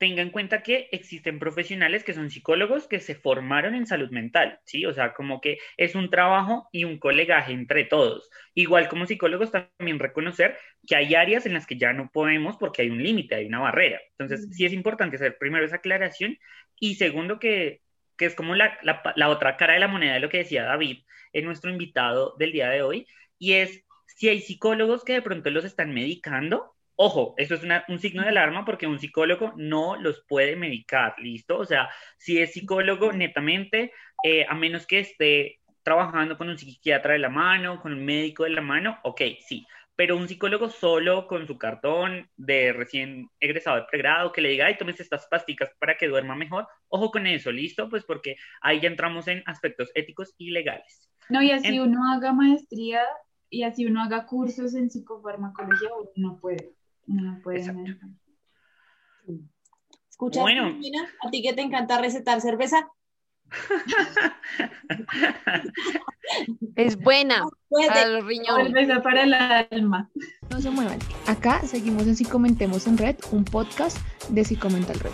tenga 0.00 0.22
en 0.22 0.30
cuenta 0.30 0.62
que 0.62 0.88
existen 0.92 1.38
profesionales 1.38 2.04
que 2.04 2.14
son 2.14 2.30
psicólogos 2.30 2.88
que 2.88 3.00
se 3.00 3.14
formaron 3.14 3.74
en 3.74 3.86
salud 3.86 4.10
mental, 4.10 4.58
¿sí? 4.64 4.86
O 4.86 4.94
sea, 4.94 5.12
como 5.12 5.42
que 5.42 5.58
es 5.76 5.94
un 5.94 6.08
trabajo 6.08 6.70
y 6.72 6.84
un 6.84 6.98
colegaje 6.98 7.52
entre 7.52 7.84
todos. 7.84 8.30
Igual 8.54 8.88
como 8.88 9.04
psicólogos 9.04 9.52
también 9.52 9.98
reconocer 9.98 10.56
que 10.86 10.96
hay 10.96 11.14
áreas 11.14 11.44
en 11.44 11.52
las 11.52 11.66
que 11.66 11.76
ya 11.76 11.92
no 11.92 12.10
podemos 12.10 12.56
porque 12.56 12.80
hay 12.80 12.88
un 12.88 13.02
límite, 13.02 13.34
hay 13.34 13.44
una 13.44 13.60
barrera. 13.60 14.00
Entonces, 14.12 14.48
sí 14.56 14.64
es 14.64 14.72
importante 14.72 15.16
hacer 15.16 15.36
primero 15.36 15.66
esa 15.66 15.76
aclaración 15.76 16.38
y 16.78 16.94
segundo 16.94 17.38
que, 17.38 17.82
que 18.16 18.24
es 18.24 18.34
como 18.34 18.54
la, 18.54 18.78
la, 18.82 19.02
la 19.16 19.28
otra 19.28 19.58
cara 19.58 19.74
de 19.74 19.80
la 19.80 19.88
moneda 19.88 20.14
de 20.14 20.20
lo 20.20 20.30
que 20.30 20.38
decía 20.38 20.64
David 20.64 21.04
en 21.34 21.44
nuestro 21.44 21.70
invitado 21.70 22.34
del 22.38 22.52
día 22.52 22.70
de 22.70 22.80
hoy 22.80 23.06
y 23.38 23.52
es 23.52 23.84
si 24.06 24.30
hay 24.30 24.40
psicólogos 24.40 25.04
que 25.04 25.12
de 25.12 25.22
pronto 25.22 25.50
los 25.50 25.66
están 25.66 25.92
medicando, 25.92 26.74
Ojo, 27.02 27.32
eso 27.38 27.54
es 27.54 27.62
una, 27.62 27.82
un 27.88 27.98
signo 27.98 28.22
de 28.22 28.28
alarma 28.28 28.66
porque 28.66 28.86
un 28.86 28.98
psicólogo 28.98 29.54
no 29.56 29.96
los 29.96 30.22
puede 30.28 30.54
medicar, 30.54 31.14
¿listo? 31.18 31.56
O 31.56 31.64
sea, 31.64 31.88
si 32.18 32.38
es 32.38 32.52
psicólogo 32.52 33.10
netamente, 33.10 33.90
eh, 34.22 34.44
a 34.46 34.54
menos 34.54 34.86
que 34.86 34.98
esté 34.98 35.60
trabajando 35.82 36.36
con 36.36 36.50
un 36.50 36.58
psiquiatra 36.58 37.14
de 37.14 37.20
la 37.20 37.30
mano, 37.30 37.80
con 37.80 37.94
un 37.94 38.04
médico 38.04 38.44
de 38.44 38.50
la 38.50 38.60
mano, 38.60 38.98
ok, 39.02 39.22
sí. 39.40 39.66
Pero 39.96 40.14
un 40.14 40.28
psicólogo 40.28 40.68
solo 40.68 41.26
con 41.26 41.46
su 41.46 41.56
cartón 41.56 42.28
de 42.36 42.74
recién 42.74 43.30
egresado 43.40 43.78
de 43.78 43.86
pregrado 43.90 44.30
que 44.30 44.42
le 44.42 44.50
diga, 44.50 44.66
ay, 44.66 44.76
tomes 44.76 45.00
estas 45.00 45.26
pasticas 45.26 45.70
para 45.78 45.96
que 45.96 46.06
duerma 46.06 46.36
mejor, 46.36 46.68
ojo 46.88 47.10
con 47.10 47.26
eso, 47.26 47.50
¿listo? 47.50 47.88
Pues 47.88 48.04
porque 48.04 48.36
ahí 48.60 48.78
ya 48.78 48.88
entramos 48.88 49.26
en 49.26 49.42
aspectos 49.46 49.90
éticos 49.94 50.34
y 50.36 50.50
legales. 50.50 51.10
No, 51.30 51.42
y 51.42 51.50
así 51.50 51.80
uno 51.80 52.12
haga 52.12 52.34
maestría 52.34 53.00
y 53.48 53.62
así 53.62 53.86
uno 53.86 54.02
haga 54.02 54.26
cursos 54.26 54.74
en 54.74 54.90
psicofarmacología, 54.90 55.88
uno 55.94 56.10
no 56.16 56.38
puede. 56.38 56.74
Uno 57.06 57.32
no 57.32 57.40
puede 57.42 57.58
Exacto. 57.58 57.80
medicar. 57.82 58.08
¿Escuchas, 60.10 60.42
Bueno. 60.42 60.70
Cristina? 60.70 61.08
¿A 61.26 61.30
ti 61.30 61.42
que 61.42 61.52
te 61.54 61.62
encanta 61.62 62.00
recetar 62.00 62.40
cerveza? 62.40 62.88
Es 66.76 66.96
buena 66.96 67.42
para 67.88 68.06
de- 68.06 68.12
los 68.12 68.24
riñones. 68.26 68.66
Cerveza 68.68 69.02
para 69.02 69.22
el 69.24 69.34
alma. 69.34 70.10
No 70.50 70.60
se 70.60 70.70
muevan. 70.70 70.98
Acá 71.26 71.60
seguimos 71.62 72.06
en 72.06 72.16
Si 72.16 72.24
Comentemos 72.24 72.86
en 72.86 72.98
Red, 72.98 73.16
un 73.32 73.44
podcast 73.44 73.98
de 74.28 74.44
Si 74.44 74.56
Comenta 74.56 74.92
el 74.92 75.00
Red. 75.00 75.10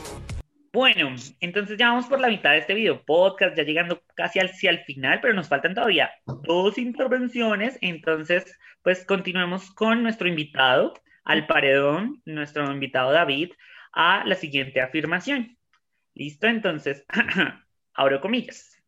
Bueno, 0.73 1.15
entonces 1.41 1.79
ya 1.79 1.89
vamos 1.89 2.05
por 2.07 2.21
la 2.21 2.29
mitad 2.29 2.51
de 2.51 2.59
este 2.59 2.75
video 2.75 3.03
podcast, 3.07 3.57
ya 3.57 3.63
llegando 3.63 4.03
casi 4.15 4.41
al- 4.41 4.51
el 4.61 4.79
final, 4.81 5.21
pero 5.23 5.33
nos 5.33 5.49
faltan 5.49 5.75
todavía 5.75 6.11
dos 6.27 6.77
intervenciones. 6.77 7.79
Entonces, 7.81 8.45
pues 8.83 9.07
continuemos 9.07 9.71
con 9.71 10.03
nuestro 10.03 10.29
invitado 10.29 10.93
al 11.27 11.47
paredón, 11.47 12.23
nuestro 12.25 12.71
invitado 12.73 13.13
David, 13.13 13.53
a 13.93 14.25
la 14.25 14.37
siguiente 14.37 14.81
afirmación. 14.81 15.59
¿Listo? 16.15 16.47
Entonces, 16.47 17.05
abro 17.95 18.21
comillas. 18.21 18.81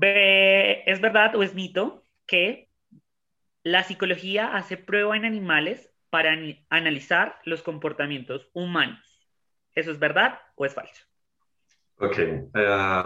¿Es 0.00 1.00
verdad 1.00 1.34
o 1.34 1.42
es 1.42 1.54
mito 1.54 2.04
que 2.26 2.68
la 3.64 3.82
psicología 3.82 4.56
hace 4.56 4.76
prueba 4.76 5.16
en 5.16 5.24
animales 5.24 5.92
para 6.08 6.38
analizar 6.70 7.40
los 7.44 7.62
comportamientos 7.62 8.48
humanos? 8.52 9.04
¿Eso 9.74 9.90
es 9.90 9.98
verdad 9.98 10.38
o 10.54 10.66
es 10.66 10.74
falso? 10.74 11.04
Ok. 11.96 12.18
eh, 12.18 13.02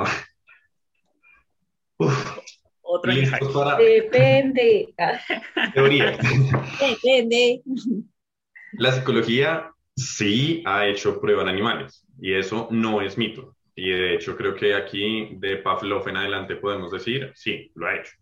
Otro 2.94 3.11
para 3.55 3.78
Depende. 3.78 4.92
Teoría. 5.74 6.18
Depende. 6.78 7.62
La 8.72 8.92
psicología 8.92 9.70
sí 9.96 10.62
ha 10.66 10.87
hecho 10.87 11.18
prueba 11.18 11.42
en 11.42 11.48
animales 11.48 12.07
y 12.20 12.35
eso 12.35 12.68
no 12.70 13.00
es 13.00 13.16
mito. 13.16 13.57
Y 13.74 13.90
de 13.90 14.14
hecho 14.14 14.37
creo 14.37 14.55
que 14.55 14.74
aquí 14.74 15.37
de 15.38 15.57
Pavlov 15.57 16.07
en 16.07 16.18
adelante 16.18 16.57
podemos 16.57 16.92
decir, 16.92 17.33
sí, 17.35 17.70
lo 17.74 17.87
ha 17.87 17.96
hecho. 17.96 18.12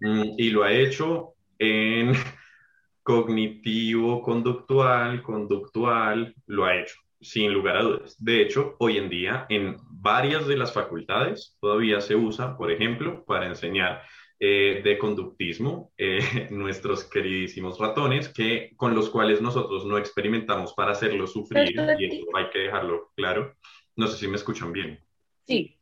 Mm, 0.00 0.22
Y 0.38 0.48
lo 0.48 0.64
ha 0.64 0.72
hecho 0.72 1.34
en 1.58 2.12
cognitivo, 3.02 4.22
conductual, 4.22 5.22
conductual, 5.22 6.34
lo 6.46 6.64
ha 6.64 6.80
hecho, 6.80 6.94
sin 7.22 7.52
lugar 7.52 7.76
a 7.76 7.82
dudas. 7.82 8.22
De 8.22 8.42
hecho, 8.42 8.76
hoy 8.78 8.98
en 8.98 9.08
día 9.08 9.46
en 9.48 9.76
varias 9.90 10.46
de 10.46 10.56
las 10.56 10.72
facultades 10.72 11.56
todavía 11.60 12.00
se 12.00 12.16
usa, 12.16 12.56
por 12.56 12.70
ejemplo, 12.70 13.24
para 13.24 13.46
enseñar 13.46 14.02
eh, 14.40 14.80
de 14.82 14.98
conductismo, 14.98 15.92
eh, 15.96 16.18
nuestros 16.50 17.04
queridísimos 17.04 17.78
ratones, 17.78 18.28
que, 18.28 18.72
con 18.76 18.94
los 18.94 19.08
cuales 19.08 19.40
nosotros 19.40 19.86
no 19.86 19.98
experimentamos 19.98 20.74
para 20.74 20.92
hacerlos 20.92 21.32
sufrir, 21.32 21.76
y 21.98 22.04
eso 22.06 22.26
hay 22.34 22.50
que 22.50 22.58
dejarlo 22.58 23.12
claro. 23.14 23.54
No 23.94 24.08
sé 24.08 24.18
si 24.18 24.26
me 24.26 24.36
escuchan 24.36 24.72
bien. 24.72 24.98
Sí. 25.46 25.78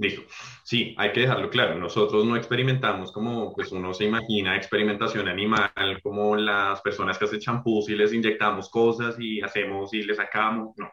Listo. 0.00 0.22
Sí, 0.64 0.94
hay 0.96 1.12
que 1.12 1.20
dejarlo 1.20 1.50
claro. 1.50 1.78
Nosotros 1.78 2.24
no 2.24 2.34
experimentamos 2.34 3.12
como 3.12 3.52
pues 3.52 3.70
uno 3.70 3.92
se 3.92 4.06
imagina 4.06 4.56
experimentación 4.56 5.28
animal, 5.28 6.00
como 6.02 6.36
las 6.36 6.80
personas 6.80 7.18
que 7.18 7.26
hacen 7.26 7.40
champús 7.40 7.90
y 7.90 7.94
les 7.96 8.14
inyectamos 8.14 8.70
cosas 8.70 9.16
y 9.20 9.42
hacemos 9.42 9.92
y 9.92 10.02
les 10.02 10.16
sacamos. 10.16 10.74
No. 10.78 10.90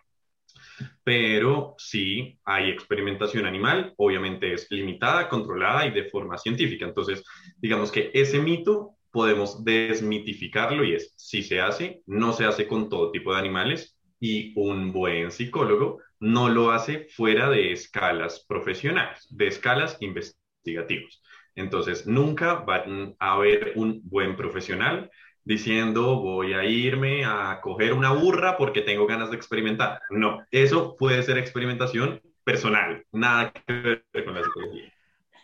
pero 1.03 1.75
sí 1.77 2.37
hay 2.43 2.69
experimentación 2.69 3.45
animal, 3.45 3.93
obviamente 3.97 4.53
es 4.53 4.67
limitada, 4.69 5.29
controlada 5.29 5.85
y 5.85 5.91
de 5.91 6.09
forma 6.09 6.37
científica. 6.37 6.85
Entonces, 6.85 7.23
digamos 7.57 7.91
que 7.91 8.11
ese 8.13 8.39
mito 8.39 8.97
podemos 9.11 9.63
desmitificarlo 9.63 10.83
y 10.83 10.95
es, 10.95 11.13
si 11.15 11.43
se 11.43 11.61
hace, 11.61 12.01
no 12.07 12.33
se 12.33 12.45
hace 12.45 12.67
con 12.67 12.89
todo 12.89 13.11
tipo 13.11 13.33
de 13.33 13.39
animales 13.39 13.97
y 14.19 14.53
un 14.59 14.91
buen 14.91 15.31
psicólogo 15.31 15.99
no 16.19 16.49
lo 16.49 16.71
hace 16.71 17.07
fuera 17.09 17.49
de 17.49 17.71
escalas 17.71 18.45
profesionales, 18.47 19.27
de 19.29 19.47
escalas 19.47 19.97
investigativas. 20.01 21.21
Entonces, 21.55 22.05
nunca 22.05 22.55
va 22.55 22.83
a 23.19 23.33
haber 23.33 23.73
un 23.75 24.01
buen 24.03 24.35
profesional 24.35 25.09
diciendo 25.43 26.19
voy 26.19 26.53
a 26.53 26.65
irme 26.65 27.23
a 27.23 27.59
coger 27.61 27.93
una 27.93 28.11
burra 28.11 28.57
porque 28.57 28.81
tengo 28.81 29.07
ganas 29.07 29.31
de 29.31 29.37
experimentar. 29.37 30.01
No, 30.09 30.45
eso 30.51 30.95
puede 30.97 31.23
ser 31.23 31.37
experimentación 31.37 32.21
personal, 32.43 33.03
nada 33.11 33.51
que 33.51 33.73
ver 33.73 34.25
con 34.25 34.35
la 34.35 34.43
psicología. 34.43 34.93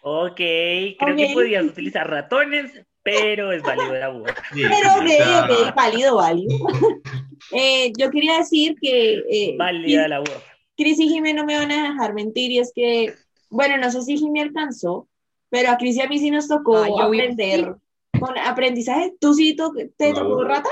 Ok, 0.02 0.36
creo 0.36 1.16
que 1.16 1.32
podías 1.34 1.64
utilizar 1.64 2.10
ratones, 2.10 2.86
pero 3.02 3.54
es 3.54 3.64
válido 3.64 3.94
la 3.94 4.10
burra. 4.10 4.36
pero 4.52 4.96
ok, 4.98 5.76
válido, 5.76 6.16
válido. 6.18 6.68
Eh, 7.52 7.92
yo 8.00 8.10
quería 8.10 8.38
decir 8.38 8.76
que... 8.82 9.16
Eh, 9.30 9.56
Válida 9.58 10.08
la 10.08 10.20
burra. 10.20 10.53
Cris 10.76 11.00
y 11.00 11.10
Jimé 11.10 11.34
no 11.34 11.46
me 11.46 11.58
van 11.58 11.72
a 11.72 11.90
dejar 11.90 12.14
mentir 12.14 12.52
y 12.52 12.60
es 12.60 12.72
que, 12.74 13.14
bueno, 13.50 13.78
no 13.78 13.92
sé 13.92 14.02
si 14.02 14.18
Jimé 14.18 14.42
alcanzó, 14.42 15.08
pero 15.50 15.72
a 15.72 15.78
Cris 15.78 15.98
y 15.98 16.02
a 16.02 16.08
mí 16.08 16.20
sí 16.20 16.32
nos 16.32 16.48
tocó 16.48 17.02
aprender 17.02 17.76
con 18.20 18.38
aprendizaje. 18.38 19.16
¿Tú 19.20 19.34
sí 19.34 19.56
te 19.98 20.14
tocó 20.14 20.44
rata? 20.44 20.70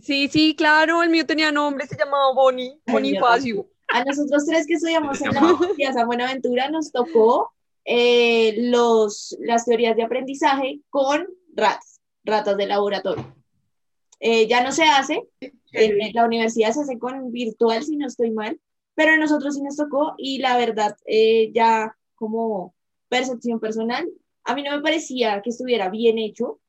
Sí, 0.00 0.28
sí, 0.28 0.54
claro, 0.54 1.02
el 1.02 1.10
mío 1.10 1.26
tenía 1.26 1.52
nombre, 1.52 1.86
se 1.86 1.96
llamaba 1.96 2.32
Bonnie, 2.34 2.78
Bonifacio. 2.86 3.68
A 3.88 4.02
nosotros 4.04 4.46
tres 4.46 4.66
que 4.66 4.74
estudiamos 4.74 5.20
en 5.20 5.32
la 5.34 5.92
San 5.92 6.06
Buenaventura 6.06 6.70
nos 6.70 6.92
tocó 6.92 7.52
eh, 7.84 8.54
los, 8.70 9.36
las 9.40 9.66
teorías 9.66 9.94
de 9.96 10.04
aprendizaje 10.04 10.80
con 10.88 11.26
ratas, 11.54 12.00
ratas 12.24 12.56
de 12.56 12.66
laboratorio. 12.66 13.34
Eh, 14.18 14.46
ya 14.46 14.62
no 14.62 14.72
se 14.72 14.84
hace, 14.84 15.28
en 15.72 16.12
la 16.12 16.24
universidad 16.24 16.72
se 16.72 16.82
hace 16.82 16.98
con 16.98 17.32
virtual, 17.32 17.82
si 17.82 17.96
no 17.96 18.06
estoy 18.06 18.30
mal, 18.30 18.60
pero 18.94 19.12
a 19.12 19.16
nosotros 19.16 19.54
sí 19.54 19.62
nos 19.62 19.76
tocó 19.76 20.14
y 20.18 20.38
la 20.38 20.56
verdad, 20.56 20.96
eh, 21.06 21.50
ya 21.52 21.96
como 22.14 22.74
percepción 23.08 23.60
personal, 23.60 24.08
a 24.44 24.54
mí 24.54 24.62
no 24.62 24.76
me 24.76 24.82
parecía 24.82 25.40
que 25.42 25.50
estuviera 25.50 25.88
bien 25.88 26.18
hecho, 26.18 26.60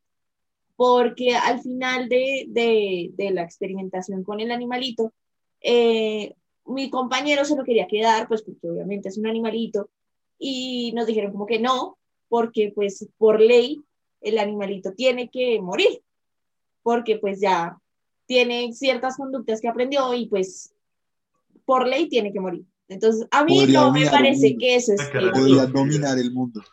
porque 0.75 1.35
al 1.35 1.61
final 1.61 2.09
de, 2.09 2.45
de, 2.49 3.31
la 3.31 3.43
experimentación 3.43 4.23
con 4.23 4.39
el 4.39 4.51
animalito, 4.51 5.13
eh, 5.61 6.35
mi 6.65 6.89
compañero 6.89 7.45
se 7.45 7.55
lo 7.55 7.63
quería 7.63 7.87
quedar, 7.87 8.27
pues 8.27 8.41
porque 8.41 8.69
obviamente 8.69 9.09
es 9.09 9.17
un 9.17 9.27
animalito, 9.27 9.89
y 10.39 10.91
nos 10.93 11.07
dijeron 11.07 11.31
como 11.31 11.45
que 11.45 11.59
no, 11.59 11.97
porque 12.27 12.71
pues 12.73 13.07
por 13.17 13.39
ley 13.39 13.81
el 14.21 14.39
animalito 14.39 14.93
tiene 14.93 15.29
que 15.29 15.61
morir, 15.61 16.01
porque 16.81 17.17
pues 17.17 17.39
ya 17.39 17.77
tiene 18.33 18.73
ciertas 18.73 19.15
conductas 19.15 19.61
que 19.61 19.67
aprendió 19.67 20.11
y 20.15 20.25
pues 20.25 20.73
por 21.65 21.87
ley 21.87 22.09
tiene 22.09 22.33
que 22.33 22.39
morir. 22.39 22.65
Entonces, 22.87 23.27
a 23.29 23.43
mí 23.43 23.67
no 23.67 23.91
me 23.91 24.07
parece 24.07 24.57
que 24.57 24.73
eso 24.75 24.93
es... 24.93 25.07
Podría 25.07 25.67
dominar 25.67 26.17
el 26.17 26.33
mundo. 26.33 26.63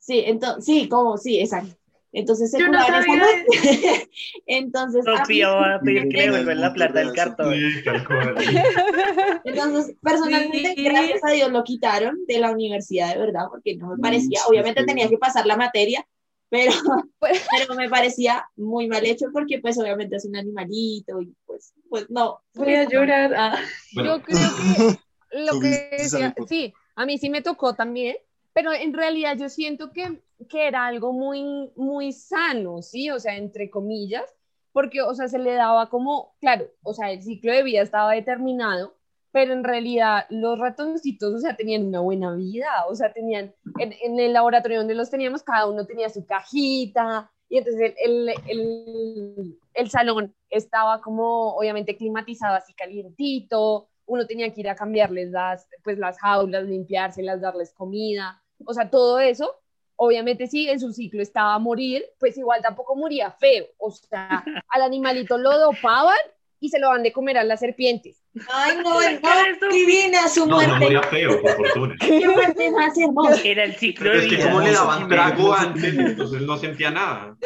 Sí, 0.00 0.24
entonces, 0.26 0.64
sí, 0.64 0.88
como, 0.88 1.16
sí, 1.16 1.38
exacto. 1.38 1.76
Entonces 2.10 2.50
se 2.50 2.58
no 2.58 2.72
Entonces. 4.46 5.04
Sofía 5.04 5.50
va 5.50 5.74
a 5.76 5.80
pedir 5.80 6.08
que 6.08 6.30
le 6.30 6.54
la 6.56 6.72
plata 6.72 6.98
del 6.98 7.12
cartón. 7.12 7.54
Entonces, 9.44 9.94
personalmente, 10.02 10.74
gracias 10.82 11.20
a 11.22 11.30
Dios 11.30 11.52
lo 11.52 11.62
quitaron 11.62 12.18
de 12.26 12.40
la 12.40 12.50
universidad, 12.50 13.12
de 13.12 13.20
verdad, 13.20 13.44
porque 13.50 13.76
no 13.76 13.90
me 13.90 13.98
parecía, 13.98 14.40
obviamente 14.48 14.84
tenía 14.84 15.08
que 15.08 15.18
pasar 15.18 15.46
la 15.46 15.56
materia, 15.56 16.04
pero, 16.50 16.72
pues, 17.18 17.46
pero 17.50 17.74
me 17.74 17.88
parecía 17.88 18.48
muy 18.56 18.88
mal 18.88 19.04
hecho 19.04 19.26
porque, 19.32 19.60
pues, 19.60 19.78
obviamente 19.78 20.16
es 20.16 20.24
un 20.24 20.36
animalito 20.36 21.20
y, 21.20 21.34
pues, 21.46 21.74
pues 21.88 22.08
no. 22.10 22.40
Voy 22.54 22.74
a 22.74 22.88
llorar. 22.88 23.34
Ah. 23.36 23.58
Yo 23.92 24.22
creo 24.22 24.22
que 24.22 24.32
lo 25.32 25.60
que 25.60 25.88
decía, 25.98 26.34
sí, 26.46 26.72
a 26.96 27.06
mí 27.06 27.18
sí 27.18 27.30
me 27.30 27.42
tocó 27.42 27.74
también 27.74 28.16
pero 28.58 28.72
en 28.72 28.92
realidad 28.92 29.36
yo 29.38 29.48
siento 29.48 29.92
que, 29.92 30.20
que 30.48 30.66
era 30.66 30.84
algo 30.84 31.12
muy, 31.12 31.70
muy 31.76 32.12
sano, 32.12 32.82
¿sí? 32.82 33.08
O 33.08 33.20
sea, 33.20 33.36
entre 33.36 33.70
comillas, 33.70 34.24
porque, 34.72 35.00
o 35.00 35.14
sea, 35.14 35.28
se 35.28 35.38
le 35.38 35.52
daba 35.52 35.88
como, 35.88 36.34
claro, 36.40 36.66
o 36.82 36.92
sea, 36.92 37.12
el 37.12 37.22
ciclo 37.22 37.52
de 37.52 37.62
vida 37.62 37.82
estaba 37.82 38.14
determinado, 38.14 38.97
pero 39.30 39.52
en 39.52 39.64
realidad 39.64 40.26
los 40.30 40.58
ratoncitos, 40.58 41.34
o 41.34 41.38
sea, 41.38 41.56
tenían 41.56 41.86
una 41.86 42.00
buena 42.00 42.34
vida, 42.34 42.68
o 42.88 42.94
sea, 42.94 43.12
tenían, 43.12 43.54
en, 43.78 43.94
en 44.02 44.18
el 44.18 44.32
laboratorio 44.32 44.78
donde 44.78 44.94
los 44.94 45.10
teníamos, 45.10 45.42
cada 45.42 45.66
uno 45.66 45.86
tenía 45.86 46.08
su 46.08 46.24
cajita, 46.24 47.30
y 47.48 47.58
entonces 47.58 47.94
el, 48.04 48.28
el, 48.46 49.58
el, 49.74 49.90
salón 49.90 50.34
estaba 50.50 51.00
como, 51.00 51.54
obviamente, 51.56 51.96
climatizado 51.96 52.56
así 52.56 52.74
calientito, 52.74 53.88
uno 54.06 54.26
tenía 54.26 54.52
que 54.52 54.60
ir 54.60 54.68
a 54.68 54.76
cambiarles 54.76 55.30
las, 55.30 55.66
pues, 55.82 55.98
las 55.98 56.18
jaulas, 56.18 56.64
limpiárselas, 56.64 57.40
darles 57.40 57.72
comida, 57.72 58.42
o 58.64 58.74
sea, 58.74 58.90
todo 58.90 59.18
eso, 59.18 59.60
obviamente 59.96 60.46
si 60.46 60.68
en 60.68 60.80
su 60.80 60.92
ciclo 60.92 61.22
estaba 61.22 61.54
a 61.54 61.58
morir, 61.58 62.04
pues 62.18 62.36
igual 62.38 62.62
tampoco 62.62 62.96
moría 62.96 63.30
feo, 63.32 63.66
o 63.78 63.90
sea, 63.90 64.44
al 64.68 64.82
animalito 64.82 65.38
lo 65.38 65.58
dopaban 65.58 66.18
y 66.60 66.68
se 66.68 66.78
lo 66.78 66.88
van 66.88 67.02
de 67.02 67.12
comer 67.12 67.38
a 67.38 67.44
las 67.44 67.60
serpientes. 67.60 68.22
Ay, 68.52 68.78
no, 68.82 68.94
no, 68.94 69.68
divina 69.72 70.28
su 70.28 70.46
muerte. 70.46 70.68
No, 70.68 70.74
no 70.74 70.80
moría 70.80 71.02
feo, 71.02 71.40
por 71.40 71.56
fortuna. 71.56 71.96
Qué 72.00 72.28
muerte 72.28 72.70
más 72.70 72.98
hermosa. 72.98 73.40
Era 73.44 73.64
el 73.64 73.74
ciclo 73.76 74.12
Es 74.12 74.26
que 74.26 74.42
como 74.42 74.60
le 74.60 74.72
daban 74.72 75.08
trago 75.08 75.54
antes, 75.54 75.98
entonces 75.98 76.42
no 76.42 76.56
sentía 76.56 76.90
nada. 76.90 77.36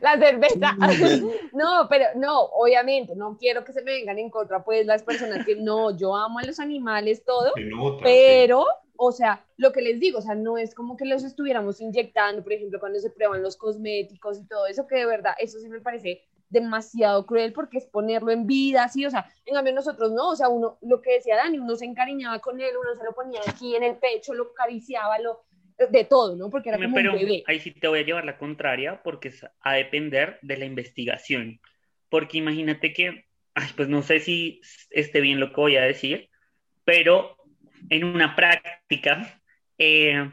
La 0.00 0.18
cerveza. 0.18 0.76
No, 1.52 1.86
pero 1.88 2.06
no, 2.16 2.40
obviamente, 2.40 3.14
no 3.14 3.36
quiero 3.38 3.64
que 3.64 3.72
se 3.72 3.82
me 3.82 3.92
vengan 3.92 4.18
en 4.18 4.30
contra, 4.30 4.64
pues, 4.64 4.86
las 4.86 5.02
personas 5.02 5.44
que 5.44 5.56
no, 5.56 5.96
yo 5.96 6.16
amo 6.16 6.38
a 6.38 6.44
los 6.44 6.58
animales, 6.58 7.24
todo, 7.24 7.52
pero 8.02 8.64
o 9.04 9.10
sea, 9.10 9.44
lo 9.56 9.72
que 9.72 9.82
les 9.82 9.98
digo, 9.98 10.20
o 10.20 10.22
sea, 10.22 10.36
no 10.36 10.58
es 10.58 10.74
como 10.74 10.96
que 10.96 11.04
los 11.04 11.24
estuviéramos 11.24 11.80
inyectando, 11.80 12.42
por 12.44 12.52
ejemplo, 12.52 12.78
cuando 12.78 13.00
se 13.00 13.10
prueban 13.10 13.42
los 13.42 13.56
cosméticos 13.56 14.38
y 14.38 14.46
todo 14.46 14.66
eso, 14.66 14.86
que 14.86 14.96
de 14.96 15.06
verdad, 15.06 15.32
eso 15.40 15.58
sí 15.58 15.68
me 15.68 15.80
parece 15.80 16.22
demasiado 16.52 17.26
cruel 17.26 17.52
porque 17.52 17.78
es 17.78 17.86
ponerlo 17.86 18.30
en 18.30 18.46
vida, 18.46 18.84
así, 18.84 19.04
o 19.06 19.10
sea, 19.10 19.26
en 19.46 19.54
cambio 19.54 19.72
nosotros 19.72 20.12
no, 20.12 20.28
o 20.28 20.36
sea, 20.36 20.48
uno, 20.48 20.78
lo 20.82 21.00
que 21.00 21.14
decía 21.14 21.36
Dani, 21.36 21.58
uno 21.58 21.74
se 21.74 21.86
encariñaba 21.86 22.38
con 22.40 22.60
él, 22.60 22.70
uno 22.78 22.94
se 22.94 23.04
lo 23.04 23.12
ponía 23.12 23.40
aquí 23.46 23.74
en 23.74 23.82
el 23.82 23.96
pecho, 23.96 24.34
lo 24.34 24.52
acariciaba, 24.52 25.18
lo, 25.18 25.44
de 25.90 26.04
todo, 26.04 26.36
¿no? 26.36 26.50
Porque 26.50 26.68
era 26.68 26.78
como 26.78 26.94
Pero 26.94 27.12
un 27.14 27.18
bebé. 27.18 27.42
ahí 27.46 27.58
sí 27.58 27.72
te 27.72 27.88
voy 27.88 28.00
a 28.00 28.04
llevar 28.04 28.24
la 28.24 28.38
contraria 28.38 29.02
porque 29.02 29.28
es 29.28 29.44
a 29.60 29.72
depender 29.72 30.38
de 30.42 30.58
la 30.58 30.66
investigación, 30.66 31.60
porque 32.08 32.38
imagínate 32.38 32.92
que, 32.92 33.24
ay, 33.54 33.68
pues 33.74 33.88
no 33.88 34.02
sé 34.02 34.20
si 34.20 34.60
esté 34.90 35.20
bien 35.20 35.40
lo 35.40 35.48
que 35.48 35.60
voy 35.60 35.76
a 35.76 35.82
decir, 35.82 36.28
pero 36.84 37.36
en 37.88 38.04
una 38.04 38.36
práctica 38.36 39.40
eh, 39.78 40.30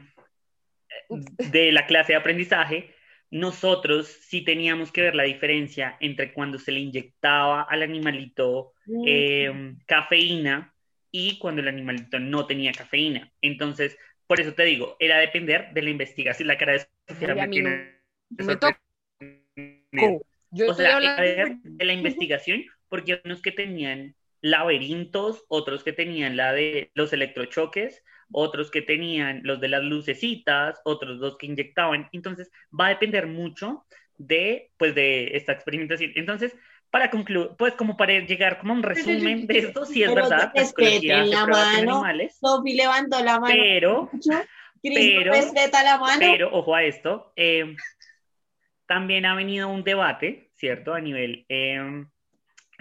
de 1.08 1.72
la 1.72 1.86
clase 1.86 2.12
de 2.12 2.18
aprendizaje, 2.18 2.94
nosotros 3.30 4.06
sí 4.06 4.42
teníamos 4.42 4.90
que 4.90 5.02
ver 5.02 5.14
la 5.14 5.22
diferencia 5.22 5.96
entre 6.00 6.32
cuando 6.32 6.58
se 6.58 6.72
le 6.72 6.80
inyectaba 6.80 7.62
al 7.62 7.82
animalito 7.82 8.72
eh, 9.06 9.76
cafeína 9.86 10.74
y 11.12 11.38
cuando 11.38 11.62
el 11.62 11.68
animalito 11.68 12.18
no 12.18 12.46
tenía 12.46 12.72
cafeína. 12.72 13.32
Entonces, 13.40 13.96
por 14.26 14.40
eso 14.40 14.54
te 14.54 14.64
digo, 14.64 14.96
era 14.98 15.18
depender 15.18 15.72
de 15.72 15.82
la 15.82 15.90
investigación. 15.90 16.48
La 16.48 16.58
cara 16.58 16.72
de 16.72 16.88
Sofía 17.08 17.34
me 17.34 17.46
tiene... 17.48 18.00
o 18.38 18.42
sea, 20.74 21.00
de 21.00 21.84
la 21.84 21.92
investigación, 21.92 22.64
porque 22.88 23.20
unos 23.24 23.42
que 23.42 23.52
tenían 23.52 24.16
laberintos, 24.40 25.44
otros 25.48 25.84
que 25.84 25.92
tenían 25.92 26.36
la 26.36 26.52
de 26.52 26.90
los 26.94 27.12
electrochoques, 27.12 28.02
otros 28.32 28.70
que 28.70 28.82
tenían 28.82 29.40
los 29.44 29.60
de 29.60 29.68
las 29.68 29.82
lucecitas, 29.82 30.80
otros 30.84 31.18
dos 31.18 31.36
que 31.36 31.46
inyectaban. 31.46 32.08
Entonces, 32.12 32.50
va 32.78 32.86
a 32.86 32.90
depender 32.90 33.26
mucho 33.26 33.84
de, 34.16 34.70
pues, 34.76 34.94
de 34.94 35.36
esta 35.36 35.52
experimentación. 35.52 36.12
Entonces, 36.14 36.54
para 36.90 37.10
concluir, 37.10 37.50
pues 37.56 37.74
como 37.74 37.96
para 37.96 38.18
llegar 38.18 38.58
como 38.58 38.72
a 38.72 38.76
un 38.76 38.82
resumen 38.82 39.46
de 39.46 39.58
esto, 39.58 39.86
sí 39.86 40.02
es 40.02 40.12
verdad, 40.12 40.52
la 40.54 40.64
psicología 40.64 41.24
la 41.24 41.46
mano, 41.46 41.98
animales, 41.98 42.36
Sophie 42.40 42.74
levantó 42.74 43.22
la 43.22 43.38
mano, 43.38 43.54
pero, 43.54 44.10
pero, 44.82 45.32
la 45.32 45.98
mano. 45.98 46.18
pero, 46.18 46.52
ojo 46.52 46.74
a 46.74 46.82
esto, 46.82 47.32
eh, 47.36 47.76
también 48.86 49.24
ha 49.24 49.36
venido 49.36 49.68
un 49.68 49.84
debate, 49.84 50.50
¿cierto? 50.56 50.92
A 50.92 51.00
nivel 51.00 51.46
eh, 51.48 52.04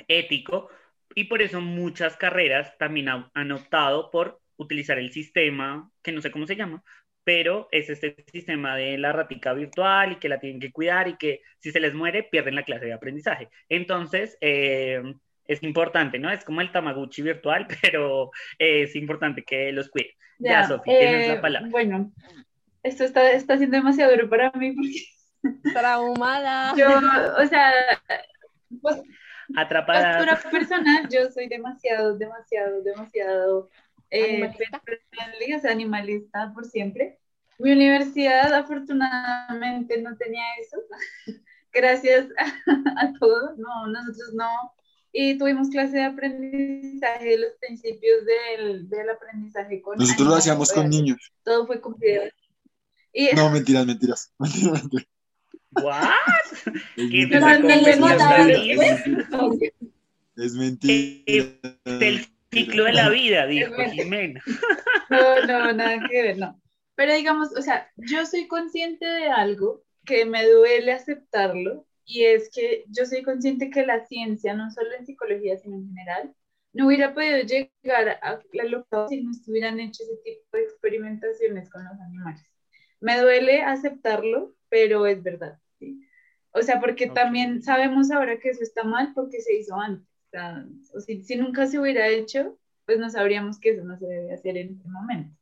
ético, 0.07 0.69
y 1.13 1.25
por 1.25 1.41
eso 1.43 1.61
muchas 1.61 2.17
carreras 2.17 2.75
también 2.79 3.09
han 3.09 3.51
optado 3.51 4.09
por 4.09 4.38
utilizar 4.59 4.99
el 4.99 5.11
sistema, 5.11 5.89
que 6.03 6.11
no 6.11 6.21
sé 6.21 6.29
cómo 6.29 6.45
se 6.45 6.55
llama, 6.55 6.83
pero 7.23 7.67
es 7.71 7.89
este 7.89 8.23
sistema 8.31 8.75
de 8.75 8.97
la 8.97 9.11
ratica 9.11 9.53
virtual 9.53 10.13
y 10.13 10.15
que 10.17 10.29
la 10.29 10.39
tienen 10.39 10.59
que 10.59 10.71
cuidar 10.71 11.07
y 11.07 11.17
que 11.17 11.41
si 11.59 11.71
se 11.71 11.79
les 11.79 11.93
muere 11.93 12.23
pierden 12.23 12.55
la 12.55 12.63
clase 12.63 12.85
de 12.85 12.93
aprendizaje. 12.93 13.49
Entonces, 13.69 14.37
eh, 14.41 15.01
es 15.45 15.63
importante, 15.63 16.19
¿no? 16.19 16.31
Es 16.31 16.43
como 16.43 16.61
el 16.61 16.71
Tamaguchi 16.71 17.21
virtual, 17.21 17.67
pero 17.81 18.31
es 18.57 18.95
importante 18.95 19.43
que 19.43 19.71
los 19.71 19.89
cuide. 19.89 20.15
Ya, 20.39 20.67
Sofía, 20.67 20.99
tienes 20.99 21.27
la 21.27 21.33
eh, 21.35 21.39
palabra. 21.39 21.69
Bueno, 21.69 22.11
esto 22.83 23.03
está, 23.03 23.31
está 23.31 23.57
siendo 23.57 23.77
demasiado 23.77 24.11
duro 24.11 24.29
para 24.29 24.51
mí 24.51 24.71
porque 24.73 25.03
Traumada. 25.73 26.73
yo, 26.75 26.87
o 27.37 27.45
sea, 27.47 27.71
pues, 28.81 29.01
Atrapada. 29.55 30.17
postura 30.17 30.51
personal, 30.51 31.07
yo 31.09 31.29
soy 31.31 31.47
demasiado, 31.47 32.17
demasiado, 32.17 32.81
demasiado 32.83 33.69
eh, 34.11 34.43
Animalista. 34.43 34.81
pet 34.85 35.01
friendly, 35.09 35.53
o 35.53 35.59
sea, 35.59 35.71
animalista 35.71 36.51
por 36.53 36.65
siempre. 36.65 37.19
Mi 37.59 37.71
universidad 37.73 38.53
afortunadamente 38.53 40.01
no 40.01 40.15
tenía 40.15 40.43
eso, 40.61 40.77
gracias 41.73 42.27
a, 42.37 42.45
a 43.05 43.13
todos, 43.19 43.57
no, 43.57 43.87
nosotros 43.87 44.33
no. 44.33 44.49
Y 45.11 45.37
tuvimos 45.37 45.69
clase 45.69 45.97
de 45.97 46.03
aprendizaje 46.03 47.25
de 47.25 47.37
los 47.39 47.53
principios 47.59 48.17
del, 48.25 48.87
del 48.89 49.09
aprendizaje 49.09 49.81
con 49.81 49.97
Nosotros 49.97 50.27
lo 50.27 50.35
hacíamos 50.35 50.71
con 50.71 50.87
niños. 50.89 51.17
Todo 51.43 51.65
fue 51.65 51.81
con. 51.81 51.95
Y 53.11 53.29
No, 53.35 53.49
mentiras, 53.49 53.87
mentiras. 53.87 54.31
Mentiras, 54.37 54.83
mentiras. 54.83 55.07
Es 60.35 60.53
mentira. 60.53 62.29
Ciclo 62.51 62.85
de 62.85 62.93
la 62.93 63.09
vida, 63.09 63.45
dijo. 63.45 63.73
Jimena. 63.91 64.41
No, 65.09 65.43
no, 65.47 65.73
nada 65.73 66.07
que 66.07 66.21
ver, 66.21 66.37
no. 66.37 66.61
Pero 66.93 67.15
digamos, 67.15 67.49
o 67.57 67.61
sea, 67.63 67.89
yo 67.95 68.27
soy 68.27 68.47
consciente 68.47 69.05
de 69.05 69.29
algo 69.29 69.83
que 70.05 70.25
me 70.25 70.45
duele 70.45 70.91
aceptarlo 70.91 71.87
y 72.05 72.25
es 72.25 72.49
que 72.53 72.85
yo 72.89 73.05
soy 73.05 73.23
consciente 73.23 73.69
que 73.69 73.85
la 73.85 74.05
ciencia, 74.05 74.53
no 74.53 74.69
solo 74.69 74.89
en 74.95 75.05
psicología, 75.05 75.57
sino 75.57 75.77
en 75.77 75.87
general, 75.87 76.35
no 76.73 76.87
hubiera 76.87 77.13
podido 77.13 77.39
llegar 77.41 78.19
a 78.21 78.39
la 78.53 78.63
locura 78.65 79.07
si 79.07 79.21
no 79.21 79.31
estuvieran 79.31 79.79
hechos 79.79 80.07
ese 80.07 80.39
tipo 80.39 80.57
de 80.57 80.63
experimentaciones 80.63 81.69
con 81.69 81.83
los 81.83 81.99
animales. 81.99 82.43
Me 82.99 83.19
duele 83.19 83.61
aceptarlo, 83.61 84.55
pero 84.69 85.05
es 85.05 85.23
verdad, 85.23 85.59
¿sí? 85.79 86.01
O 86.51 86.61
sea, 86.61 86.79
porque 86.79 87.07
también 87.07 87.61
sabemos 87.61 88.11
ahora 88.11 88.39
que 88.39 88.49
eso 88.49 88.63
está 88.63 88.83
mal 88.83 89.13
porque 89.13 89.39
se 89.41 89.55
hizo 89.55 89.75
antes. 89.75 90.08
O 90.93 90.99
si, 90.99 91.23
si 91.23 91.35
nunca 91.35 91.65
se 91.67 91.79
hubiera 91.79 92.07
hecho, 92.07 92.57
pues 92.85 92.99
no 92.99 93.09
sabríamos 93.09 93.59
que 93.59 93.71
eso 93.71 93.83
no 93.83 93.97
se 93.97 94.05
debe 94.05 94.33
hacer 94.33 94.57
en 94.57 94.69
este 94.69 94.87
momento. 94.89 95.35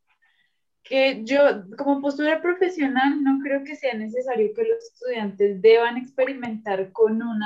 Que 0.84 1.24
yo, 1.24 1.40
como 1.78 2.02
postura 2.02 2.42
profesional, 2.42 3.24
no 3.24 3.40
creo 3.44 3.64
que 3.64 3.76
sea 3.76 3.94
necesario 3.94 4.54
que 4.54 4.64
los 4.64 4.84
estudiantes 4.84 5.62
deban 5.62 5.98
experimentar 5.98 6.92
con 6.94 7.22
un 7.22 7.42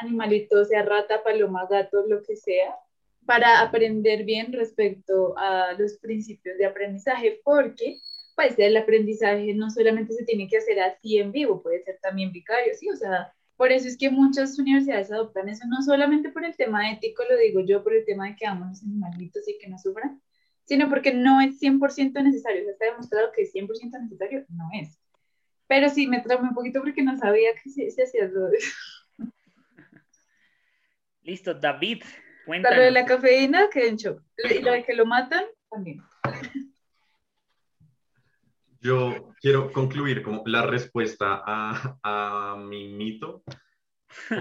animalito, 0.00 0.64
sea 0.64 0.82
rata, 0.84 1.22
paloma, 1.24 1.66
gato, 1.68 2.04
lo 2.06 2.22
que 2.22 2.36
sea, 2.36 2.76
para 3.26 3.60
aprender 3.62 4.24
bien 4.24 4.52
respecto 4.52 5.36
a 5.38 5.72
los 5.78 5.98
principios 5.98 6.58
de 6.58 6.66
aprendizaje, 6.66 7.40
porque 7.42 7.98
pues 8.36 8.58
el 8.58 8.76
aprendizaje 8.76 9.54
no 9.54 9.70
solamente 9.70 10.12
se 10.12 10.24
tiene 10.24 10.48
que 10.48 10.58
hacer 10.58 10.80
así 10.80 11.18
en 11.18 11.32
vivo, 11.32 11.62
puede 11.62 11.82
ser 11.84 11.98
también 12.02 12.32
vicario, 12.32 12.74
¿sí? 12.74 12.90
O 12.90 12.96
sea, 12.96 13.32
por 13.56 13.72
eso 13.72 13.88
es 13.88 13.96
que 13.96 14.10
muchas 14.10 14.58
universidades 14.58 15.12
adoptan 15.12 15.48
eso, 15.48 15.66
no 15.68 15.82
solamente 15.82 16.30
por 16.30 16.44
el 16.44 16.56
tema 16.56 16.90
ético, 16.90 17.22
lo 17.28 17.36
digo 17.36 17.60
yo, 17.60 17.82
por 17.82 17.94
el 17.94 18.04
tema 18.04 18.26
de 18.28 18.36
que 18.36 18.46
amamos 18.46 18.82
los 18.82 18.82
animalitos 18.82 19.48
y 19.48 19.58
que 19.58 19.68
no 19.68 19.78
sufran, 19.78 20.20
sino 20.64 20.88
porque 20.88 21.12
no 21.12 21.40
es 21.40 21.60
100% 21.60 22.22
necesario, 22.22 22.62
o 22.62 22.64
sea, 22.64 22.72
está 22.72 22.86
demostrado 22.86 23.32
que 23.34 23.42
es 23.42 23.52
100% 23.54 24.02
necesario, 24.02 24.44
no 24.48 24.68
es. 24.74 24.98
Pero 25.66 25.88
sí, 25.88 26.06
me 26.06 26.20
traumé 26.20 26.48
un 26.48 26.54
poquito 26.54 26.80
porque 26.80 27.02
no 27.02 27.16
sabía 27.16 27.50
que 27.62 27.70
se, 27.70 27.90
se 27.90 28.02
hacía 28.02 28.26
lo 28.26 28.48
de, 28.48 28.58
Listo, 31.22 31.54
David, 31.54 32.02
lo 32.68 32.82
de 32.82 32.90
la 32.90 33.04
cuéntanos. 33.04 33.04
cafeína, 33.06 33.70
que 33.70 33.88
en 33.88 33.96
shock. 33.96 34.22
Y 34.42 34.58
lo 34.60 34.72
de 34.72 34.84
que 34.84 34.94
lo 34.94 35.06
matan, 35.06 35.44
también. 35.70 36.02
Yo 38.84 39.32
quiero 39.40 39.72
concluir 39.72 40.22
como 40.22 40.42
la 40.44 40.60
respuesta 40.60 41.42
a, 41.46 41.98
a 42.02 42.56
mi 42.56 42.88
mito 42.88 43.42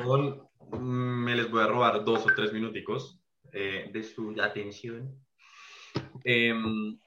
con, 0.03 0.49
mm, 0.69 1.23
me 1.23 1.33
les 1.33 1.49
voy 1.49 1.63
a 1.63 1.67
robar 1.67 2.03
dos 2.03 2.25
o 2.25 2.35
tres 2.35 2.51
minuticos 2.51 3.21
eh, 3.53 3.89
de 3.93 4.03
su 4.03 4.35
atención. 4.41 5.17
Em, 6.25 6.99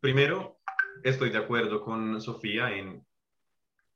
primero, 0.00 0.60
estoy 1.02 1.30
de 1.30 1.38
acuerdo 1.38 1.82
con 1.82 2.20
Sofía 2.20 2.70
en, 2.70 3.04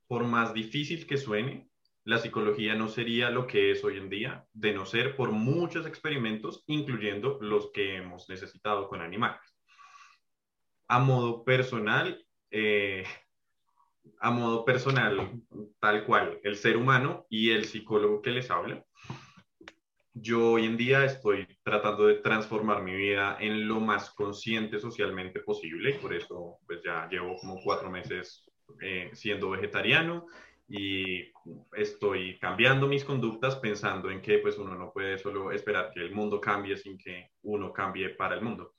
por 0.05 0.25
más 0.25 0.53
difícil 0.53 1.07
que 1.07 1.15
suene, 1.15 1.69
la 2.03 2.17
psicología 2.17 2.75
no 2.75 2.89
sería 2.89 3.29
lo 3.29 3.47
que 3.47 3.71
es 3.71 3.85
hoy 3.85 3.95
en 3.95 4.09
día, 4.09 4.45
de 4.51 4.73
no 4.73 4.85
ser 4.85 5.15
por 5.15 5.31
muchos 5.31 5.85
experimentos, 5.85 6.65
incluyendo 6.67 7.37
los 7.39 7.71
que 7.71 7.95
hemos 7.95 8.27
necesitado 8.27 8.89
con 8.89 9.01
animales. 9.01 9.39
A 10.89 10.99
modo 10.99 11.45
personal, 11.45 12.25
eh, 12.53 13.03
a 14.19 14.31
modo 14.31 14.63
personal, 14.63 15.41
tal 15.79 16.05
cual, 16.05 16.39
el 16.43 16.55
ser 16.55 16.77
humano 16.77 17.25
y 17.29 17.49
el 17.49 17.65
psicólogo 17.65 18.21
que 18.21 18.31
les 18.31 18.51
habla, 18.51 18.85
yo 20.13 20.51
hoy 20.51 20.65
en 20.65 20.77
día 20.77 21.03
estoy 21.03 21.47
tratando 21.63 22.05
de 22.05 22.15
transformar 22.15 22.83
mi 22.83 22.95
vida 22.95 23.37
en 23.39 23.67
lo 23.67 23.79
más 23.79 24.11
consciente 24.11 24.79
socialmente 24.79 25.39
posible 25.39 25.95
por 25.95 26.13
eso 26.13 26.59
pues 26.67 26.81
ya 26.83 27.07
llevo 27.09 27.35
como 27.37 27.59
cuatro 27.63 27.89
meses 27.89 28.45
eh, 28.79 29.09
siendo 29.13 29.49
vegetariano 29.49 30.27
y 30.69 31.31
estoy 31.75 32.37
cambiando 32.37 32.87
mis 32.87 33.03
conductas 33.03 33.55
pensando 33.55 34.11
en 34.11 34.21
que 34.21 34.37
pues 34.37 34.57
uno 34.59 34.75
no 34.75 34.91
puede 34.93 35.17
solo 35.17 35.51
esperar 35.51 35.91
que 35.91 36.01
el 36.01 36.11
mundo 36.11 36.39
cambie 36.39 36.77
sin 36.77 36.97
que 36.97 37.31
uno 37.41 37.73
cambie 37.73 38.09
para 38.09 38.35
el 38.35 38.41
mundo. 38.41 38.73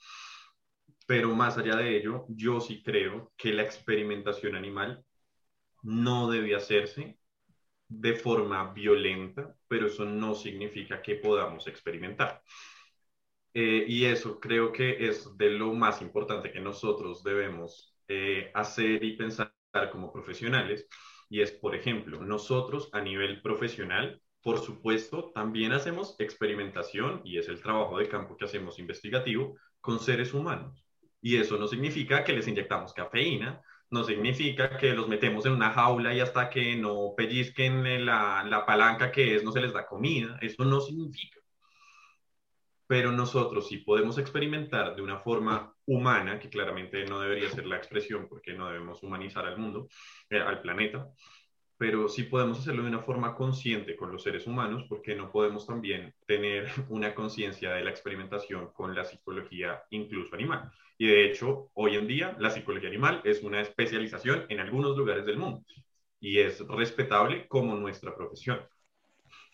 Pero 1.06 1.34
más 1.34 1.58
allá 1.58 1.76
de 1.76 1.96
ello, 1.96 2.24
yo 2.28 2.60
sí 2.60 2.82
creo 2.82 3.32
que 3.36 3.52
la 3.52 3.62
experimentación 3.62 4.54
animal 4.56 5.04
no 5.82 6.30
debe 6.30 6.54
hacerse 6.56 7.18
de 7.88 8.14
forma 8.16 8.72
violenta, 8.74 9.56
pero 9.68 9.86
eso 9.88 10.04
no 10.06 10.34
significa 10.34 11.02
que 11.02 11.16
podamos 11.16 11.66
experimentar. 11.68 12.42
Eh, 13.54 13.84
y 13.86 14.04
eso 14.06 14.40
creo 14.40 14.72
que 14.72 15.08
es 15.08 15.36
de 15.36 15.50
lo 15.50 15.72
más 15.74 16.02
importante 16.02 16.50
que 16.52 16.60
nosotros 16.60 17.22
debemos 17.22 17.96
eh, 18.08 18.50
hacer 18.54 19.02
y 19.04 19.16
pensar 19.16 19.52
como 19.92 20.12
profesionales. 20.12 20.88
Y 21.28 21.40
es, 21.40 21.52
por 21.52 21.74
ejemplo, 21.74 22.20
nosotros 22.22 22.88
a 22.92 23.00
nivel 23.00 23.40
profesional, 23.42 24.20
por 24.42 24.58
supuesto, 24.60 25.30
también 25.34 25.72
hacemos 25.72 26.16
experimentación 26.18 27.22
y 27.24 27.38
es 27.38 27.48
el 27.48 27.62
trabajo 27.62 27.98
de 27.98 28.08
campo 28.08 28.36
que 28.36 28.44
hacemos 28.44 28.78
investigativo 28.78 29.56
con 29.80 30.00
seres 30.00 30.34
humanos. 30.34 30.83
Y 31.24 31.38
eso 31.38 31.56
no 31.56 31.66
significa 31.66 32.22
que 32.22 32.34
les 32.34 32.46
inyectamos 32.46 32.92
cafeína, 32.92 33.62
no 33.88 34.04
significa 34.04 34.76
que 34.76 34.92
los 34.92 35.08
metemos 35.08 35.46
en 35.46 35.52
una 35.52 35.70
jaula 35.70 36.12
y 36.12 36.20
hasta 36.20 36.50
que 36.50 36.76
no 36.76 37.14
pellizquen 37.16 38.04
la, 38.04 38.44
la 38.46 38.66
palanca 38.66 39.10
que 39.10 39.34
es, 39.34 39.42
no 39.42 39.50
se 39.50 39.62
les 39.62 39.72
da 39.72 39.86
comida. 39.86 40.38
Eso 40.42 40.66
no 40.66 40.82
significa. 40.82 41.40
Pero 42.86 43.10
nosotros 43.10 43.68
sí 43.68 43.78
podemos 43.78 44.18
experimentar 44.18 44.94
de 44.94 45.00
una 45.00 45.18
forma 45.18 45.74
humana, 45.86 46.38
que 46.38 46.50
claramente 46.50 47.06
no 47.06 47.18
debería 47.20 47.48
ser 47.48 47.64
la 47.64 47.78
expresión 47.78 48.28
porque 48.28 48.52
no 48.52 48.68
debemos 48.68 49.02
humanizar 49.02 49.46
al 49.46 49.56
mundo, 49.56 49.88
eh, 50.28 50.38
al 50.38 50.60
planeta, 50.60 51.08
pero 51.76 52.08
sí 52.08 52.24
podemos 52.24 52.58
hacerlo 52.58 52.82
de 52.82 52.88
una 52.88 53.02
forma 53.02 53.34
consciente 53.34 53.96
con 53.96 54.12
los 54.12 54.22
seres 54.22 54.46
humanos 54.46 54.84
porque 54.88 55.14
no 55.14 55.30
podemos 55.30 55.66
también 55.66 56.14
tener 56.26 56.68
una 56.88 57.14
conciencia 57.14 57.72
de 57.72 57.84
la 57.84 57.90
experimentación 57.90 58.70
con 58.72 58.94
la 58.94 59.04
psicología 59.04 59.82
incluso 59.90 60.34
animal. 60.34 60.70
Y 60.96 61.08
de 61.08 61.26
hecho, 61.26 61.70
hoy 61.74 61.96
en 61.96 62.06
día 62.06 62.36
la 62.38 62.50
psicología 62.50 62.88
animal 62.88 63.20
es 63.24 63.42
una 63.42 63.60
especialización 63.60 64.46
en 64.48 64.60
algunos 64.60 64.96
lugares 64.96 65.26
del 65.26 65.38
mundo 65.38 65.64
y 66.20 66.38
es 66.38 66.60
respetable 66.68 67.46
como 67.48 67.74
nuestra 67.74 68.14
profesión. 68.14 68.60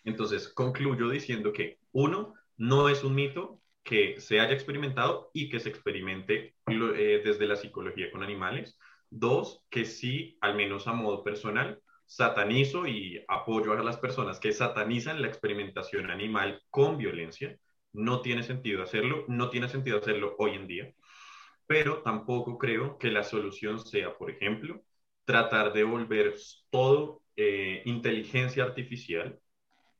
Entonces, 0.03 0.47
concluyo 0.49 1.09
diciendo 1.09 1.51
que, 1.51 1.79
uno, 1.91 2.33
no 2.57 2.89
es 2.89 3.03
un 3.03 3.15
mito 3.15 3.59
que 3.83 4.19
se 4.19 4.39
haya 4.39 4.53
experimentado 4.53 5.31
y 5.33 5.49
que 5.49 5.59
se 5.59 5.69
experimente 5.69 6.55
eh, 6.67 7.21
desde 7.23 7.47
la 7.47 7.55
psicología 7.55 8.11
con 8.11 8.23
animales. 8.23 8.77
Dos, 9.09 9.65
que 9.69 9.85
sí, 9.85 10.37
al 10.41 10.55
menos 10.55 10.87
a 10.87 10.93
modo 10.93 11.23
personal, 11.23 11.81
satanizo 12.11 12.87
y 12.87 13.23
apoyo 13.29 13.71
a 13.71 13.81
las 13.83 13.97
personas 13.97 14.37
que 14.37 14.51
satanizan 14.51 15.21
la 15.21 15.29
experimentación 15.29 16.11
animal 16.11 16.61
con 16.69 16.97
violencia. 16.97 17.57
No 17.93 18.21
tiene 18.21 18.43
sentido 18.43 18.83
hacerlo, 18.83 19.23
no 19.29 19.49
tiene 19.49 19.69
sentido 19.69 19.99
hacerlo 19.99 20.35
hoy 20.37 20.55
en 20.55 20.67
día, 20.67 20.93
pero 21.67 22.01
tampoco 22.03 22.57
creo 22.57 22.97
que 22.97 23.11
la 23.11 23.23
solución 23.23 23.79
sea, 23.79 24.17
por 24.17 24.29
ejemplo, 24.29 24.81
tratar 25.25 25.71
de 25.71 25.85
volver 25.85 26.35
todo 26.69 27.21
eh, 27.37 27.81
inteligencia 27.85 28.65
artificial, 28.65 29.39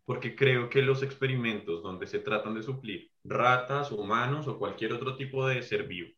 porque 0.06 0.36
creo 0.36 0.70
que 0.70 0.82
los 0.82 1.04
experimentos 1.04 1.82
donde 1.82 2.08
se 2.08 2.20
tratan 2.20 2.56
de 2.56 2.64
suplir 2.64 3.12
ratas, 3.24 3.92
humanos 3.92 4.48
o 4.50 4.60
cualquier 4.60 4.94
otro 4.94 5.16
tipo 5.16 5.48
de 5.48 5.62
ser 5.62 5.88
vivo 5.88 6.12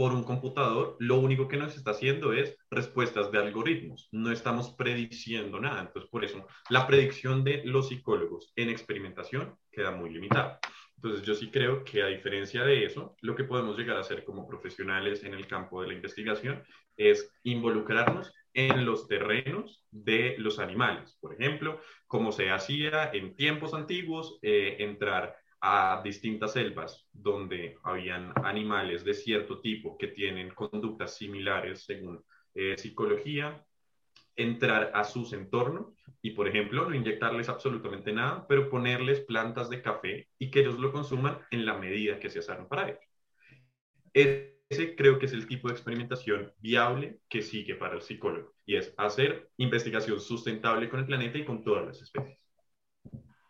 por 0.00 0.14
un 0.14 0.24
computador, 0.24 0.96
lo 0.98 1.18
único 1.18 1.46
que 1.46 1.58
nos 1.58 1.76
está 1.76 1.90
haciendo 1.90 2.32
es 2.32 2.56
respuestas 2.70 3.30
de 3.30 3.36
algoritmos. 3.36 4.08
No 4.12 4.32
estamos 4.32 4.70
prediciendo 4.70 5.60
nada. 5.60 5.82
Entonces, 5.82 6.10
por 6.10 6.24
eso, 6.24 6.46
la 6.70 6.86
predicción 6.86 7.44
de 7.44 7.60
los 7.66 7.88
psicólogos 7.88 8.50
en 8.56 8.70
experimentación 8.70 9.58
queda 9.70 9.90
muy 9.90 10.08
limitada. 10.08 10.58
Entonces, 10.96 11.20
yo 11.26 11.34
sí 11.34 11.50
creo 11.50 11.84
que 11.84 12.02
a 12.02 12.06
diferencia 12.06 12.64
de 12.64 12.86
eso, 12.86 13.14
lo 13.20 13.36
que 13.36 13.44
podemos 13.44 13.76
llegar 13.76 13.98
a 13.98 14.00
hacer 14.00 14.24
como 14.24 14.48
profesionales 14.48 15.22
en 15.22 15.34
el 15.34 15.46
campo 15.46 15.82
de 15.82 15.88
la 15.88 15.94
investigación 15.94 16.62
es 16.96 17.30
involucrarnos 17.42 18.32
en 18.54 18.86
los 18.86 19.06
terrenos 19.06 19.84
de 19.90 20.34
los 20.38 20.58
animales. 20.58 21.18
Por 21.20 21.34
ejemplo, 21.34 21.78
como 22.06 22.32
se 22.32 22.50
hacía 22.50 23.10
en 23.12 23.36
tiempos 23.36 23.74
antiguos, 23.74 24.38
eh, 24.40 24.76
entrar 24.78 25.36
a 25.60 26.00
distintas 26.02 26.52
selvas 26.54 27.06
donde 27.12 27.76
habían 27.82 28.32
animales 28.44 29.04
de 29.04 29.14
cierto 29.14 29.60
tipo 29.60 29.98
que 29.98 30.08
tienen 30.08 30.54
conductas 30.54 31.16
similares 31.16 31.84
según 31.84 32.24
eh, 32.54 32.76
psicología, 32.78 33.64
entrar 34.36 34.90
a 34.94 35.04
sus 35.04 35.32
entornos 35.32 35.94
y, 36.22 36.30
por 36.30 36.48
ejemplo, 36.48 36.88
no 36.88 36.94
inyectarles 36.94 37.48
absolutamente 37.48 38.12
nada, 38.12 38.46
pero 38.48 38.70
ponerles 38.70 39.20
plantas 39.20 39.68
de 39.68 39.82
café 39.82 40.28
y 40.38 40.50
que 40.50 40.60
ellos 40.60 40.78
lo 40.78 40.92
consuman 40.92 41.38
en 41.50 41.66
la 41.66 41.76
medida 41.76 42.18
que 42.18 42.30
se 42.30 42.38
hacen 42.38 42.66
para 42.66 42.88
ellos. 42.88 43.00
Ese 44.14 44.96
creo 44.96 45.18
que 45.18 45.26
es 45.26 45.32
el 45.32 45.46
tipo 45.46 45.68
de 45.68 45.74
experimentación 45.74 46.52
viable 46.58 47.20
que 47.28 47.42
sigue 47.42 47.74
para 47.74 47.94
el 47.94 48.02
psicólogo 48.02 48.54
y 48.64 48.76
es 48.76 48.94
hacer 48.96 49.50
investigación 49.56 50.20
sustentable 50.20 50.88
con 50.88 51.00
el 51.00 51.06
planeta 51.06 51.38
y 51.38 51.44
con 51.44 51.62
todas 51.62 51.86
las 51.86 52.00
especies. 52.00 52.38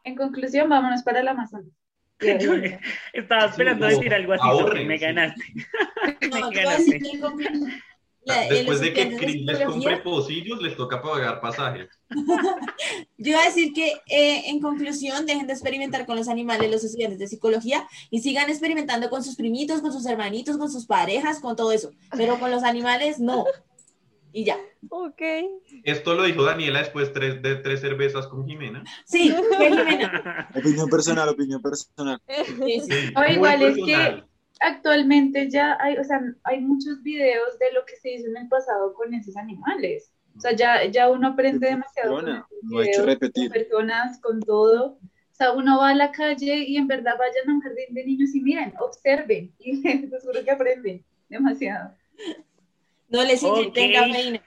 En 0.02 0.16
conclusión, 0.16 0.68
vámonos 0.68 1.02
para 1.02 1.22
la 1.22 1.32
Amazonas. 1.32 1.79
Estaba 3.12 3.46
esperando 3.46 3.86
decir 3.86 4.12
algo 4.12 4.34
así, 4.34 4.84
me 4.84 4.98
ganaste. 4.98 5.42
No, 6.30 6.50
me 6.50 6.56
ganaste. 6.56 6.96
en 6.96 8.48
Después 8.48 8.80
de 8.80 8.92
que 8.92 9.16
Cris 9.16 9.44
les 9.44 9.60
compre 9.60 9.96
pocillos, 9.98 10.62
les 10.62 10.76
toca 10.76 11.00
pagar 11.00 11.40
pasajes. 11.40 11.88
Yo 13.18 13.30
iba 13.30 13.40
a 13.40 13.46
decir 13.46 13.72
que, 13.72 13.92
eh, 14.06 14.50
en 14.50 14.60
conclusión, 14.60 15.26
dejen 15.26 15.46
de 15.46 15.54
experimentar 15.54 16.06
con 16.06 16.16
los 16.16 16.28
animales 16.28 16.70
los 16.70 16.84
estudiantes 16.84 17.18
de 17.18 17.26
psicología 17.26 17.86
y 18.10 18.20
sigan 18.20 18.50
experimentando 18.50 19.08
con 19.10 19.24
sus 19.24 19.36
primitos, 19.36 19.80
con 19.80 19.92
sus 19.92 20.06
hermanitos, 20.06 20.58
con 20.58 20.70
sus 20.70 20.86
parejas, 20.86 21.40
con 21.40 21.56
todo 21.56 21.72
eso. 21.72 21.92
Pero 22.16 22.38
con 22.38 22.50
los 22.50 22.62
animales, 22.62 23.18
no. 23.18 23.44
Y 24.32 24.44
ya. 24.44 24.56
Ok. 24.88 25.20
Esto 25.84 26.14
lo 26.14 26.22
dijo 26.24 26.42
Daniela 26.44 26.78
después 26.80 27.12
tres- 27.12 27.42
de 27.42 27.56
tres 27.56 27.80
cervezas 27.80 28.26
con 28.28 28.46
Jimena. 28.46 28.84
Sí, 29.04 29.34
que 29.58 29.68
Jimena. 29.70 30.48
Opinión 30.54 30.88
personal, 30.88 31.28
opinión 31.28 31.60
personal. 31.62 32.20
Sí, 32.64 32.80
sí. 32.80 33.12
O 33.16 33.24
igual 33.32 33.62
es 33.62 33.74
que 33.74 33.80
personal. 33.92 34.26
actualmente 34.60 35.50
ya 35.50 35.76
hay, 35.80 35.96
o 35.98 36.04
sea, 36.04 36.20
hay 36.44 36.60
muchos 36.60 37.02
videos 37.02 37.58
de 37.58 37.72
lo 37.72 37.84
que 37.86 37.96
se 37.96 38.12
hizo 38.14 38.28
en 38.28 38.36
el 38.36 38.48
pasado 38.48 38.94
con 38.94 39.12
esos 39.14 39.36
animales. 39.36 40.12
O 40.36 40.40
sea, 40.40 40.52
ya, 40.54 40.84
ya 40.86 41.10
uno 41.10 41.28
aprende 41.28 41.66
demasiado 41.68 42.14
con 42.16 42.28
esos 42.28 42.44
no 42.62 42.78
hay 42.78 42.84
que 42.86 42.90
videos, 42.92 43.06
repetir. 43.06 43.50
con 43.50 43.52
personas, 43.60 44.20
con 44.20 44.40
todo. 44.40 44.86
O 44.92 45.34
sea, 45.42 45.52
uno 45.52 45.78
va 45.78 45.88
a 45.90 45.94
la 45.94 46.12
calle 46.12 46.58
y 46.68 46.76
en 46.76 46.86
verdad 46.86 47.14
vayan 47.18 47.48
a 47.48 47.54
un 47.54 47.60
jardín 47.62 47.94
de 47.94 48.04
niños 48.04 48.34
y 48.34 48.40
miren, 48.42 48.74
observen. 48.78 49.52
Y 49.58 49.82
les 49.82 50.22
juro 50.22 50.44
que 50.44 50.50
aprenden 50.50 51.04
demasiado. 51.28 51.94
No 53.10 53.24
les 53.24 53.42
inyecten 53.42 53.90
Ok. 53.90 53.94
cafeína. 53.96 54.42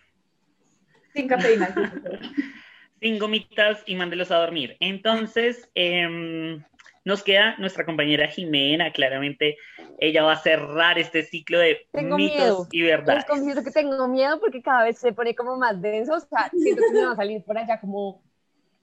Sin 1.14 1.28
cafeína. 1.28 1.76
Sin 3.02 3.20
gomitas 3.20 3.84
y 3.86 3.96
mándelos 3.96 4.32
a 4.32 4.38
dormir. 4.38 4.78
Entonces, 4.80 5.70
em, 5.76 6.64
nos 7.04 7.22
queda 7.22 7.58
nuestra 7.58 7.86
compañera 7.86 8.30
Jimena, 8.30 8.94
claramente 8.94 9.58
ella 10.00 10.24
va 10.24 10.34
a 10.34 10.42
cerrar 10.42 10.98
este 10.98 11.24
ciclo 11.24 11.60
de 11.60 11.86
Tengo 11.92 12.18
mitos 12.18 12.40
miedo. 12.40 12.68
y 12.72 12.82
Les 12.82 12.92
verdades. 12.92 13.26
confieso 13.26 13.64
que 13.64 13.72
tengo 13.72 14.08
miedo 14.08 14.40
porque 14.40 14.62
cada 14.62 14.86
vez 14.86 14.98
se 14.98 15.12
pone 15.12 15.36
como 15.36 15.58
más 15.58 15.82
denso. 15.82 16.14
O 16.16 16.20
sea, 16.22 16.50
siento 16.52 16.82
que 16.88 16.94
me 16.94 17.06
va 17.06 17.12
a 17.12 17.16
salir 17.18 17.44
por 17.44 17.58
allá 17.58 17.82
como, 17.82 18.24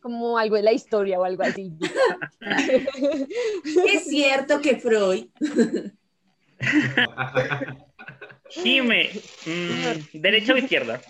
como 0.01 0.37
algo 0.37 0.57
de 0.57 0.63
la 0.65 0.73
historia 0.73 1.19
o 1.19 1.25
algo 1.25 1.43
así. 1.43 1.73
Es 3.87 4.05
cierto 4.07 4.61
que 4.61 4.77
Freud. 4.77 5.29
Jime, 8.51 9.11
mm, 9.47 10.21
¿derecha 10.21 10.55
o 10.55 10.57
izquierda? 10.57 11.01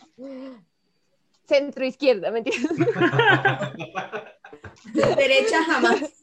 Centro 1.47 1.85
izquierda, 1.85 2.31
¿me 2.31 2.39
entiendes? 2.39 2.71
Derecha 5.17 5.65
jamás. 5.65 6.23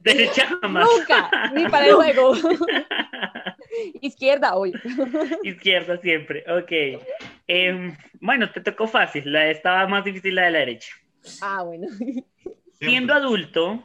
Derecha 0.00 0.46
jamás. 0.60 0.88
Nunca, 0.90 1.52
ni 1.54 1.68
para 1.68 1.86
el 1.86 1.94
juego. 1.94 2.34
izquierda 4.00 4.56
hoy. 4.56 4.72
Izquierda 5.42 5.98
siempre, 5.98 6.44
ok. 6.50 6.72
Em, 7.46 7.96
bueno, 8.20 8.50
te 8.50 8.60
tocó 8.60 8.88
fácil, 8.88 9.32
la 9.32 9.50
estaba 9.50 9.86
más 9.86 10.04
difícil 10.04 10.34
la 10.34 10.44
de 10.44 10.50
la 10.50 10.58
derecha. 10.60 10.94
Ah, 11.40 11.62
bueno. 11.62 11.86
Siendo 12.80 13.14
adulto, 13.14 13.82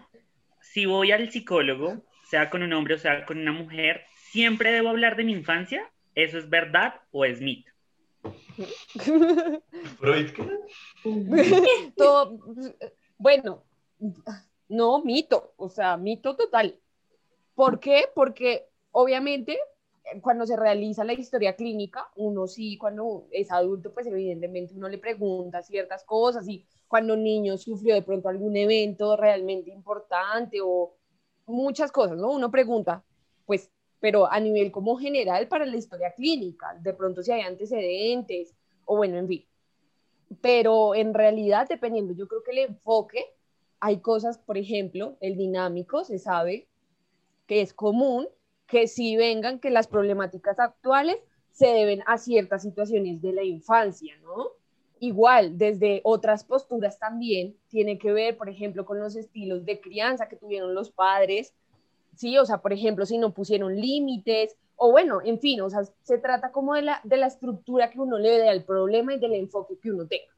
si 0.62 0.86
voy 0.86 1.12
al 1.12 1.32
psicólogo, 1.32 2.04
sea 2.30 2.50
con 2.50 2.64
un 2.64 2.74
hombre 2.74 2.96
o 2.96 2.98
sea 2.98 3.26
con 3.26 3.38
una 3.38 3.52
mujer, 3.52 4.06
¿siempre 4.32 4.72
debo 4.72 4.90
hablar 4.90 5.16
de 5.16 5.24
mi 5.24 5.34
infancia? 5.34 5.90
¿Eso 6.18 6.40
es 6.40 6.50
verdad 6.50 6.96
o 7.12 7.26
es 7.26 7.40
mito? 7.40 7.72
Freud, 10.00 10.32
¿qué? 10.32 11.94
Todo, 11.96 12.40
bueno, 13.20 13.64
no, 14.68 15.04
mito, 15.04 15.54
o 15.58 15.70
sea, 15.70 15.96
mito 15.96 16.36
total. 16.36 16.80
¿Por 17.54 17.80
qué? 17.80 18.06
Porque 18.16 18.66
obviamente 18.90 19.60
cuando 20.20 20.48
se 20.48 20.56
realiza 20.56 21.04
la 21.04 21.14
historia 21.14 21.56
clínica, 21.56 22.10
uno 22.16 22.48
sí, 22.48 22.80
cuando 22.80 23.28
es 23.30 23.52
adulto, 23.52 23.94
pues 23.94 24.08
evidentemente 24.08 24.74
uno 24.74 24.90
le 24.90 24.98
pregunta 24.98 25.62
ciertas 25.62 26.04
cosas 26.04 26.48
y 26.50 26.66
cuando 26.88 27.14
un 27.14 27.24
niño 27.24 27.60
sufrió 27.60 27.94
de 27.94 28.02
pronto 28.02 28.28
algún 28.28 28.58
evento 28.58 29.18
realmente 29.18 29.70
importante 29.70 30.62
o 30.64 30.96
muchas 31.46 31.92
cosas, 31.92 32.18
¿no? 32.18 32.32
Uno 32.32 32.50
pregunta, 32.50 33.04
pues, 33.46 33.70
pero 34.00 34.32
a 34.32 34.40
nivel 34.40 34.72
como 34.72 34.98
general 34.98 35.48
para 35.48 35.66
la 35.66 35.78
historia 35.78 36.14
clínica, 36.14 36.78
de 36.82 36.94
pronto 36.94 37.24
si 37.24 37.32
hay 37.32 37.42
antecedentes 37.42 38.54
o 38.86 38.98
bueno, 38.98 39.18
en 39.18 39.28
fin. 39.28 39.46
Pero 40.42 40.96
en 40.96 41.14
realidad, 41.14 41.68
dependiendo, 41.68 42.14
yo 42.14 42.28
creo 42.28 42.44
que 42.44 42.52
el 42.52 42.70
enfoque, 42.70 43.26
hay 43.80 44.00
cosas, 44.00 44.38
por 44.38 44.58
ejemplo, 44.58 45.18
el 45.22 45.38
dinámico, 45.38 46.04
se 46.04 46.20
sabe 46.20 46.68
que 47.46 47.62
es 47.62 47.74
común 47.74 48.28
que 48.66 48.88
si 48.88 49.16
vengan 49.16 49.60
que 49.60 49.70
las 49.70 49.88
problemáticas 49.88 50.60
actuales 50.60 51.18
se 51.52 51.68
deben 51.68 52.04
a 52.06 52.18
ciertas 52.18 52.62
situaciones 52.62 53.22
de 53.22 53.34
la 53.34 53.44
infancia, 53.44 54.16
¿no? 54.22 54.52
Igual, 55.00 55.58
desde 55.58 56.02
otras 56.04 56.44
posturas 56.44 57.00
también 57.00 57.56
tiene 57.68 57.98
que 57.98 58.12
ver, 58.12 58.36
por 58.36 58.50
ejemplo, 58.50 58.86
con 58.86 59.00
los 59.00 59.16
estilos 59.16 59.64
de 59.64 59.80
crianza 59.80 60.28
que 60.28 60.36
tuvieron 60.36 60.74
los 60.74 60.92
padres, 60.92 61.54
sí, 62.18 62.38
o 62.38 62.46
sea, 62.46 62.58
por 62.58 62.74
ejemplo, 62.74 63.06
si 63.06 63.18
no 63.18 63.34
pusieron 63.34 63.76
límites, 63.76 64.56
o 64.76 64.92
bueno, 64.92 65.22
en 65.24 65.40
fin, 65.40 65.62
o 65.62 65.70
sea, 65.70 65.82
se 66.04 66.18
trata 66.18 66.52
como 66.52 66.76
de 66.76 66.84
la, 66.84 67.02
de 67.04 67.18
la 67.18 67.28
estructura 67.28 67.90
que 67.90 68.00
uno 68.00 68.18
le 68.20 68.30
dé 68.30 68.50
al 68.50 68.64
problema 68.64 69.14
y 69.14 69.20
del 69.20 69.34
enfoque 69.34 69.76
que 69.82 69.92
uno 69.92 70.08
tenga. 70.08 70.38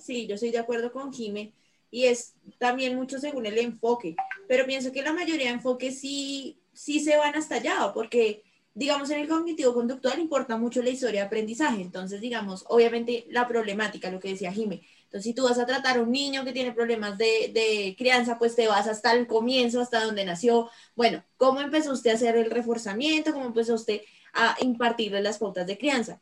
Sí, 0.00 0.26
yo 0.26 0.34
estoy 0.34 0.50
de 0.50 0.58
acuerdo 0.58 0.92
con 0.92 1.12
Jime. 1.12 1.52
Y 1.90 2.06
es 2.06 2.34
también 2.58 2.96
mucho 2.96 3.18
según 3.18 3.46
el 3.46 3.56
enfoque. 3.58 4.16
Pero 4.48 4.66
pienso 4.66 4.90
que 4.92 5.02
la 5.02 5.12
mayoría 5.12 5.46
de 5.46 5.54
enfoques 5.54 6.00
sí, 6.00 6.58
sí 6.72 7.00
se 7.00 7.16
van 7.16 7.36
hasta 7.36 7.56
allá, 7.56 7.92
porque, 7.94 8.42
digamos, 8.74 9.10
en 9.10 9.20
el 9.20 9.28
cognitivo 9.28 9.72
conductual 9.72 10.18
importa 10.18 10.56
mucho 10.56 10.82
la 10.82 10.90
historia 10.90 11.20
de 11.20 11.26
aprendizaje. 11.26 11.80
Entonces, 11.80 12.20
digamos, 12.20 12.64
obviamente 12.68 13.26
la 13.30 13.46
problemática, 13.46 14.10
lo 14.10 14.18
que 14.18 14.30
decía 14.30 14.52
Jime. 14.52 14.82
Entonces, 15.14 15.30
si 15.30 15.34
tú 15.34 15.44
vas 15.44 15.60
a 15.60 15.66
tratar 15.66 15.96
a 15.96 16.02
un 16.02 16.10
niño 16.10 16.44
que 16.44 16.52
tiene 16.52 16.72
problemas 16.72 17.16
de, 17.16 17.52
de 17.54 17.94
crianza, 17.96 18.36
pues 18.36 18.56
te 18.56 18.66
vas 18.66 18.88
hasta 18.88 19.12
el 19.12 19.28
comienzo, 19.28 19.80
hasta 19.80 20.02
donde 20.02 20.24
nació. 20.24 20.68
Bueno, 20.96 21.22
¿cómo 21.36 21.60
empezó 21.60 21.92
usted 21.92 22.10
a 22.10 22.14
hacer 22.14 22.36
el 22.36 22.50
reforzamiento? 22.50 23.32
¿Cómo 23.32 23.46
empezó 23.46 23.74
usted 23.74 24.00
a 24.32 24.56
impartirle 24.60 25.22
las 25.22 25.38
pautas 25.38 25.68
de 25.68 25.78
crianza? 25.78 26.20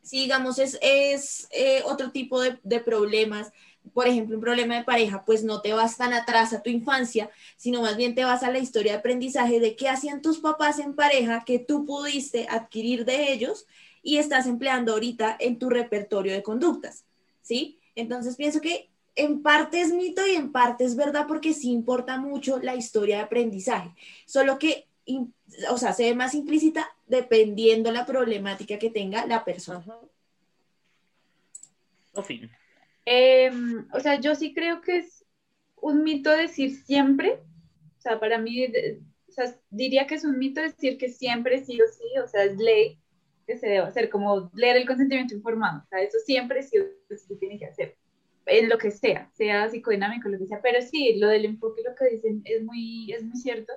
Si, 0.00 0.20
digamos, 0.20 0.58
es, 0.58 0.78
es 0.80 1.46
eh, 1.50 1.82
otro 1.84 2.10
tipo 2.10 2.40
de, 2.40 2.58
de 2.62 2.80
problemas, 2.80 3.52
por 3.92 4.08
ejemplo, 4.08 4.36
un 4.36 4.42
problema 4.42 4.76
de 4.76 4.84
pareja, 4.84 5.26
pues 5.26 5.44
no 5.44 5.60
te 5.60 5.74
vas 5.74 5.98
tan 5.98 6.14
atrás 6.14 6.54
a 6.54 6.62
tu 6.62 6.70
infancia, 6.70 7.28
sino 7.58 7.82
más 7.82 7.98
bien 7.98 8.14
te 8.14 8.24
vas 8.24 8.42
a 8.44 8.50
la 8.50 8.60
historia 8.60 8.92
de 8.92 8.98
aprendizaje 9.00 9.60
de 9.60 9.76
qué 9.76 9.90
hacían 9.90 10.22
tus 10.22 10.38
papás 10.38 10.78
en 10.78 10.94
pareja 10.94 11.44
que 11.44 11.58
tú 11.58 11.84
pudiste 11.84 12.46
adquirir 12.48 13.04
de 13.04 13.30
ellos 13.30 13.66
y 14.02 14.16
estás 14.16 14.46
empleando 14.46 14.94
ahorita 14.94 15.36
en 15.38 15.58
tu 15.58 15.68
repertorio 15.68 16.32
de 16.32 16.42
conductas, 16.42 17.04
¿sí? 17.42 17.78
Entonces 17.94 18.36
pienso 18.36 18.60
que 18.60 18.90
en 19.14 19.42
parte 19.42 19.80
es 19.80 19.92
mito 19.92 20.26
y 20.26 20.32
en 20.36 20.52
parte 20.52 20.84
es 20.84 20.96
verdad 20.96 21.26
porque 21.28 21.52
sí 21.52 21.70
importa 21.70 22.18
mucho 22.18 22.58
la 22.58 22.74
historia 22.74 23.16
de 23.18 23.22
aprendizaje, 23.24 23.90
solo 24.26 24.58
que, 24.58 24.88
in- 25.04 25.34
o 25.70 25.76
sea, 25.76 25.92
se 25.92 26.04
ve 26.04 26.14
más 26.14 26.34
implícita 26.34 26.88
dependiendo 27.06 27.92
la 27.92 28.06
problemática 28.06 28.78
que 28.78 28.90
tenga 28.90 29.26
la 29.26 29.44
persona. 29.44 29.84
Sofi, 32.14 32.48
Em, 33.04 33.86
o 33.92 34.00
sea, 34.00 34.20
yo 34.20 34.34
sí 34.34 34.54
creo 34.54 34.80
que 34.80 34.98
es 34.98 35.24
un 35.76 36.04
mito 36.04 36.30
decir 36.30 36.70
siempre. 36.84 37.40
O 37.98 38.00
sea, 38.00 38.18
para 38.20 38.38
mí 38.38 38.66
o 39.28 39.32
sea, 39.32 39.54
diría 39.70 40.06
que 40.06 40.14
es 40.16 40.24
un 40.24 40.38
mito 40.38 40.60
decir 40.60 40.98
que 40.98 41.08
siempre 41.08 41.64
sí 41.64 41.80
o 41.80 41.84
sí, 41.86 42.18
o 42.22 42.28
sea, 42.28 42.44
es 42.44 42.56
ley 42.58 42.98
que 43.52 43.58
se 43.58 43.68
debe 43.68 43.86
hacer, 43.86 44.08
como 44.08 44.50
leer 44.54 44.76
el 44.76 44.86
consentimiento 44.86 45.34
informado, 45.34 45.82
o 45.82 45.86
sea, 45.88 46.00
eso 46.00 46.18
siempre 46.24 46.62
sí 46.62 46.78
se 47.16 47.36
tiene 47.36 47.58
que 47.58 47.66
hacer, 47.66 47.96
en 48.46 48.68
lo 48.68 48.78
que 48.78 48.90
sea, 48.90 49.30
sea 49.32 49.68
psicodinámico, 49.68 50.28
lo 50.28 50.38
que 50.38 50.46
sea, 50.46 50.60
pero 50.62 50.80
sí, 50.80 51.16
lo 51.18 51.28
del 51.28 51.44
enfoque, 51.44 51.82
lo 51.86 51.94
que 51.94 52.14
dicen 52.14 52.42
es 52.44 52.62
muy, 52.62 53.12
es 53.12 53.22
muy 53.22 53.36
cierto, 53.36 53.72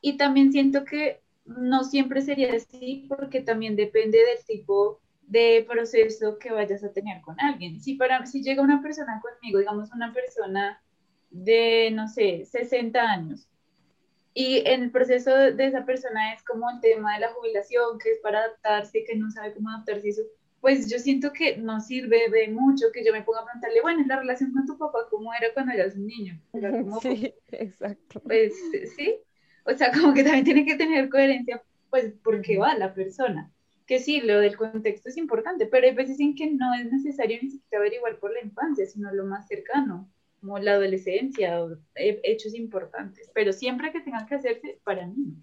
y 0.00 0.16
también 0.16 0.52
siento 0.52 0.84
que 0.84 1.20
no 1.44 1.84
siempre 1.84 2.22
sería 2.22 2.54
así 2.54 3.06
porque 3.08 3.40
también 3.40 3.76
depende 3.76 4.18
del 4.18 4.44
tipo 4.46 5.00
de 5.22 5.64
proceso 5.68 6.38
que 6.38 6.52
vayas 6.52 6.82
a 6.82 6.92
tener 6.92 7.20
con 7.22 7.38
alguien. 7.40 7.80
Si, 7.80 7.94
para, 7.94 8.26
si 8.26 8.42
llega 8.42 8.62
una 8.62 8.82
persona 8.82 9.20
conmigo, 9.20 9.58
digamos 9.58 9.92
una 9.92 10.12
persona 10.12 10.82
de, 11.30 11.90
no 11.92 12.08
sé, 12.08 12.44
60 12.44 13.00
años, 13.00 13.48
y 14.34 14.62
en 14.66 14.84
el 14.84 14.90
proceso 14.90 15.34
de 15.34 15.66
esa 15.66 15.84
persona 15.84 16.34
es 16.34 16.42
como 16.44 16.70
el 16.70 16.80
tema 16.80 17.14
de 17.14 17.20
la 17.20 17.32
jubilación, 17.32 17.98
que 17.98 18.12
es 18.12 18.18
para 18.20 18.38
adaptarse, 18.40 19.04
que 19.04 19.16
no 19.16 19.30
sabe 19.30 19.54
cómo 19.54 19.70
adaptarse, 19.70 20.08
eso, 20.08 20.22
pues 20.60 20.90
yo 20.90 20.98
siento 20.98 21.32
que 21.32 21.56
no 21.56 21.80
sirve 21.80 22.28
de 22.30 22.48
mucho 22.48 22.86
que 22.92 23.04
yo 23.04 23.12
me 23.12 23.22
ponga 23.22 23.40
a 23.40 23.44
preguntarle, 23.44 23.80
bueno, 23.80 24.04
la 24.06 24.20
relación 24.20 24.52
con 24.52 24.66
tu 24.66 24.78
papá, 24.78 25.06
¿cómo 25.10 25.32
era 25.34 25.52
cuando 25.54 25.72
eras 25.72 25.96
un 25.96 26.06
niño? 26.06 26.40
sí, 27.02 27.34
exacto. 27.50 28.20
Pues 28.20 28.52
sí, 28.96 29.16
o 29.64 29.76
sea, 29.76 29.90
como 29.90 30.14
que 30.14 30.22
también 30.22 30.44
tiene 30.44 30.66
que 30.66 30.76
tener 30.76 31.08
coherencia, 31.08 31.62
pues, 31.88 32.12
porque 32.22 32.58
va 32.58 32.76
la 32.76 32.94
persona. 32.94 33.50
Que 33.86 33.98
sí, 33.98 34.20
lo 34.20 34.38
del 34.38 34.56
contexto 34.56 35.08
es 35.08 35.16
importante, 35.16 35.66
pero 35.66 35.86
hay 35.86 35.94
veces 35.94 36.20
en 36.20 36.36
que 36.36 36.48
no 36.48 36.72
es 36.74 36.92
necesario 36.92 37.38
ni 37.42 37.50
siquiera 37.50 37.80
averiguar 37.80 38.18
por 38.18 38.32
la 38.32 38.40
infancia, 38.40 38.86
sino 38.86 39.12
lo 39.12 39.24
más 39.24 39.48
cercano, 39.48 40.08
como 40.40 40.58
la 40.58 40.72
adolescencia 40.72 41.62
o 41.62 41.76
hechos 41.94 42.54
importantes, 42.54 43.30
pero 43.34 43.52
siempre 43.52 43.92
que 43.92 44.00
tengan 44.00 44.26
que 44.26 44.36
hacerse 44.36 44.80
para 44.84 45.06
mí. 45.06 45.34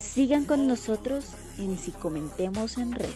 Sigan 0.00 0.44
con 0.44 0.66
nosotros 0.66 1.34
en 1.58 1.78
Si 1.78 1.92
Comentemos 1.92 2.78
en 2.78 2.92
Red. 2.92 3.08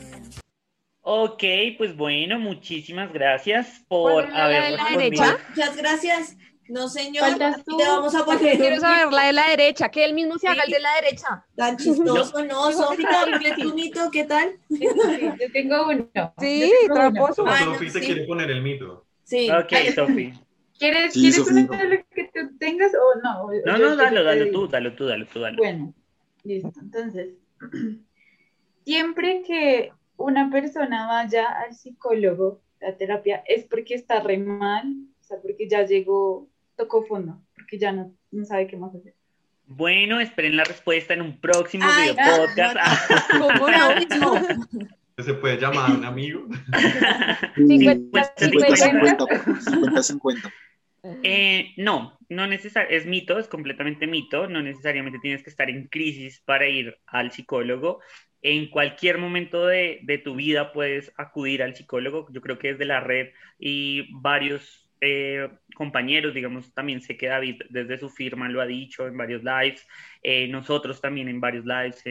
Ok, 1.01 1.43
pues 1.77 1.97
bueno, 1.97 2.39
muchísimas 2.39 3.13
gracias 3.13 3.85
por 3.89 4.29
la 4.31 4.45
haber 4.47 4.63
de 4.65 4.71
la 4.71 4.85
derecha? 4.91 5.39
Muchas 5.51 5.77
gracias. 5.77 6.37
No, 6.67 6.89
señor. 6.89 7.27
Tú. 7.67 7.77
Te 7.77 7.85
vamos 7.87 8.15
a 8.15 8.25
poner 8.25 8.57
Quiero 8.57 8.77
un 8.77 8.81
saber 8.81 9.13
la 9.13 9.27
de 9.27 9.33
la 9.35 9.49
derecha, 9.51 9.91
que 9.91 10.03
él 10.03 10.15
mismo 10.15 10.39
se 10.39 10.49
haga 10.49 10.63
el 10.63 10.69
Sí. 10.69 10.73
de 10.73 10.81
la 10.81 10.95
derecha. 10.95 11.47
tan 11.55 11.77
chistoso, 11.77 12.43
¿no? 12.47 12.73
Sofi, 12.73 13.05
cumple 13.05 13.55
tu 13.55 13.75
mito, 13.75 14.11
¿qué 14.11 14.25
tal? 14.25 14.59
Sí, 14.71 14.81
yo 15.41 15.53
tengo 15.53 15.89
uno. 15.89 16.35
Sí, 16.39 16.73
tramposo. 16.87 17.45
Ay, 17.47 17.67
no, 17.67 17.75
Sofi 17.75 17.91
se 17.91 18.01
sí. 18.01 18.07
quiere 18.07 18.25
poner 18.25 18.51
el 18.51 18.63
mito. 18.63 19.05
Sí. 19.25 19.51
Ok, 19.51 19.73
Sofi. 19.95 20.33
¿Quieres, 20.79 21.13
Sí, 21.13 21.21
¿quieres 21.21 21.39
una 21.51 21.85
lo 21.85 21.97
que 22.15 22.31
tú 22.35 22.59
tengas 22.59 22.93
o 22.95 23.21
no? 23.21 23.49
No, 23.65 23.79
no, 23.79 23.97
dalo, 23.97 24.25
dalo 24.25 24.51
tú, 24.51 24.69
dalo 24.69 24.93
tú, 24.95 25.07
dalo 25.07 25.27
tú, 25.27 25.41
dalo. 25.41 25.57
Bueno, 25.57 25.95
listo. 26.43 26.73
Entonces, 26.81 27.31
siempre 28.85 29.43
que 29.47 29.93
una 30.17 30.51
persona 30.51 31.07
vaya 31.07 31.47
al 31.61 31.75
psicólogo, 31.75 32.61
a 32.87 32.93
terapia, 32.93 33.43
es 33.47 33.65
porque 33.65 33.95
está 33.95 34.21
re 34.21 34.39
mal, 34.39 34.85
o 35.21 35.25
sea, 35.25 35.41
porque 35.41 35.69
ya 35.69 35.87
llegó, 35.87 36.49
tocó 36.77 37.05
fondo, 37.05 37.41
porque 37.55 37.79
ya 37.79 37.93
no, 37.93 38.13
no 38.31 38.45
sabe 38.45 38.67
qué 38.67 38.77
más 38.77 38.95
hacer. 38.95 39.15
Bueno, 39.67 40.21
esperen 40.21 40.57
la 40.57 40.65
respuesta 40.65 41.15
en 41.15 41.23
un 41.23 41.41
próximo 41.41 41.85
Ay, 41.89 42.11
video 42.11 42.25
ah, 42.25 42.37
podcast. 42.37 42.77
no, 43.35 43.49
¿Cómo 43.49 43.69
Ahora 43.69 44.01
no? 44.21 44.35
Se 45.17 45.35
puede 45.35 45.59
llamar 45.61 45.91
a 45.91 45.95
un 45.95 46.05
amigo. 46.05 46.47
50, 47.57 48.35
50, 48.37 48.77
50. 48.77 49.27
50, 49.27 49.61
50, 49.61 50.03
50. 50.03 50.53
Eh, 51.23 51.75
no, 51.77 52.19
no 52.29 52.47
necesar 52.47 52.87
es 52.91 53.07
mito, 53.07 53.39
es 53.39 53.47
completamente 53.47 54.07
mito, 54.07 54.49
no 54.49 54.63
necesariamente 54.63 55.19
tienes 55.21 55.43
que 55.43 55.51
estar 55.51 55.69
en 55.69 55.87
crisis 55.89 56.41
para 56.41 56.67
ir 56.67 56.97
al 57.07 57.31
psicólogo. 57.31 58.01
En 58.43 58.71
cualquier 58.71 59.19
momento 59.19 59.67
de, 59.67 60.01
de 60.03 60.19
tu 60.19 60.35
vida 60.35 60.73
puedes 60.73 61.13
acudir 61.17 61.63
al 61.63 61.77
psicólogo. 61.77 62.27
Yo 62.31 62.41
creo 62.41 62.59
que 62.59 62.69
desde 62.69 62.85
la 62.85 63.01
red 63.01 63.29
y 63.59 64.09
varios 64.21 64.84
eh, 65.05 65.51
compañeros, 65.75 66.35
digamos, 66.35 66.73
también 66.75 67.01
sé 67.01 67.17
que 67.17 67.27
David 67.27 67.63
desde 67.71 67.99
su 67.99 68.09
firma 68.09 68.49
lo 68.49 68.61
ha 68.61 68.67
dicho 68.67 69.07
en 69.07 69.17
varios 69.17 69.43
lives, 69.45 69.87
eh, 70.23 70.49
nosotros 70.49 71.01
también 71.01 71.29
en 71.29 71.41
varios 71.41 71.65
lives 71.65 72.03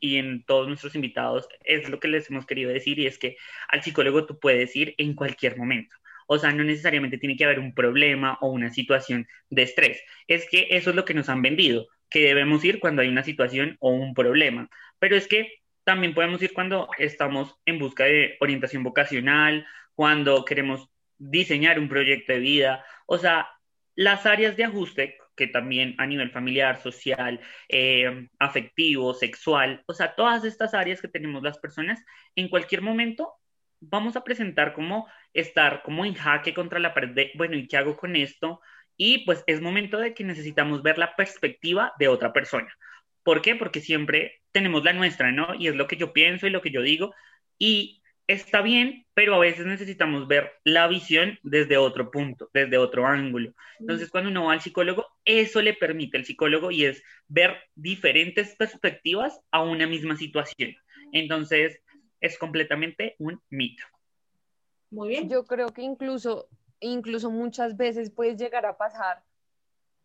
y 0.00 0.16
en 0.16 0.44
todos 0.44 0.68
nuestros 0.68 0.94
invitados, 0.94 1.48
es 1.64 1.88
lo 1.88 2.00
que 2.00 2.08
les 2.08 2.30
hemos 2.30 2.46
querido 2.46 2.70
decir 2.72 2.98
y 2.98 3.06
es 3.06 3.18
que 3.18 3.36
al 3.68 3.82
psicólogo 3.82 4.26
tú 4.26 4.38
puedes 4.38 4.74
ir 4.76 4.94
en 4.98 5.14
cualquier 5.14 5.56
momento. 5.56 5.96
O 6.26 6.38
sea, 6.38 6.52
no 6.52 6.64
necesariamente 6.64 7.18
tiene 7.18 7.36
que 7.36 7.44
haber 7.44 7.58
un 7.58 7.74
problema 7.74 8.38
o 8.40 8.48
una 8.48 8.70
situación 8.70 9.26
de 9.50 9.62
estrés. 9.62 10.02
Es 10.26 10.48
que 10.48 10.68
eso 10.70 10.90
es 10.90 10.96
lo 10.96 11.04
que 11.04 11.14
nos 11.14 11.28
han 11.28 11.42
vendido, 11.42 11.86
que 12.08 12.20
debemos 12.20 12.64
ir 12.64 12.80
cuando 12.80 13.02
hay 13.02 13.08
una 13.08 13.24
situación 13.24 13.76
o 13.80 13.90
un 13.90 14.14
problema. 14.14 14.70
Pero 14.98 15.16
es 15.16 15.28
que 15.28 15.60
también 15.84 16.14
podemos 16.14 16.42
ir 16.42 16.52
cuando 16.54 16.88
estamos 16.98 17.56
en 17.66 17.78
busca 17.78 18.04
de 18.04 18.36
orientación 18.40 18.82
vocacional, 18.82 19.66
cuando 19.94 20.44
queremos 20.44 20.88
diseñar 21.18 21.78
un 21.78 21.88
proyecto 21.88 22.32
de 22.32 22.38
vida. 22.38 22.84
O 23.06 23.18
sea, 23.18 23.48
las 23.94 24.26
áreas 24.26 24.56
de 24.56 24.64
ajuste, 24.64 25.18
que 25.36 25.46
también 25.46 25.94
a 25.98 26.06
nivel 26.06 26.30
familiar, 26.30 26.80
social, 26.80 27.40
eh, 27.68 28.28
afectivo, 28.38 29.14
sexual, 29.14 29.82
o 29.86 29.94
sea, 29.94 30.14
todas 30.14 30.44
estas 30.44 30.74
áreas 30.74 31.00
que 31.00 31.08
tenemos 31.08 31.42
las 31.42 31.58
personas, 31.58 32.04
en 32.36 32.48
cualquier 32.48 32.82
momento 32.82 33.34
vamos 33.80 34.16
a 34.16 34.24
presentar 34.24 34.72
como 34.72 35.08
estar 35.32 35.82
como 35.82 36.04
en 36.04 36.14
jaque 36.14 36.54
contra 36.54 36.78
la 36.78 36.94
pared 36.94 37.10
de, 37.10 37.32
bueno, 37.34 37.56
¿y 37.56 37.66
qué 37.68 37.76
hago 37.76 37.96
con 37.96 38.16
esto? 38.16 38.60
Y 38.96 39.24
pues 39.24 39.42
es 39.46 39.60
momento 39.60 39.98
de 39.98 40.14
que 40.14 40.24
necesitamos 40.24 40.82
ver 40.82 40.98
la 40.98 41.16
perspectiva 41.16 41.92
de 41.98 42.08
otra 42.08 42.32
persona. 42.32 42.72
¿Por 43.22 43.42
qué? 43.42 43.56
Porque 43.56 43.80
siempre 43.80 44.42
tenemos 44.52 44.84
la 44.84 44.92
nuestra, 44.92 45.32
¿no? 45.32 45.54
Y 45.58 45.68
es 45.68 45.74
lo 45.74 45.86
que 45.88 45.96
yo 45.96 46.12
pienso 46.12 46.46
y 46.46 46.50
lo 46.50 46.62
que 46.62 46.70
yo 46.70 46.82
digo. 46.82 47.14
Y 47.58 48.02
está 48.26 48.62
bien, 48.62 49.06
pero 49.14 49.34
a 49.34 49.38
veces 49.38 49.66
necesitamos 49.66 50.26
ver 50.26 50.52
la 50.64 50.88
visión 50.88 51.38
desde 51.42 51.76
otro 51.76 52.10
punto, 52.10 52.48
desde 52.52 52.78
otro 52.78 53.06
ángulo. 53.06 53.54
Entonces, 53.78 54.10
cuando 54.10 54.30
uno 54.30 54.44
va 54.44 54.54
al 54.54 54.60
psicólogo, 54.60 55.06
eso 55.24 55.60
le 55.60 55.74
permite 55.74 56.16
al 56.16 56.24
psicólogo 56.24 56.70
y 56.70 56.84
es 56.86 57.02
ver 57.28 57.56
diferentes 57.74 58.54
perspectivas 58.56 59.40
a 59.50 59.62
una 59.62 59.86
misma 59.86 60.16
situación. 60.16 60.74
Entonces, 61.12 61.80
es 62.20 62.38
completamente 62.38 63.14
un 63.18 63.40
mito. 63.50 63.84
Muy 64.90 65.08
bien. 65.08 65.28
Yo 65.28 65.44
creo 65.44 65.68
que 65.68 65.82
incluso, 65.82 66.48
incluso 66.80 67.30
muchas 67.30 67.76
veces 67.76 68.10
puedes 68.10 68.36
llegar 68.38 68.64
a 68.64 68.78
pasar 68.78 69.22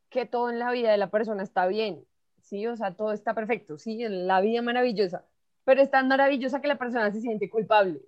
que 0.09 0.25
todo 0.25 0.49
en 0.49 0.59
la 0.59 0.71
vida 0.71 0.91
de 0.91 0.97
la 0.97 1.11
persona 1.11 1.43
está 1.43 1.67
bien, 1.67 2.03
¿sí? 2.41 2.65
O 2.67 2.75
sea, 2.75 2.95
todo 2.95 3.13
está 3.13 3.33
perfecto, 3.33 3.77
¿sí? 3.77 3.99
La 4.09 4.41
vida 4.41 4.61
maravillosa, 4.61 5.25
pero 5.69 5.83
es 5.83 5.91
tan 5.91 6.07
maravillosa 6.07 6.61
que 6.61 6.67
la 6.67 6.79
persona 6.79 7.11
se 7.11 7.21
siente 7.21 7.47
culpable, 7.47 8.01